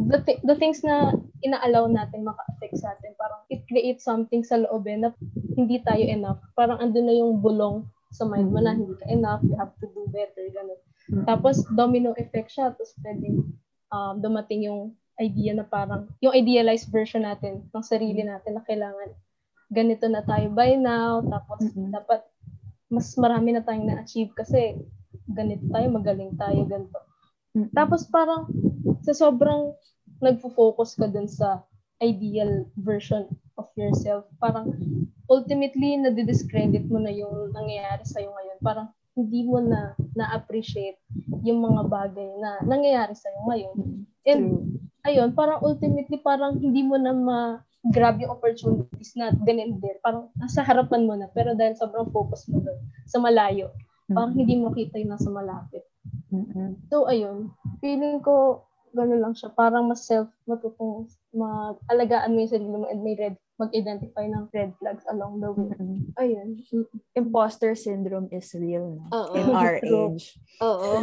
the, 0.09 0.25
thi- 0.25 0.43
the 0.47 0.57
things 0.57 0.81
na 0.81 1.13
ina-allow 1.45 1.91
natin 1.91 2.25
maka-affect 2.25 2.79
sa 2.81 2.95
atin, 2.97 3.13
parang 3.19 3.43
it 3.51 3.67
creates 3.69 4.07
something 4.07 4.41
sa 4.47 4.63
loob 4.63 4.87
eh, 4.89 4.97
na 4.97 5.11
hindi 5.57 5.81
tayo 5.83 6.05
enough. 6.05 6.41
Parang 6.57 6.81
andun 6.81 7.07
na 7.07 7.15
yung 7.17 7.41
bulong 7.41 7.85
sa 8.13 8.29
mind 8.29 8.53
mo 8.53 8.61
na 8.61 8.77
Mhm. 8.77 8.79
hindi 8.79 8.95
ka 9.01 9.07
enough, 9.09 9.41
you 9.45 9.57
have 9.57 9.73
to 9.81 9.89
do 9.93 10.05
better, 10.13 10.45
ganun. 10.53 10.81
Tapos, 11.25 11.65
domino 11.73 12.13
effect 12.21 12.53
siya. 12.53 12.73
Tapos, 12.73 12.93
pwedeng 13.01 13.57
um, 13.93 14.15
dumating 14.21 14.69
yung 14.69 14.93
idea 15.17 15.53
na 15.53 15.65
parang, 15.65 16.09
yung 16.21 16.33
idealized 16.33 16.89
version 16.93 17.25
natin 17.25 17.65
ng 17.73 17.85
sarili 17.85 18.25
natin 18.25 18.57
na 18.57 18.65
kailangan 18.65 19.13
ganito 19.73 20.05
na 20.09 20.21
tayo 20.21 20.53
by 20.53 20.77
now. 20.77 21.25
Tapos, 21.25 21.65
Mm-mm. 21.73 21.89
dapat 21.89 22.21
mas 22.93 23.17
marami 23.17 23.57
na 23.57 23.65
tayong 23.65 23.89
na-achieve 23.89 24.37
kasi 24.37 24.77
ganito 25.33 25.65
tayo, 25.73 25.89
magaling 25.89 26.37
tayo, 26.37 26.61
ganito. 26.69 27.01
Mm-mm. 27.57 27.73
Tapos 27.73 28.05
parang 28.09 28.49
sa 29.01 29.17
sobrang 29.17 29.73
nagfo-focus 30.21 31.01
ka 31.01 31.09
dun 31.09 31.25
sa 31.25 31.65
ideal 32.05 32.69
version 32.77 33.25
of 33.57 33.65
yourself, 33.81 34.29
parang 34.37 34.77
ultimately 35.33 35.97
na-discredit 35.97 36.85
mo 36.93 37.01
na 37.01 37.09
yung 37.09 37.57
nangyayari 37.57 38.05
sa'yo 38.05 38.29
ngayon. 38.29 38.59
Parang 38.61 38.89
hindi 39.17 39.49
mo 39.49 39.65
na 39.65 39.97
na-appreciate 40.13 41.01
yung 41.41 41.65
mga 41.65 41.89
bagay 41.89 42.29
na 42.37 42.61
nangyayari 42.69 43.17
sa'yo 43.17 43.41
ngayon. 43.49 43.77
And 44.29 44.43
True. 44.45 44.61
ayun, 45.09 45.31
parang 45.33 45.65
ultimately 45.65 46.21
parang 46.21 46.61
hindi 46.61 46.85
mo 46.85 47.01
na 47.01 47.17
ma-grab 47.17 48.21
yung 48.21 48.37
opportunities 48.37 49.17
na 49.17 49.33
then 49.49 49.61
and 49.61 49.81
there. 49.81 49.97
Parang 50.05 50.29
nasa 50.37 50.61
harapan 50.61 51.09
mo 51.09 51.17
na. 51.17 51.33
Pero 51.33 51.57
dahil 51.57 51.77
sobrang 51.81 52.13
focus 52.13 52.45
mo 52.53 52.61
doon 52.61 52.81
sa 53.09 53.17
malayo, 53.17 53.73
parang 54.13 54.37
hindi 54.37 54.61
mo 54.61 54.69
kita 54.69 55.01
yung 55.01 55.17
nasa 55.17 55.33
malapit. 55.33 55.85
Mm-mm. 56.33 56.77
So, 56.89 57.09
ayun. 57.09 57.53
Feeling 57.81 58.21
ko, 58.25 58.65
gano'n 58.93 59.21
lang 59.21 59.35
siya. 59.37 59.53
Parang 59.53 59.89
mas 59.89 60.05
self, 60.05 60.29
matutong, 60.45 61.09
mag-alagaan 61.33 62.33
mo 62.33 62.39
yung 62.45 62.53
sarili 62.53 62.69
mo 62.71 62.87
and 62.89 63.03
may 63.03 63.17
red, 63.17 63.37
mag-identify 63.59 64.25
ng 64.29 64.49
red 64.53 64.73
flags 64.79 65.05
along 65.09 65.41
the 65.41 65.51
way. 65.53 65.73
Mm-mm. 65.73 66.13
Ayun. 66.17 66.49
Imposter 67.17 67.75
syndrome 67.75 68.29
is 68.33 68.53
real 68.55 69.01
na. 69.01 69.05
Oo. 69.13 69.35
In 69.37 69.49
our 69.53 69.81
True. 69.85 70.17
age. 70.17 70.37
Oo. 70.63 71.03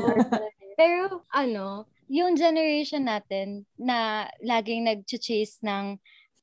Pero 0.77 1.25
ano, 1.33 1.85
yung 2.07 2.37
generation 2.37 3.05
natin 3.05 3.65
na 3.77 4.29
laging 4.41 4.85
nag-chase 4.87 5.61
ng 5.61 5.99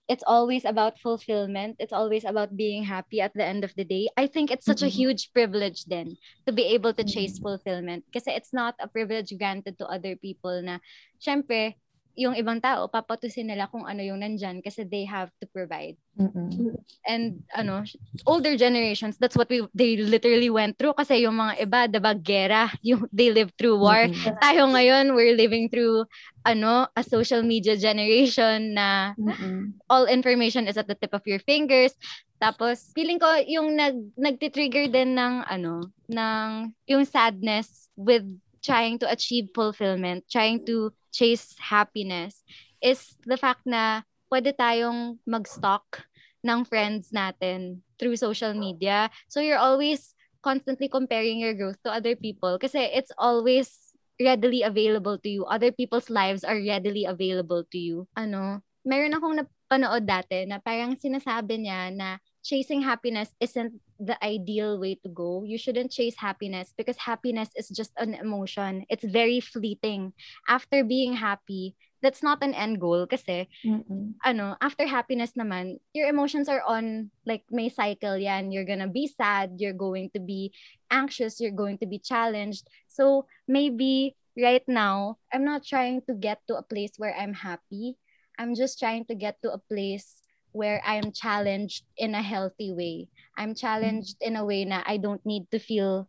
it's 0.07 0.23
always 0.23 0.63
about 0.63 0.95
fulfillment. 1.03 1.75
It's 1.83 1.91
always 1.93 2.23
about 2.23 2.55
being 2.55 2.87
happy 2.87 3.19
at 3.19 3.35
the 3.35 3.43
end 3.43 3.67
of 3.67 3.75
the 3.75 3.83
day. 3.83 4.07
I 4.15 4.31
think 4.31 4.55
it's 4.55 4.63
such 4.63 4.79
a 4.83 4.87
Mhm. 4.87 4.95
huge 5.03 5.23
privilege 5.35 5.83
then 5.91 6.15
to 6.47 6.55
be 6.55 6.63
able 6.71 6.95
to 6.95 7.03
chase 7.03 7.39
Mhm. 7.39 7.43
fulfillment. 7.43 8.03
Kasi 8.15 8.31
it's 8.31 8.55
not 8.55 8.79
a 8.79 8.87
privilege 8.87 9.35
granted 9.35 9.75
to 9.83 9.91
other 9.91 10.15
people 10.15 10.63
na, 10.63 10.79
syempre, 11.19 11.75
yung 12.17 12.33
ibang 12.33 12.59
tao, 12.65 12.89
papatusin 12.89 13.53
nila 13.53 13.69
kung 13.69 13.85
ano 13.85 14.01
yung 14.01 14.25
nandyan 14.25 14.65
kasi 14.65 14.89
they 14.89 15.05
have 15.05 15.29
to 15.37 15.45
provide. 15.53 16.01
Mm-mm. 16.17 16.73
And 17.05 17.45
ano, 17.53 17.85
older 18.25 18.57
generations, 18.57 19.21
that's 19.21 19.37
what 19.37 19.53
we 19.53 19.69
they 19.77 20.01
literally 20.01 20.49
went 20.49 20.81
through 20.81 20.97
kasi 20.97 21.29
yung 21.29 21.37
mga 21.37 21.61
iba, 21.61 21.81
diba, 21.93 22.13
gera, 22.17 22.65
yung 22.89 23.05
they 23.13 23.29
lived 23.29 23.53
through 23.61 23.77
war. 23.77 24.09
Mm-mm. 24.09 24.33
Tayo 24.41 24.73
ngayon, 24.73 25.13
we're 25.13 25.37
living 25.37 25.69
through 25.69 26.09
ano, 26.49 26.89
a 26.97 27.05
social 27.05 27.45
media 27.45 27.77
generation 27.77 28.73
na 28.73 29.13
Mm-mm. 29.21 29.77
all 29.93 30.09
information 30.09 30.65
is 30.65 30.81
at 30.81 30.89
the 30.89 30.97
tip 30.97 31.13
of 31.13 31.23
your 31.29 31.39
fingers. 31.45 31.93
Tapos 32.41 32.93
feeling 32.97 33.21
ko 33.21 33.29
yung 33.45 33.77
nag 33.77 33.97
nagti-trigger 34.17 34.89
din 34.89 35.17
ng 35.17 35.45
ano, 35.45 35.85
ng 36.09 36.73
yung 36.89 37.05
sadness 37.05 37.93
with 37.93 38.25
trying 38.67 38.99
to 38.99 39.07
achieve 39.07 39.55
fulfillment, 39.55 40.27
trying 40.27 40.67
to 40.67 40.91
chase 41.15 41.55
happiness 41.63 42.43
is 42.83 43.15
the 43.23 43.39
fact 43.39 43.63
na 43.63 44.03
pwede 44.27 44.51
tayong 44.59 45.23
mag-stalk 45.23 46.03
ng 46.43 46.67
friends 46.67 47.15
natin 47.15 47.87
through 47.99 48.19
social 48.19 48.53
media. 48.53 49.07
So 49.31 49.39
you're 49.39 49.63
always 49.63 50.13
constantly 50.43 50.91
comparing 50.91 51.39
your 51.39 51.55
growth 51.55 51.79
to 51.87 51.95
other 51.95 52.19
people 52.19 52.59
kasi 52.59 52.91
it's 52.91 53.15
always 53.15 53.71
readily 54.19 54.63
available 54.67 55.19
to 55.23 55.31
you. 55.31 55.47
Other 55.47 55.71
people's 55.71 56.11
lives 56.11 56.43
are 56.43 56.59
readily 56.59 57.07
available 57.07 57.63
to 57.71 57.79
you. 57.79 58.11
Ano, 58.19 58.63
meron 58.87 59.15
akong 59.15 59.35
napanood 59.43 60.07
dati 60.07 60.47
na 60.47 60.63
parang 60.63 60.95
sinasabi 60.95 61.67
niya 61.67 61.91
na 61.95 62.09
chasing 62.47 62.87
happiness 62.87 63.35
isn't 63.43 63.75
the 63.99 64.17
ideal 64.25 64.79
way 64.79 64.97
to 65.03 65.09
go. 65.09 65.43
You 65.45 65.59
shouldn't 65.59 65.91
chase 65.91 66.17
happiness 66.17 66.73
because 66.77 66.97
happiness 66.97 67.51
is 67.57 67.69
just 67.69 67.93
an 67.97 68.15
emotion. 68.15 68.85
It's 68.89 69.05
very 69.05 69.41
fleeting. 69.41 70.13
After 70.49 70.85
being 70.85 71.15
happy, 71.15 71.75
that's 72.03 72.23
not 72.23 72.43
an 72.43 72.55
end 72.55 72.81
goal 72.81 73.07
kasi 73.07 73.49
Mm-mm. 73.65 74.15
ano, 74.25 74.55
after 74.61 74.87
happiness 74.87 75.33
naman, 75.33 75.81
your 75.93 76.09
emotions 76.09 76.49
are 76.49 76.63
on, 76.63 77.11
like, 77.25 77.43
may 77.51 77.69
cycle 77.69 78.17
yan. 78.17 78.53
You're 78.53 78.69
gonna 78.69 78.89
be 78.89 79.09
sad, 79.09 79.57
you're 79.57 79.77
going 79.77 80.11
to 80.15 80.21
be 80.21 80.53
anxious, 80.91 81.41
you're 81.41 81.57
going 81.57 81.79
to 81.79 81.87
be 81.87 81.99
challenged. 81.99 82.69
So, 82.87 83.27
maybe 83.49 84.15
right 84.37 84.65
now, 84.69 85.19
I'm 85.33 85.45
not 85.45 85.65
trying 85.65 86.03
to 86.07 86.15
get 86.15 86.45
to 86.49 86.57
a 86.57 86.63
place 86.63 86.93
where 86.99 87.17
I'm 87.17 87.33
happy. 87.33 87.97
I'm 88.39 88.55
just 88.55 88.79
trying 88.79 89.07
to 89.09 89.15
get 89.17 89.41
to 89.43 89.53
a 89.53 89.59
place 89.59 90.21
where 90.53 90.81
I'm 90.85 91.13
challenged 91.13 91.85
in 91.97 92.15
a 92.15 92.23
healthy 92.23 92.73
way. 92.73 93.09
I'm 93.37 93.55
challenged 93.55 94.17
in 94.21 94.37
a 94.37 94.45
way 94.45 94.65
na 94.65 94.83
I 94.85 94.97
don't 94.97 95.25
need 95.25 95.49
to 95.53 95.61
feel 95.61 96.09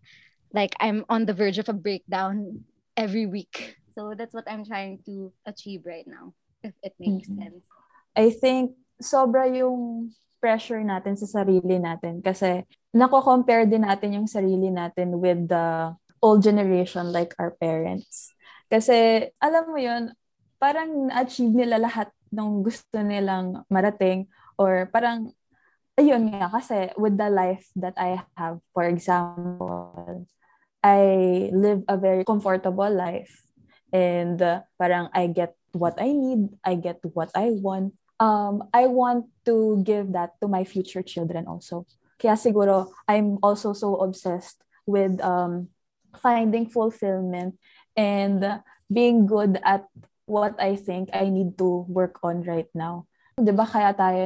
like 0.55 0.73
I'm 0.79 1.03
on 1.11 1.27
the 1.27 1.35
verge 1.35 1.59
of 1.59 1.69
a 1.69 1.75
breakdown 1.75 2.63
every 2.95 3.27
week. 3.27 3.77
So 3.93 4.15
that's 4.15 4.33
what 4.33 4.47
I'm 4.47 4.63
trying 4.63 5.03
to 5.05 5.33
achieve 5.45 5.83
right 5.85 6.07
now, 6.07 6.33
if 6.63 6.73
it 6.81 6.95
makes 6.99 7.27
Mhm. 7.27 7.37
sense. 7.37 7.65
I 8.17 8.33
think 8.33 8.73
sobra 9.01 9.45
yung 9.49 10.13
pressure 10.41 10.81
natin 10.81 11.17
sa 11.17 11.25
sarili 11.25 11.77
natin 11.77 12.21
kasi 12.21 12.65
nako-compare 12.93 13.65
din 13.69 13.85
natin 13.85 14.21
yung 14.21 14.29
sarili 14.29 14.69
natin 14.69 15.17
with 15.21 15.49
the 15.49 15.93
old 16.21 16.41
generation 16.41 17.09
like 17.13 17.33
our 17.37 17.53
parents. 17.57 18.33
Kasi 18.69 19.29
alam 19.37 19.69
mo 19.69 19.77
yun, 19.77 20.13
parang 20.57 21.09
na-achieve 21.09 21.53
nila 21.53 21.77
lahat 21.77 22.09
ng 22.33 22.65
gusto 22.65 22.97
nilang 23.01 23.61
marating 23.69 24.25
or 24.57 24.89
parang 24.89 25.33
ayun 25.97 26.29
nga 26.29 26.47
kasi 26.53 26.93
with 26.95 27.17
the 27.17 27.27
life 27.27 27.65
that 27.75 27.97
I 27.97 28.21
have, 28.37 28.61
for 28.71 28.85
example, 28.85 30.29
I 30.85 31.49
live 31.51 31.83
a 31.89 31.97
very 31.97 32.23
comfortable 32.23 32.87
life 32.89 33.43
and 33.91 34.37
uh, 34.39 34.61
parang 34.77 35.09
I 35.11 35.27
get 35.27 35.57
what 35.73 35.97
I 35.97 36.13
need, 36.13 36.53
I 36.63 36.77
get 36.77 37.01
what 37.17 37.33
I 37.33 37.51
want. 37.57 37.97
Um, 38.21 38.69
I 38.73 38.87
want 38.87 39.29
to 39.45 39.81
give 39.83 40.13
that 40.13 40.37
to 40.41 40.47
my 40.47 40.63
future 40.63 41.01
children 41.01 41.45
also. 41.49 41.85
Kaya 42.17 42.33
siguro 42.33 42.89
I'm 43.05 43.37
also 43.41 43.73
so 43.73 43.97
obsessed 44.01 44.61
with 44.89 45.21
um, 45.21 45.69
finding 46.17 46.65
fulfillment 46.65 47.57
and 47.93 48.61
being 48.89 49.25
good 49.29 49.61
at 49.61 49.85
what 50.25 50.57
I 50.57 50.77
think 50.77 51.09
I 51.13 51.29
need 51.29 51.57
to 51.61 51.85
work 51.89 52.21
on 52.25 52.41
right 52.41 52.69
now. 52.73 53.05
'Di 53.37 53.53
ba 53.53 53.69
kaya 53.69 53.93
tayo 53.93 54.25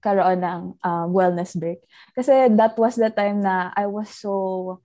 nagkaroon 0.00 0.40
ng 0.40 0.62
um, 0.80 1.06
wellness 1.12 1.52
break? 1.52 1.84
Kasi 2.16 2.48
that 2.56 2.72
was 2.80 2.96
the 2.96 3.12
time 3.12 3.44
na 3.44 3.68
I 3.76 3.84
was 3.84 4.08
so 4.08 4.80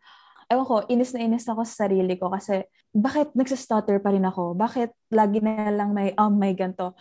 ewan 0.51 0.67
ko, 0.67 0.75
inis 0.91 1.15
na 1.15 1.25
inis 1.25 1.47
ako 1.49 1.65
sa 1.65 1.87
sarili 1.87 2.19
ko 2.19 2.29
kasi 2.29 2.67
bakit 2.91 3.33
nagsastutter 3.33 3.97
pa 4.03 4.13
rin 4.13 4.27
ako? 4.27 4.53
Bakit 4.53 4.91
lagi 5.15 5.39
na 5.41 5.71
lang 5.73 5.95
may 5.95 6.13
um 6.19 6.35
may 6.37 6.53
ganto? 6.53 6.93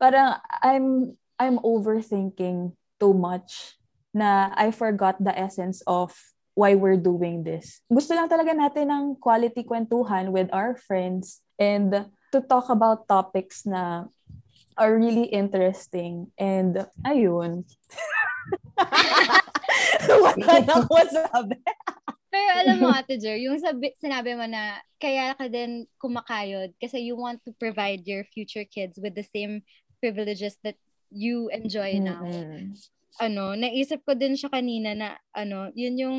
Parang 0.00 0.40
I'm 0.64 1.14
I'm 1.38 1.62
overthinking 1.62 2.74
too 2.98 3.14
much 3.14 3.78
na 4.10 4.50
I 4.58 4.74
forgot 4.74 5.20
the 5.22 5.30
essence 5.36 5.84
of 5.86 6.16
why 6.58 6.74
we're 6.74 6.98
doing 6.98 7.46
this. 7.46 7.86
Gusto 7.86 8.18
lang 8.18 8.26
talaga 8.26 8.50
natin 8.50 8.90
ng 8.90 9.04
quality 9.22 9.62
kwentuhan 9.62 10.34
with 10.34 10.50
our 10.50 10.74
friends 10.74 11.38
and 11.54 12.10
to 12.34 12.38
talk 12.42 12.66
about 12.66 13.06
topics 13.06 13.62
na 13.62 14.10
are 14.78 14.94
really 14.94 15.26
interesting. 15.26 16.30
And 16.38 16.86
ayun. 17.02 17.66
Wala 20.06 20.54
na 20.66 20.72
ako 20.78 20.92
masabi. 20.94 21.58
Pero 22.28 22.50
alam 22.60 22.76
mo, 22.78 22.88
Ate 22.92 23.18
Jer, 23.18 23.40
yung 23.40 23.58
sabi, 23.58 23.90
sinabi 23.98 24.38
mo 24.38 24.46
na 24.46 24.78
kaya 25.02 25.34
ka 25.34 25.50
din 25.50 25.88
kumakayod 25.98 26.76
kasi 26.78 27.02
you 27.02 27.18
want 27.18 27.42
to 27.42 27.50
provide 27.56 28.06
your 28.06 28.22
future 28.30 28.68
kids 28.68 29.00
with 29.00 29.16
the 29.18 29.26
same 29.26 29.64
privileges 29.98 30.60
that 30.62 30.78
you 31.10 31.48
enjoy 31.50 31.98
now. 31.98 32.22
Mm-mm. 32.22 32.76
Ano, 33.18 33.58
naisip 33.58 34.04
ko 34.06 34.14
din 34.14 34.38
siya 34.38 34.52
kanina 34.52 34.94
na 34.94 35.08
ano, 35.34 35.74
yun 35.74 35.96
yung 35.98 36.18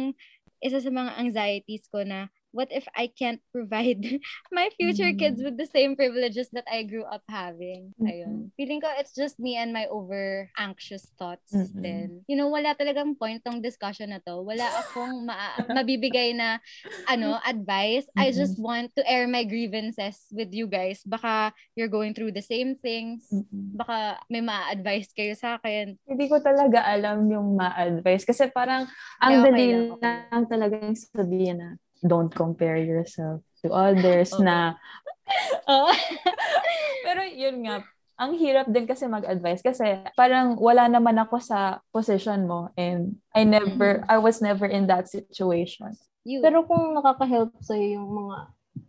isa 0.59 0.83
sa 0.83 0.91
mga 0.91 1.15
anxieties 1.15 1.87
ko 1.87 2.03
na 2.03 2.27
what 2.51 2.69
if 2.73 2.85
I 2.97 3.11
can't 3.13 3.41
provide 3.53 4.01
my 4.51 4.69
future 4.77 5.13
Mm. 5.13 5.19
kids 5.19 5.39
with 5.41 5.57
the 5.57 5.69
same 5.69 5.95
privileges 5.95 6.49
that 6.53 6.65
I 6.69 6.83
grew 6.83 7.05
up 7.05 7.21
having? 7.29 7.93
Mm-mm. 8.01 8.09
Ayun. 8.09 8.37
Feeling 8.57 8.81
ko 8.81 8.89
it's 8.97 9.13
just 9.13 9.37
me 9.37 9.55
and 9.55 9.69
my 9.73 9.85
over 9.87 10.49
anxious 10.57 11.05
thoughts 11.17 11.53
Mm-mm. 11.53 11.81
then. 11.81 12.07
You 12.25 12.35
know, 12.37 12.49
wala 12.49 12.73
talagang 12.73 13.17
point 13.17 13.45
tong 13.45 13.61
discussion 13.61 14.09
na 14.11 14.19
to. 14.25 14.41
Wala 14.41 14.65
akong 14.81 15.25
ma- 15.29 15.61
mabibigay 15.77 16.33
na 16.33 16.57
ano, 17.05 17.37
advice. 17.45 18.05
I 18.17 18.29
Mm-mm. 18.33 18.37
just 18.41 18.57
want 18.57 18.93
to 18.97 19.05
air 19.05 19.29
my 19.29 19.45
grievances 19.45 20.25
with 20.33 20.49
you 20.53 20.65
guys. 20.65 21.01
Baka 21.05 21.53
you're 21.77 21.91
going 21.91 22.13
through 22.17 22.33
the 22.33 22.45
same 22.45 22.73
things. 22.75 23.29
Mm-mm. 23.29 23.77
Baka 23.77 24.17
may 24.29 24.41
ma-advise 24.41 25.13
kayo 25.13 25.37
sa 25.37 25.61
akin. 25.61 25.97
Hindi 26.09 26.25
ko 26.25 26.41
talaga 26.41 26.81
alam 26.81 27.29
yung 27.29 27.53
ma-advise. 27.53 28.25
Kasi 28.25 28.49
parang, 28.49 28.89
ang 29.21 29.31
Yeah, 29.31 29.41
okay 29.45 29.53
dali 29.53 29.65
lang, 29.69 29.85
okay 29.93 30.13
lang, 30.33 30.43
talaga 30.49 30.73
yung 30.81 30.97
sabihin 30.97 31.57
na, 31.61 31.69
don't 32.05 32.33
compare 32.33 32.77
yourself. 32.77 33.41
to 33.59 33.75
others 33.75 34.31
na 34.39 34.79
pero 37.05 37.21
yun 37.27 37.67
nga 37.67 37.83
ang 38.19 38.35
hirap 38.35 38.67
din 38.67 38.83
kasi 38.83 39.07
mag-advise 39.07 39.63
kasi 39.63 40.03
parang 40.19 40.59
wala 40.59 40.91
naman 40.91 41.15
ako 41.23 41.39
sa 41.39 41.79
position 41.95 42.43
mo 42.43 42.67
and 42.75 43.15
I 43.31 43.47
never 43.47 44.03
I 44.11 44.19
was 44.19 44.43
never 44.43 44.67
in 44.67 44.91
that 44.91 45.07
situation. 45.07 45.95
You. 46.27 46.43
Pero 46.43 46.67
kung 46.67 46.99
nakaka-help 46.99 47.55
sa'yo 47.63 47.95
yung 47.95 48.11
mga, 48.11 48.37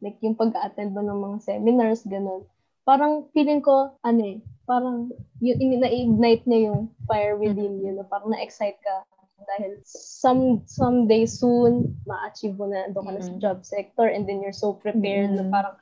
like 0.03 0.19
yung 0.19 0.35
pag-attend 0.35 0.91
mo 0.91 1.03
ng 1.07 1.21
mga 1.31 1.39
seminars, 1.47 2.03
ganun, 2.03 2.43
parang 2.83 3.31
feeling 3.31 3.63
ko, 3.63 3.95
ano 4.03 4.23
eh, 4.35 4.43
parang 4.67 5.15
yung, 5.39 5.59
in, 5.63 5.79
na-ignite 5.79 6.43
niya 6.51 6.75
yung 6.75 6.91
fire 7.07 7.39
within 7.39 7.79
you, 7.79 7.95
no? 7.95 8.03
parang 8.11 8.35
na-excite 8.35 8.83
ka 8.83 9.07
dahil 9.47 9.81
some 9.85 10.61
someday 10.67 11.25
soon 11.25 11.97
ma-achieve 12.05 12.57
mo 12.57 12.69
na 12.69 12.89
doon 12.93 13.07
ka 13.07 13.13
na 13.17 13.23
sa 13.23 13.35
job 13.41 13.59
sector 13.65 14.07
and 14.09 14.29
then 14.29 14.41
you're 14.45 14.55
so 14.57 14.77
prepared 14.77 15.33
na 15.33 15.45
Mm. 15.47 15.53
parang 15.53 15.75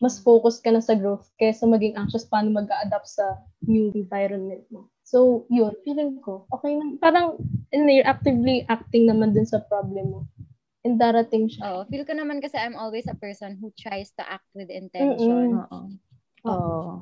mas 0.00 0.16
focus 0.16 0.62
ka 0.64 0.72
na 0.72 0.80
sa 0.80 0.96
growth 0.96 1.28
kaysa 1.36 1.68
maging 1.68 1.92
anxious 1.92 2.24
paano 2.24 2.48
mag-adapt 2.56 3.04
sa 3.04 3.36
new 3.68 3.92
environment 3.92 4.64
mo. 4.72 4.88
So, 5.04 5.44
yun, 5.52 5.76
feeling 5.84 6.22
ko, 6.24 6.48
okay 6.54 6.72
na. 6.78 6.96
Parang, 7.02 7.36
and 7.74 7.84
you're 7.90 8.06
actively 8.06 8.64
acting 8.70 9.10
naman 9.10 9.34
dun 9.36 9.44
sa 9.44 9.60
problem 9.66 10.06
mo. 10.08 10.20
And 10.86 10.96
darating 10.96 11.52
siya. 11.52 11.60
Oo. 11.66 11.80
Feel 11.92 12.08
ko 12.08 12.16
naman 12.16 12.40
kasi 12.40 12.56
I'm 12.56 12.78
always 12.78 13.04
a 13.10 13.18
person 13.18 13.60
who 13.60 13.68
tries 13.76 14.16
to 14.16 14.24
act 14.24 14.48
with 14.56 14.72
intention. 14.72 15.60
Oo. 15.68 15.80
Oo. 16.48 16.92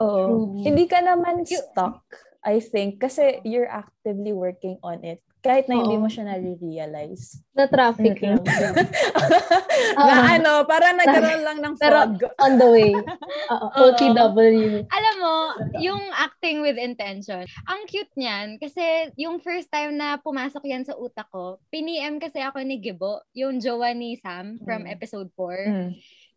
Oo. 0.00 0.24
Hindi 0.56 0.88
ka 0.88 1.04
naman 1.04 1.44
stuck, 1.44 2.00
I 2.40 2.64
think, 2.64 3.04
kasi 3.04 3.44
you're 3.44 3.68
actively 3.68 4.32
working 4.32 4.80
on 4.80 5.04
it. 5.04 5.20
Kahit 5.42 5.66
na 5.66 5.74
hindi 5.74 5.98
Oo. 5.98 6.02
mo 6.02 6.06
siya 6.06 6.22
nare-realize. 6.24 7.42
Na 7.52 7.66
traffic 7.66 8.14
Mm-mm. 8.14 8.38
lang. 8.38 8.42
na 9.98 10.38
ano, 10.38 10.62
parang 10.64 10.94
nagkaroon 10.94 11.42
lang 11.50 11.58
ng 11.58 11.74
Pero- 11.76 11.98
fog. 11.98 12.14
On 12.38 12.52
the 12.54 12.68
way. 12.70 12.94
Oo, 13.52 13.90
OTW. 13.90 14.86
Alam 14.86 15.14
mo, 15.18 15.34
yung 15.78 15.98
acting 16.14 16.62
with 16.62 16.78
intention, 16.78 17.42
ang 17.66 17.80
cute 17.84 18.14
niyan 18.14 18.56
kasi 18.56 19.10
yung 19.16 19.42
first 19.42 19.66
time 19.66 19.98
na 19.98 20.14
pumasok 20.16 20.62
yan 20.62 20.86
sa 20.86 20.94
utak 20.94 21.26
ko, 21.28 21.58
piniem 21.68 22.22
kasi 22.22 22.38
ako 22.38 22.62
ni 22.62 22.78
Gibo, 22.78 23.26
yung 23.32 23.58
jowa 23.58 23.90
ni 23.90 24.14
Sam 24.16 24.62
from 24.62 24.86
Mm. 24.86 24.94
episode 24.94 25.26
4. 25.34 25.66
Mm. 25.66 25.90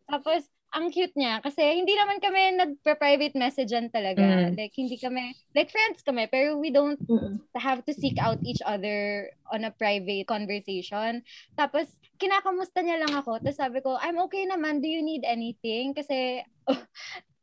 Tapos, 0.06 0.50
ang 0.76 0.92
cute 0.92 1.16
niya 1.16 1.40
kasi 1.40 1.64
hindi 1.64 1.96
naman 1.96 2.20
kami 2.20 2.60
nagpa-private 2.60 3.32
messagean 3.32 3.88
talaga. 3.88 4.20
Mm. 4.20 4.60
Like, 4.60 4.76
hindi 4.76 5.00
kami, 5.00 5.32
like 5.56 5.72
friends 5.72 6.04
kami, 6.04 6.28
pero 6.28 6.60
we 6.60 6.68
don't 6.68 7.00
Mm-mm. 7.08 7.40
have 7.56 7.80
to 7.88 7.96
seek 7.96 8.20
out 8.20 8.36
each 8.44 8.60
other 8.60 9.32
on 9.48 9.64
a 9.64 9.72
private 9.72 10.28
conversation. 10.28 11.24
Tapos, 11.56 11.88
kinakamusta 12.20 12.84
niya 12.84 13.00
lang 13.00 13.16
ako. 13.16 13.40
Tapos 13.40 13.56
sabi 13.56 13.80
ko, 13.80 13.96
I'm 13.96 14.20
okay 14.28 14.44
naman. 14.44 14.84
Do 14.84 14.88
you 14.92 15.00
need 15.00 15.24
anything? 15.24 15.96
Kasi, 15.96 16.44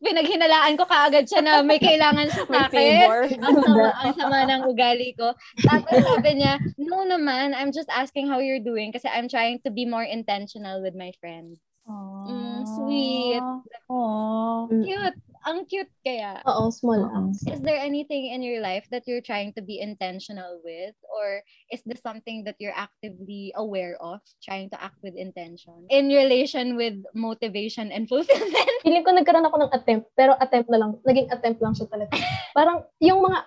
pinaghinalaan 0.04 0.76
ko 0.76 0.84
kaagad 0.86 1.26
siya 1.26 1.42
na 1.42 1.54
may 1.66 1.82
kailangan 1.82 2.30
siya 2.30 2.46
sa 2.52 2.70
akin. 2.70 3.08
ang 3.50 3.56
sama, 3.58 3.88
ang 3.98 4.14
sama 4.14 4.38
ng 4.46 4.62
ugali 4.70 5.18
ko. 5.18 5.34
Tapos 5.66 6.06
sabi 6.06 6.38
niya, 6.38 6.62
no 6.78 7.02
naman, 7.08 7.58
I'm 7.58 7.74
just 7.74 7.90
asking 7.90 8.30
how 8.30 8.38
you're 8.38 8.62
doing 8.62 8.94
kasi 8.94 9.10
I'm 9.10 9.26
trying 9.26 9.64
to 9.66 9.74
be 9.74 9.90
more 9.90 10.06
intentional 10.06 10.86
with 10.86 10.94
my 10.94 11.10
friends. 11.18 11.58
Mm, 11.88 12.64
sweet. 12.64 13.44
Aww. 13.92 14.72
Cute. 14.72 15.20
Ang 15.44 15.68
cute 15.68 15.92
kaya. 16.08 16.40
Oo, 16.48 16.72
small 16.72 17.04
acts. 17.12 17.44
Is 17.52 17.60
there 17.60 17.76
anything 17.76 18.32
in 18.32 18.40
your 18.40 18.64
life 18.64 18.88
that 18.96 19.04
you're 19.04 19.24
trying 19.24 19.52
to 19.60 19.62
be 19.62 19.84
intentional 19.84 20.64
with? 20.64 20.96
Or 21.12 21.44
is 21.68 21.84
this 21.84 22.00
something 22.00 22.48
that 22.48 22.56
you're 22.64 22.76
actively 22.76 23.52
aware 23.60 24.00
of, 24.00 24.24
trying 24.40 24.72
to 24.72 24.80
act 24.80 24.96
with 25.04 25.20
intention? 25.20 25.84
In 25.92 26.08
relation 26.08 26.80
with 26.80 26.96
motivation 27.12 27.92
and 27.92 28.08
fulfillment? 28.12 28.72
Feeling 28.88 29.04
ko 29.04 29.12
nagkaroon 29.12 29.44
ako 29.44 29.68
ng 29.68 29.74
attempt, 29.76 30.08
pero 30.16 30.40
attempt 30.40 30.72
na 30.72 30.80
lang. 30.80 30.96
Naging 31.04 31.28
attempt 31.28 31.60
lang 31.60 31.76
siya 31.76 31.92
talaga. 31.92 32.16
Parang, 32.56 32.88
yung 33.04 33.20
mga, 33.20 33.40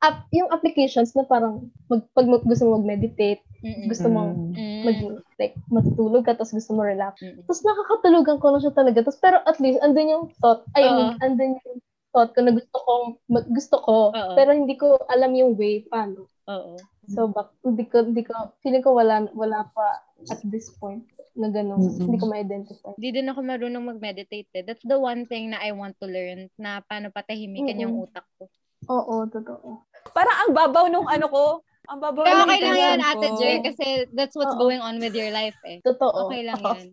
app, 0.00 0.24
yung 0.32 0.48
applications 0.48 1.12
na 1.12 1.28
parang, 1.28 1.68
mag, 1.92 2.02
pag 2.16 2.24
mo- 2.24 2.40
gusto 2.40 2.64
mo 2.64 2.80
mag-meditate, 2.80 3.44
Mm-mm. 3.60 3.92
gusto 3.92 4.08
mo 4.08 4.32
mag, 4.56 4.98
like, 5.36 5.54
matutulog 5.68 6.24
ka, 6.24 6.32
tapos 6.32 6.56
gusto 6.56 6.72
mo 6.72 6.80
relax. 6.84 7.20
Mm-mm. 7.20 7.44
Tapos 7.44 7.60
nakakatulugan 7.60 8.40
ko 8.40 8.46
na 8.52 8.60
siya 8.64 8.72
talaga. 8.72 9.04
Tapos, 9.04 9.20
pero 9.20 9.44
at 9.44 9.60
least, 9.60 9.80
andun 9.84 10.08
yung 10.08 10.26
thought, 10.40 10.64
ay, 10.72 10.88
Oo. 10.88 11.20
andun 11.20 11.60
yung 11.60 11.78
thought 12.16 12.32
ko 12.32 12.40
na 12.40 12.52
gusto 12.56 12.76
kong, 12.80 13.04
mag, 13.28 13.46
gusto 13.52 13.76
ko, 13.84 13.96
Oo. 14.16 14.32
pero 14.34 14.50
hindi 14.56 14.74
ko 14.80 14.96
alam 15.12 15.36
yung 15.36 15.52
way, 15.60 15.84
paano. 15.84 16.24
Oo. 16.48 16.80
So, 17.12 17.28
bak, 17.28 17.52
hindi 17.60 17.84
ko, 17.84 18.00
hindi 18.00 18.24
ko, 18.24 18.56
feeling 18.64 18.80
ko 18.80 18.96
wala, 18.96 19.28
wala 19.36 19.68
pa 19.76 20.00
at 20.32 20.40
this 20.48 20.72
point 20.80 21.04
na 21.36 21.52
gano'n. 21.52 21.78
Mm-mm. 21.78 22.08
Hindi 22.08 22.18
ko 22.18 22.26
ma-identify. 22.26 22.92
Di 22.96 23.12
din 23.12 23.30
ako 23.30 23.40
marunong 23.44 23.96
mag-meditate. 23.96 24.50
Eh. 24.56 24.64
That's 24.66 24.82
the 24.82 24.98
one 24.98 25.24
thing 25.28 25.52
na 25.54 25.62
I 25.62 25.70
want 25.76 25.96
to 26.02 26.06
learn 26.10 26.50
na 26.58 26.82
paano 26.84 27.12
patahimikan 27.14 27.78
yung 27.78 27.94
Mm-mm. 27.94 28.06
utak 28.10 28.26
ko. 28.40 28.50
Oo, 28.90 29.28
totoo. 29.28 29.89
Parang 30.10 30.36
ang 30.46 30.52
babaw 30.56 30.84
nung 30.88 31.08
ano 31.08 31.26
ko. 31.28 31.44
Ang 31.90 31.98
babaw 31.98 32.22
Pero 32.22 32.46
okay 32.46 32.60
lang 32.62 32.78
yan, 32.78 33.00
Ate. 33.02 33.28
Jer, 33.34 33.56
kasi 33.66 33.86
that's 34.14 34.38
what's 34.38 34.54
Oo. 34.54 34.62
going 34.62 34.78
on 34.78 35.02
with 35.02 35.14
your 35.14 35.30
life 35.34 35.58
eh. 35.66 35.82
Totoo. 35.82 36.30
Okay 36.30 36.46
lang 36.46 36.60
Oo. 36.62 36.74
yan. 36.78 36.88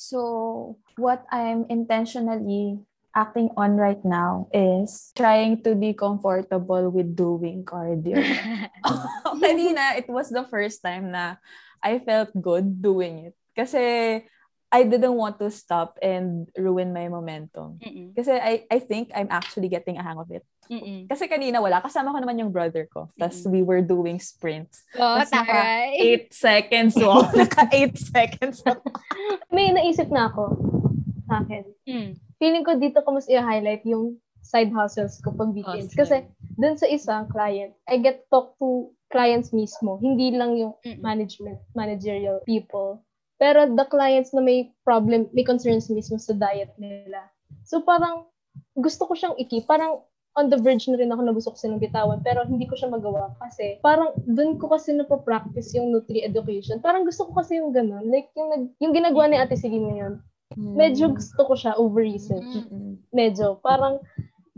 So, 0.00 0.18
what 0.96 1.28
I'm 1.28 1.68
intentionally 1.68 2.80
acting 3.12 3.50
on 3.58 3.76
right 3.76 4.00
now 4.06 4.48
is 4.54 5.12
trying 5.12 5.60
to 5.66 5.74
be 5.74 5.92
comfortable 5.92 6.88
with 6.88 7.16
doing 7.16 7.64
cardio. 7.68 8.16
Kanina, 9.42 9.98
it 9.98 10.08
was 10.08 10.30
the 10.30 10.46
first 10.48 10.80
time 10.80 11.10
na 11.10 11.36
I 11.82 11.98
felt 12.00 12.30
good 12.36 12.80
doing 12.80 13.32
it. 13.32 13.36
Kasi 13.52 14.24
I 14.70 14.86
didn't 14.86 15.18
want 15.18 15.42
to 15.42 15.50
stop 15.50 15.98
and 15.98 16.46
ruin 16.54 16.94
my 16.94 17.10
momentum. 17.10 17.82
Mm-mm. 17.82 18.14
Kasi 18.14 18.30
I, 18.30 18.64
I 18.70 18.78
think 18.78 19.10
I'm 19.14 19.26
actually 19.30 19.66
getting 19.66 19.98
a 19.98 20.02
hang 20.02 20.18
of 20.18 20.30
it. 20.30 20.46
Mm-mm. 20.70 21.10
Kasi 21.10 21.26
kanina 21.26 21.58
wala. 21.58 21.82
Kasama 21.82 22.14
ko 22.14 22.22
naman 22.22 22.38
yung 22.38 22.54
brother 22.54 22.86
ko. 22.86 23.10
Tapos 23.18 23.42
we 23.50 23.66
were 23.66 23.82
doing 23.82 24.22
sprints. 24.22 24.86
Oh, 24.94 25.18
naka 25.18 25.42
taray. 25.42 25.98
Eight 25.98 26.30
seconds. 26.30 26.94
Wow, 26.94 27.26
naka 27.34 27.66
eight 27.74 27.98
seconds. 27.98 28.62
May 29.50 29.74
naisip 29.74 30.06
na 30.14 30.30
ako 30.30 30.54
sa 31.26 31.42
akin. 31.42 31.66
Mm. 31.90 32.10
Feeling 32.38 32.62
ko 32.62 32.78
dito 32.78 33.02
ko 33.02 33.10
mas 33.10 33.26
i-highlight 33.26 33.82
yung 33.90 34.22
side 34.46 34.70
hustles 34.70 35.18
ko 35.18 35.34
pag 35.34 35.50
weekends. 35.50 35.90
Awesome. 35.90 35.98
Kasi 35.98 36.16
dun 36.54 36.78
sa 36.78 36.86
isang 36.86 37.26
client, 37.26 37.74
I 37.90 37.98
get 37.98 38.22
to 38.22 38.26
talk 38.30 38.54
to 38.62 38.94
clients 39.10 39.50
mismo. 39.50 39.98
Hindi 39.98 40.30
lang 40.38 40.54
yung 40.54 40.78
Mm-mm. 40.86 41.02
management, 41.02 41.58
managerial 41.74 42.38
people. 42.46 43.02
Pero 43.40 43.64
the 43.72 43.88
clients 43.88 44.36
na 44.36 44.44
may 44.44 44.68
problem, 44.84 45.32
may 45.32 45.42
concerns 45.42 45.88
mismo 45.88 46.20
sa 46.20 46.36
diet 46.36 46.76
nila. 46.76 47.24
So 47.64 47.80
parang 47.80 48.28
gusto 48.76 49.08
ko 49.08 49.16
siyang 49.16 49.40
iki. 49.40 49.64
Parang 49.64 50.04
on 50.38 50.52
the 50.52 50.60
verge 50.60 50.86
na 50.86 51.00
rin 51.00 51.10
ako 51.10 51.22
na 51.26 51.34
gusto 51.34 51.50
ko 51.50 51.56
silang 51.58 51.82
bitawan 51.82 52.22
pero 52.22 52.46
hindi 52.46 52.62
ko 52.62 52.78
siya 52.78 52.86
magawa 52.86 53.34
kasi 53.42 53.82
parang 53.82 54.14
dun 54.30 54.62
ko 54.62 54.70
kasi 54.70 54.94
napapractice 54.94 55.74
yung 55.74 55.90
Nutri 55.90 56.22
Education. 56.22 56.78
Parang 56.78 57.02
gusto 57.02 57.26
ko 57.26 57.42
kasi 57.42 57.58
yung 57.58 57.74
ganun. 57.74 58.06
Like 58.12 58.30
yung, 58.38 58.48
nag, 58.52 58.64
yung 58.78 58.92
ginagawa 58.94 59.26
ni 59.26 59.40
Ate 59.40 59.58
Celine 59.58 59.90
ngayon. 59.90 60.14
Medyo 60.58 61.14
gusto 61.14 61.40
ko 61.46 61.54
siya 61.54 61.78
over 61.78 62.02
research. 62.02 62.46
Mm. 62.70 62.98
Medyo. 63.14 63.62
Parang 63.62 64.02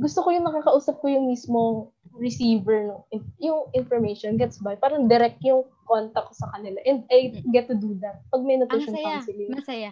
gusto 0.01 0.25
ko 0.25 0.33
yung 0.33 0.49
nakakausap 0.49 1.01
ko 1.01 1.07
yung 1.09 1.29
mismong 1.29 1.93
receiver 2.17 2.89
no 2.89 3.09
yung 3.41 3.69
information 3.73 4.37
gets 4.37 4.61
by 4.61 4.77
parang 4.77 5.09
direct 5.09 5.41
yung 5.41 5.65
contact 5.89 6.29
ko 6.29 6.35
sa 6.37 6.51
kanila 6.57 6.79
and 6.85 7.05
I 7.09 7.41
get 7.53 7.69
to 7.69 7.77
do 7.77 7.97
that 8.05 8.21
pag 8.29 8.45
may 8.45 8.61
nutrition 8.61 8.95
saya. 8.95 9.21
counseling 9.21 9.51
Masaya. 9.53 9.91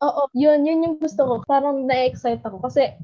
Oo, 0.00 0.32
yun, 0.32 0.64
yun 0.64 0.80
yung 0.80 0.96
gusto 0.96 1.28
ko. 1.28 1.34
Parang 1.44 1.84
na-excite 1.84 2.40
ako 2.40 2.64
kasi 2.64 2.96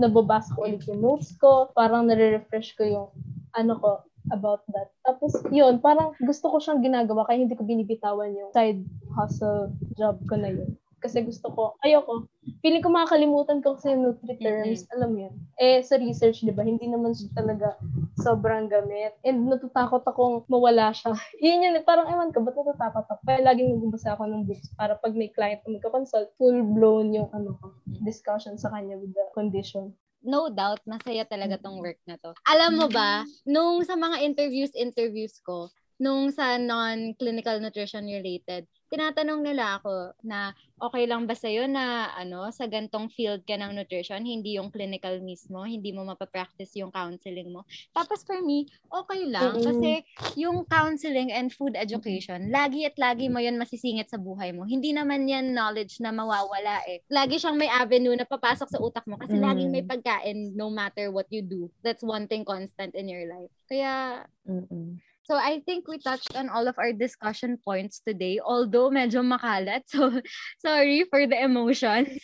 nababasa 0.00 0.48
ko 0.56 0.64
ulit 0.64 0.80
yung 0.88 1.04
notes 1.04 1.36
ko, 1.36 1.68
parang 1.76 2.08
nare-refresh 2.08 2.72
ko 2.72 2.82
yung 2.88 3.08
ano 3.52 3.76
ko 3.76 3.90
about 4.32 4.64
that. 4.72 4.88
Tapos, 5.04 5.36
yun, 5.52 5.80
parang 5.80 6.16
gusto 6.24 6.48
ko 6.48 6.56
siyang 6.56 6.80
ginagawa 6.80 7.28
kaya 7.28 7.44
hindi 7.44 7.56
ko 7.56 7.64
binibitawan 7.68 8.32
yung 8.32 8.52
side 8.56 8.80
hustle 9.12 9.72
job 10.00 10.16
ko 10.24 10.40
na 10.40 10.52
yun. 10.52 10.72
Kasi 10.98 11.22
gusto 11.22 11.46
ko, 11.54 11.62
ayoko. 11.86 12.26
Feeling 12.58 12.82
ko 12.82 12.90
makakalimutan 12.90 13.62
ko 13.62 13.78
kasi 13.78 13.94
yung 13.94 14.02
Nutri 14.02 14.34
terms, 14.42 14.82
alam 14.90 15.14
mo 15.14 15.18
yun. 15.30 15.34
Eh, 15.62 15.78
sa 15.86 15.94
research, 15.94 16.42
di 16.42 16.50
ba, 16.50 16.66
hindi 16.66 16.90
naman 16.90 17.14
siya 17.14 17.30
talaga 17.38 17.78
sobrang 18.18 18.66
gamit. 18.66 19.14
And 19.22 19.46
natatakot 19.46 20.02
akong 20.02 20.42
mawala 20.50 20.90
siya. 20.90 21.14
Yun 21.44 21.62
yun, 21.70 21.78
parang 21.86 22.10
ewan 22.10 22.34
ka, 22.34 22.42
ba't 22.42 22.58
natatakot 22.58 23.06
ako? 23.06 23.22
Kaya 23.22 23.46
laging 23.46 23.78
nagbabasa 23.78 24.18
ako 24.18 24.26
ng 24.26 24.42
books 24.50 24.66
para 24.74 24.98
pag 24.98 25.14
may 25.14 25.30
client 25.30 25.62
na 25.62 25.78
magka-consult, 25.78 26.34
full-blown 26.34 27.14
yung 27.14 27.30
ano 27.30 27.54
ko, 27.62 27.70
discussion 28.02 28.58
sa 28.58 28.74
kanya 28.74 28.98
with 28.98 29.14
the 29.14 29.26
condition. 29.38 29.94
no 30.18 30.50
doubt, 30.50 30.82
masaya 30.82 31.22
talaga 31.22 31.62
tong 31.62 31.78
work 31.78 32.02
na 32.02 32.18
to. 32.18 32.34
Alam 32.50 32.74
mo 32.74 32.86
ba, 32.90 33.22
nung 33.46 33.86
sa 33.86 33.94
mga 33.94 34.26
interviews, 34.26 34.74
interviews 34.74 35.38
ko, 35.46 35.70
nung 35.98 36.30
sa 36.34 36.58
non-clinical 36.58 37.62
nutrition 37.62 38.06
related, 38.06 38.66
tinatanong 38.88 39.44
nila 39.44 39.78
ako 39.78 40.16
na 40.24 40.52
okay 40.78 41.04
lang 41.04 41.26
ba 41.26 41.34
sa'yo 41.34 41.66
na 41.66 42.14
ano, 42.14 42.48
sa 42.54 42.64
gantong 42.70 43.10
field 43.10 43.42
ka 43.44 43.58
ng 43.58 43.74
nutrition, 43.74 44.22
hindi 44.22 44.56
yung 44.56 44.70
clinical 44.70 45.18
mismo, 45.20 45.66
hindi 45.66 45.90
mo 45.90 46.06
mapapractice 46.06 46.72
yung 46.78 46.94
counseling 46.94 47.50
mo. 47.50 47.66
Tapos 47.92 48.22
for 48.22 48.38
me, 48.40 48.64
okay 48.88 49.26
lang. 49.26 49.58
Mm-mm. 49.58 49.64
Kasi 49.66 49.90
yung 50.38 50.62
counseling 50.64 51.34
and 51.34 51.50
food 51.50 51.74
education, 51.74 52.48
lagi 52.48 52.86
at 52.86 52.94
lagi 52.96 53.26
mo 53.26 53.42
yun 53.42 53.58
masisingit 53.58 54.06
sa 54.08 54.16
buhay 54.16 54.54
mo. 54.54 54.64
Hindi 54.64 54.94
naman 54.94 55.26
yan 55.26 55.50
knowledge 55.52 55.98
na 55.98 56.14
mawawala 56.14 56.86
eh. 56.86 57.02
Lagi 57.10 57.42
siyang 57.42 57.58
may 57.58 57.68
avenue 57.68 58.14
na 58.14 58.24
papasok 58.24 58.68
sa 58.70 58.78
utak 58.78 59.04
mo 59.10 59.18
kasi 59.18 59.34
Mm. 59.36 59.44
laging 59.44 59.70
may 59.74 59.84
pagkain 59.84 60.54
no 60.54 60.70
matter 60.70 61.10
what 61.10 61.26
you 61.28 61.42
do. 61.42 61.68
That's 61.82 62.06
one 62.06 62.30
thing 62.30 62.46
constant 62.46 62.94
in 62.94 63.10
your 63.10 63.26
life. 63.26 63.50
Kaya 63.66 64.24
Mm-mm. 64.46 65.02
So 65.28 65.36
I 65.36 65.60
think 65.60 65.84
we 65.84 66.00
touched 66.00 66.32
on 66.32 66.48
all 66.48 66.64
of 66.64 66.80
our 66.80 66.96
discussion 66.96 67.60
points 67.60 68.00
today, 68.00 68.40
although 68.40 68.88
medyo 68.88 69.20
makalat. 69.20 69.84
So 69.92 70.24
sorry 70.64 71.04
for 71.04 71.28
the 71.28 71.36
emotions. 71.36 72.16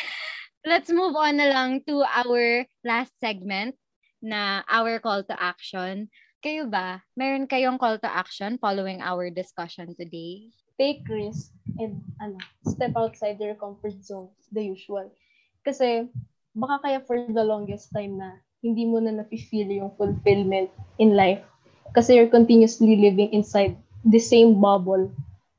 Let's 0.64 0.88
move 0.88 1.12
on 1.20 1.36
na 1.36 1.52
lang 1.52 1.84
to 1.84 2.00
our 2.00 2.64
last 2.80 3.12
segment 3.20 3.76
na 4.24 4.64
our 4.64 4.96
call 5.04 5.20
to 5.28 5.36
action. 5.36 6.08
Kayo 6.40 6.64
ba, 6.64 7.04
meron 7.12 7.44
kayong 7.44 7.76
call 7.76 8.00
to 8.00 8.08
action 8.08 8.56
following 8.56 9.04
our 9.04 9.28
discussion 9.28 9.92
today? 9.92 10.48
take 10.80 11.04
risk 11.12 11.52
and 11.76 12.00
ano, 12.24 12.40
step 12.64 12.96
outside 12.96 13.36
your 13.36 13.52
comfort 13.60 14.00
zone, 14.00 14.32
the 14.48 14.64
usual. 14.64 15.12
Kasi 15.60 16.08
baka 16.56 16.80
kaya 16.80 16.98
for 17.04 17.20
the 17.20 17.44
longest 17.44 17.92
time 17.92 18.16
na 18.16 18.40
hindi 18.64 18.88
mo 18.88 18.96
na 18.96 19.12
nafe-feel 19.12 19.68
yung 19.68 19.92
fulfillment 20.00 20.72
in 20.96 21.12
life 21.12 21.44
kasi 21.92 22.16
you're 22.16 22.32
continuously 22.32 22.96
living 22.96 23.30
inside 23.34 23.76
the 24.06 24.20
same 24.20 24.58
bubble 24.58 25.10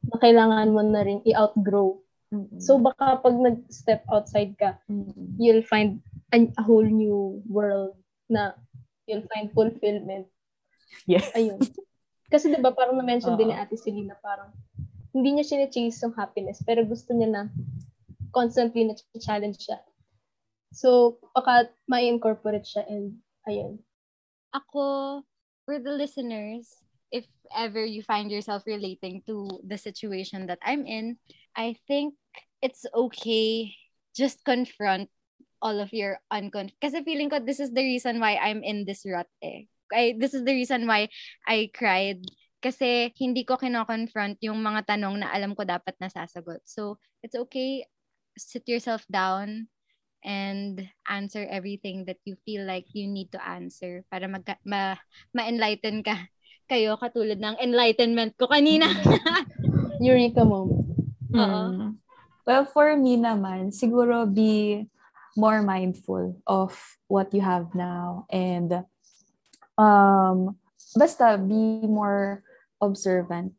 na 0.07 0.17
kailangan 0.17 0.73
mo 0.73 0.81
na 0.81 1.05
rin 1.05 1.21
i-outgrow. 1.27 1.99
Mm-mm. 2.31 2.57
So 2.57 2.79
baka 2.79 3.19
pag 3.19 3.35
nag-step 3.35 4.07
outside 4.07 4.55
ka, 4.55 4.79
Mm-mm. 4.87 5.35
you'll 5.35 5.65
find 5.67 5.99
a, 6.31 6.47
a 6.57 6.63
whole 6.63 6.87
new 6.87 7.43
world 7.45 7.99
na 8.31 8.55
you'll 9.05 9.27
find 9.35 9.51
fulfillment. 9.51 10.25
Yes. 11.05 11.27
Ayun. 11.35 11.59
Kasi 12.31 12.47
'di 12.47 12.63
ba 12.63 12.71
parang 12.71 12.95
na-mention 12.95 13.35
din 13.35 13.51
ni. 13.51 13.55
Ate 13.55 13.75
Selena 13.75 14.15
parang 14.23 14.55
hindi 15.11 15.35
niya 15.35 15.43
sine-chase 15.43 16.07
yung 16.07 16.15
happiness 16.15 16.63
pero 16.63 16.87
gusto 16.87 17.11
niya 17.11 17.27
na 17.27 17.43
constantly 18.31 18.87
na 18.87 18.95
challenge 19.19 19.59
siya. 19.59 19.83
So, 20.71 21.19
baka 21.35 21.67
ma-incorporate 21.91 22.63
siya 22.63 22.87
and 22.87 23.19
ayun. 23.43 23.83
Ako, 24.55 25.19
for 25.71 25.79
the 25.79 25.95
listeners, 25.95 26.67
if 27.15 27.23
ever 27.55 27.79
you 27.79 28.03
find 28.03 28.27
yourself 28.27 28.67
relating 28.67 29.23
to 29.23 29.47
the 29.63 29.79
situation 29.79 30.51
that 30.51 30.59
I'm 30.59 30.83
in, 30.83 31.15
I 31.55 31.79
think 31.87 32.19
it's 32.59 32.83
okay. 32.91 33.71
Just 34.11 34.43
confront 34.43 35.07
all 35.63 35.79
of 35.79 35.95
your 35.95 36.19
uncon. 36.27 36.75
Kasi 36.83 37.07
feeling 37.07 37.31
ko 37.31 37.39
this 37.39 37.63
is 37.63 37.71
the 37.71 37.87
reason 37.87 38.19
why 38.19 38.35
I'm 38.35 38.67
in 38.67 38.83
this 38.83 39.07
rut 39.07 39.31
eh. 39.39 39.71
I, 39.95 40.19
this 40.19 40.35
is 40.35 40.43
the 40.43 40.51
reason 40.51 40.83
why 40.91 41.07
I 41.47 41.71
cried. 41.71 42.19
Kasi 42.59 43.15
hindi 43.15 43.47
ko 43.47 43.55
kino-confront 43.55 44.43
yung 44.43 44.59
mga 44.59 44.91
tanong 44.91 45.23
na 45.23 45.31
alam 45.31 45.55
ko 45.55 45.63
dapat 45.63 45.95
nasasagot. 46.03 46.67
So, 46.67 46.99
it's 47.23 47.39
okay. 47.47 47.87
Sit 48.35 48.67
yourself 48.67 49.07
down 49.07 49.71
and 50.23 50.85
answer 51.09 51.45
everything 51.49 52.05
that 52.05 52.21
you 52.25 52.37
feel 52.45 52.65
like 52.65 52.85
you 52.93 53.09
need 53.09 53.31
to 53.33 53.41
answer 53.41 54.05
para 54.09 54.29
magka, 54.29 54.57
ma, 54.65 54.97
ma-enlighten 55.33 56.05
ka 56.05 56.29
kayo 56.71 56.95
katulad 56.95 57.35
ng 57.35 57.59
enlightenment 57.59 58.31
ko 58.39 58.47
kanina. 58.47 58.87
Eureka 60.01 60.47
moment. 60.47 60.87
Oo. 61.35 61.61
Mm. 61.67 61.99
Well, 62.47 62.65
for 62.65 62.95
me 62.97 63.19
naman, 63.19 63.75
siguro 63.75 64.25
be 64.25 64.87
more 65.37 65.61
mindful 65.61 66.39
of 66.47 66.75
what 67.07 67.31
you 67.31 67.39
have 67.39 67.71
now 67.71 68.27
and 68.27 68.83
um 69.79 70.59
basta 70.95 71.39
be 71.39 71.87
more 71.87 72.43
observant 72.83 73.55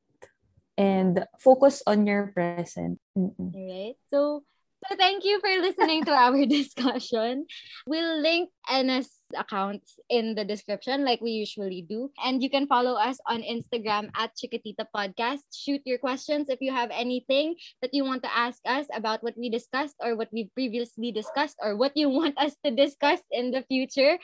and 0.77 1.25
focus 1.41 1.81
on 1.87 2.05
your 2.05 2.33
present. 2.33 3.01
Mm-mm. 3.17 3.53
Alright. 3.55 3.97
So, 4.09 4.45
so 4.89 4.97
thank 4.97 5.25
you 5.25 5.41
for 5.41 5.51
listening 5.61 6.05
to 6.05 6.13
our 6.13 6.47
discussion. 6.47 7.47
We'll 7.87 8.21
link 8.21 8.51
Anna's 8.71 9.11
accounts 9.37 9.99
in 10.11 10.35
the 10.35 10.45
description 10.45 11.05
like 11.05 11.21
we 11.21 11.31
usually 11.31 11.83
do. 11.83 12.11
And 12.25 12.43
you 12.43 12.51
can 12.51 12.67
follow 12.67 12.95
us 12.95 13.19
on 13.27 13.43
Instagram 13.43 14.11
at 14.17 14.37
Chiquitita 14.37 14.87
Podcast. 14.95 15.47
Shoot 15.55 15.83
your 15.85 15.99
questions 15.99 16.49
if 16.49 16.61
you 16.61 16.73
have 16.73 16.91
anything 16.93 17.55
that 17.81 17.95
you 17.95 18.05
want 18.05 18.23
to 18.25 18.37
ask 18.37 18.59
us 18.67 18.87
about 18.95 19.23
what 19.23 19.35
we 19.37 19.51
discussed 19.51 19.97
or 20.01 20.17
what 20.17 20.29
we 20.33 20.51
previously 20.55 21.13
discussed 21.13 21.57
or 21.63 21.77
what 21.77 21.97
you 21.97 22.09
want 22.19 22.37
us 22.39 22.57
to 22.65 22.71
discuss 22.71 23.21
in 23.31 23.51
the 23.51 23.63
future. 23.69 24.19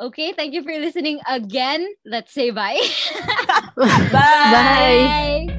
Okay, 0.00 0.32
thank 0.32 0.54
you 0.54 0.62
for 0.62 0.72
listening 0.72 1.20
again. 1.28 1.86
Let's 2.04 2.32
say 2.32 2.50
bye. 2.50 2.80
Bye! 3.76 4.10
Bye. 4.10 5.53